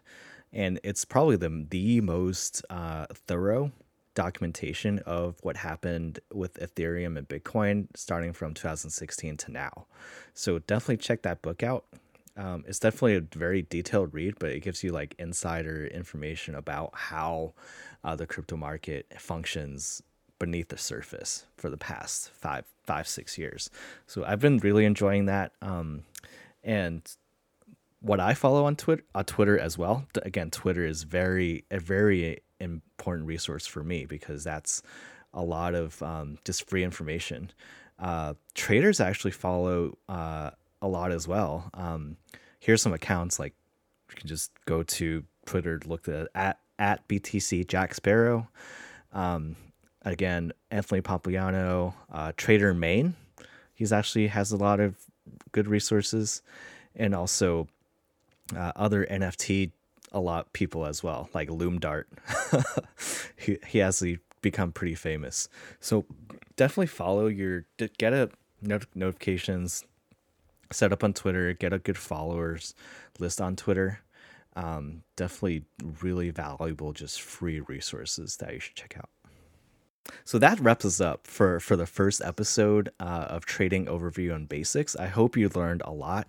and 0.54 0.80
it's 0.84 1.06
probably 1.06 1.38
the 1.38 1.66
the 1.70 2.02
most 2.02 2.64
uh, 2.70 3.08
thorough 3.12 3.72
documentation 4.16 5.00
of 5.00 5.36
what 5.44 5.58
happened 5.58 6.20
with 6.34 6.56
Ethereum 6.56 7.18
and 7.18 7.28
Bitcoin 7.28 7.88
starting 7.96 8.34
from 8.34 8.54
2016 8.54 9.38
to 9.38 9.52
now. 9.52 9.86
So 10.34 10.60
definitely 10.60 10.98
check 10.98 11.22
that 11.22 11.42
book 11.42 11.62
out. 11.62 11.86
Um, 12.38 12.66
it's 12.68 12.80
definitely 12.80 13.16
a 13.16 13.22
very 13.22 13.62
detailed 13.62 14.14
read, 14.14 14.36
but 14.40 14.50
it 14.50 14.62
gives 14.62 14.84
you 14.84 14.92
like 14.92 15.16
insider 15.20 15.86
information 15.86 16.56
about 16.56 16.92
how 16.94 17.54
uh, 18.04 18.16
the 18.16 18.28
crypto 18.28 18.58
market 18.58 19.06
functions 19.18 20.02
beneath 20.40 20.68
the 20.68 20.78
surface 20.78 21.46
for 21.56 21.70
the 21.70 21.78
past 21.78 22.30
five, 22.32 22.66
five, 22.84 23.08
six 23.08 23.38
years. 23.38 23.70
So 24.06 24.26
I've 24.26 24.42
been 24.42 24.58
really 24.58 24.86
enjoying 24.86 25.26
that. 25.28 25.54
Um, 25.62 26.04
and 26.64 27.02
what 28.02 28.20
I 28.20 28.34
follow 28.34 28.66
on 28.66 28.76
Twitter, 28.76 29.04
on 29.16 29.26
Twitter 29.26 29.58
as 29.58 29.78
well. 29.78 30.06
Again, 30.24 30.52
Twitter 30.52 30.86
is 30.86 31.04
very 31.04 31.64
a 31.72 31.80
very 31.80 32.40
important 32.60 33.28
resource 33.28 33.68
for 33.68 33.84
me 33.84 34.06
because 34.06 34.44
that's 34.44 34.82
a 35.34 35.42
lot 35.42 35.76
of 35.76 36.02
um, 36.02 36.38
just 36.46 36.68
free 36.70 36.84
information. 36.84 37.52
Uh, 38.00 38.34
traders 38.54 39.00
actually 39.00 39.32
follow 39.32 39.98
uh, 40.10 40.52
a 40.82 40.88
lot 40.88 41.12
as 41.12 41.28
well. 41.28 41.70
Um, 41.74 42.18
here's 42.60 42.82
some 42.82 42.94
accounts 42.94 43.40
like 43.40 43.54
you 44.10 44.16
can 44.16 44.28
just 44.28 44.52
go 44.66 44.84
to 44.84 45.24
Twitter, 45.46 45.80
look 45.86 46.08
at 46.08 46.28
at, 46.36 46.60
at 46.80 47.08
BTC 47.08 47.68
Jack 47.68 47.94
Sparrow. 47.94 48.48
Um, 49.14 49.56
again, 50.04 50.52
Anthony 50.72 51.02
Pompliano, 51.02 51.94
uh, 52.12 52.32
Trader 52.38 52.74
Mayne. 52.74 53.16
He's 53.74 53.92
actually 53.92 54.28
has 54.28 54.52
a 54.52 54.58
lot 54.58 54.80
of 54.80 54.96
good 55.52 55.68
resources, 55.68 56.42
and 56.96 57.14
also 57.14 57.68
uh, 58.56 58.72
other 58.76 59.06
NFT 59.06 59.72
a 60.12 60.20
lot 60.20 60.54
people 60.54 60.86
as 60.86 61.04
well, 61.04 61.30
like 61.34 61.50
Loomdart. 61.50 62.06
he 63.38 63.58
he 63.68 63.80
has 63.80 64.04
become 64.42 64.72
pretty 64.72 64.96
famous. 64.96 65.50
So 65.80 66.06
definitely 66.56 66.88
follow 66.88 67.28
your 67.28 67.66
get 67.98 68.14
a 68.14 68.30
not- 68.62 68.86
notifications 68.96 69.84
set 70.72 70.92
up 70.92 71.04
on 71.04 71.14
Twitter, 71.14 71.54
get 71.54 71.74
a 71.74 71.80
good 71.80 71.98
followers 71.98 72.74
list 73.20 73.42
on 73.42 73.56
Twitter. 73.56 74.00
Um, 74.56 75.04
definitely 75.16 75.66
really 76.02 76.30
valuable, 76.30 76.94
just 76.94 77.22
free 77.22 77.60
resources 77.60 78.38
that 78.38 78.54
you 78.54 78.60
should 78.60 78.76
check 78.76 78.96
out. 78.98 79.10
So 80.24 80.38
that 80.40 80.60
wraps 80.60 80.86
us 80.86 81.02
up 81.02 81.28
for 81.28 81.60
for 81.60 81.76
the 81.76 81.88
first 81.88 82.22
episode 82.24 82.90
uh, 83.00 83.26
of 83.30 83.46
Trading 83.46 83.88
Overview 83.88 84.34
and 84.34 84.48
Basics. 84.48 84.96
I 84.96 85.08
hope 85.08 85.36
you 85.36 85.50
learned 85.50 85.82
a 85.84 85.92
lot. 85.92 86.28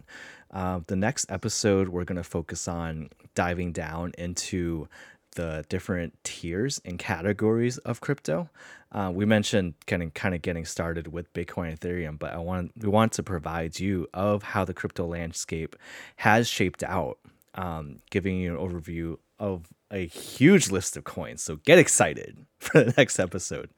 Uh, 0.51 0.81
the 0.87 0.97
next 0.97 1.27
episode, 1.31 1.89
we're 1.89 2.05
going 2.05 2.17
to 2.17 2.25
focus 2.25 2.69
on 2.69 3.11
diving 3.35 3.73
down 3.73 4.13
into 4.19 4.89
the 5.37 5.65
different 5.69 6.15
tiers 6.25 6.81
and 6.85 6.99
categories 6.99 7.79
of 7.79 8.01
crypto. 8.01 8.49
Uh, 8.91 9.13
we 9.15 9.25
mentioned 9.25 9.75
getting 9.85 10.11
kind 10.11 10.35
of 10.35 10.43
getting 10.43 10.65
started 10.65 11.09
with 11.09 11.33
Bitcoin 11.33 11.69
and 11.69 11.81
Ethereum, 11.81 12.19
but 12.19 12.33
I 12.33 12.39
want 12.39 12.73
we 12.81 12.89
want 12.89 13.13
to 13.13 13.23
provide 13.23 13.79
you 13.79 14.09
of 14.15 14.43
how 14.43 14.65
the 14.65 14.75
crypto 14.75 15.07
landscape 15.07 15.77
has 16.17 16.49
shaped 16.49 16.83
out, 16.83 17.19
um, 17.55 17.99
giving 18.11 18.39
you 18.39 18.59
an 18.59 18.59
overview 18.59 19.19
of 19.39 19.69
a 19.91 20.07
huge 20.07 20.71
list 20.71 20.97
of 20.97 21.05
coins. 21.05 21.43
So 21.43 21.57
get 21.57 21.79
excited 21.79 22.39
for 22.59 22.83
the 22.83 22.95
next 22.97 23.19
episode. 23.19 23.71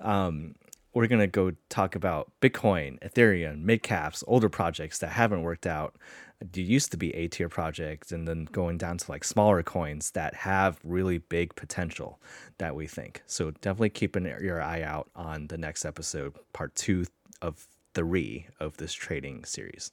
Um, 0.00 0.54
we're 0.92 1.06
gonna 1.06 1.26
go 1.26 1.52
talk 1.68 1.94
about 1.94 2.32
Bitcoin, 2.40 2.98
Ethereum, 3.00 3.62
mid 3.62 3.82
caps, 3.82 4.24
older 4.26 4.48
projects 4.48 4.98
that 4.98 5.10
haven't 5.10 5.42
worked 5.42 5.66
out. 5.66 5.96
They 6.40 6.62
used 6.62 6.90
to 6.92 6.96
be 6.96 7.14
A 7.14 7.28
tier 7.28 7.48
projects, 7.48 8.12
and 8.12 8.26
then 8.26 8.46
going 8.46 8.78
down 8.78 8.98
to 8.98 9.10
like 9.10 9.24
smaller 9.24 9.62
coins 9.62 10.10
that 10.12 10.34
have 10.34 10.78
really 10.82 11.18
big 11.18 11.54
potential 11.54 12.20
that 12.58 12.74
we 12.74 12.86
think. 12.86 13.22
So 13.26 13.50
definitely 13.50 13.90
keep 13.90 14.16
an, 14.16 14.24
your 14.24 14.62
eye 14.62 14.82
out 14.82 15.10
on 15.14 15.48
the 15.48 15.58
next 15.58 15.84
episode, 15.84 16.34
part 16.52 16.74
two 16.74 17.04
of 17.42 17.66
three 17.94 18.46
of 18.58 18.76
this 18.78 18.92
trading 18.92 19.44
series. 19.44 19.92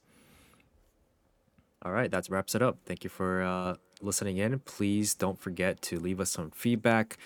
All 1.83 1.91
right, 1.91 2.09
that 2.09 2.27
wraps 2.29 2.55
it 2.55 2.61
up. 2.61 2.79
Thank 2.85 3.03
you 3.03 3.09
for 3.09 3.41
uh, 3.43 3.75
listening 4.01 4.37
in. 4.37 4.59
Please 4.59 5.13
don't 5.13 5.39
forget 5.39 5.81
to 5.83 5.99
leave 5.99 6.19
us 6.19 6.31
some 6.31 6.51
feedback 6.51 7.17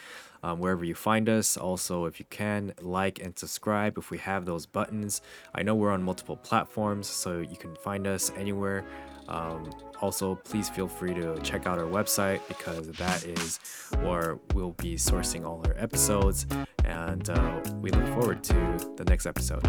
um, 0.43 0.59
wherever 0.59 0.84
you 0.84 0.95
find 0.95 1.30
us. 1.30 1.57
Also, 1.57 2.05
if 2.05 2.19
you 2.19 2.26
can, 2.30 2.74
like 2.82 3.19
and 3.19 3.38
subscribe 3.38 3.97
if 3.97 4.11
we 4.11 4.17
have 4.17 4.45
those 4.45 4.65
buttons. 4.65 5.22
I 5.53 5.63
know 5.63 5.76
we're 5.76 5.91
on 5.91 6.03
multiple 6.03 6.38
platforms, 6.38 7.07
so 7.07 7.39
you 7.39 7.57
can 7.57 7.76
find 7.76 8.07
us 8.07 8.32
anywhere. 8.38 8.84
Um, 9.28 9.69
also, 10.01 10.36
please 10.36 10.69
feel 10.69 10.88
free 10.88 11.13
to 11.13 11.39
check 11.41 11.67
out 11.67 11.78
our 11.78 11.86
website 11.86 12.45
because 12.47 12.88
that 12.93 13.24
is 13.24 13.59
where 14.01 14.39
we'll 14.53 14.72
be 14.72 14.95
sourcing 14.95 15.45
all 15.45 15.63
our 15.65 15.76
episodes. 15.78 16.47
And 16.84 17.30
uh, 17.30 17.61
we 17.76 17.91
look 17.91 18.07
forward 18.07 18.43
to 18.45 18.93
the 18.97 19.05
next 19.05 19.26
episode. 19.26 19.65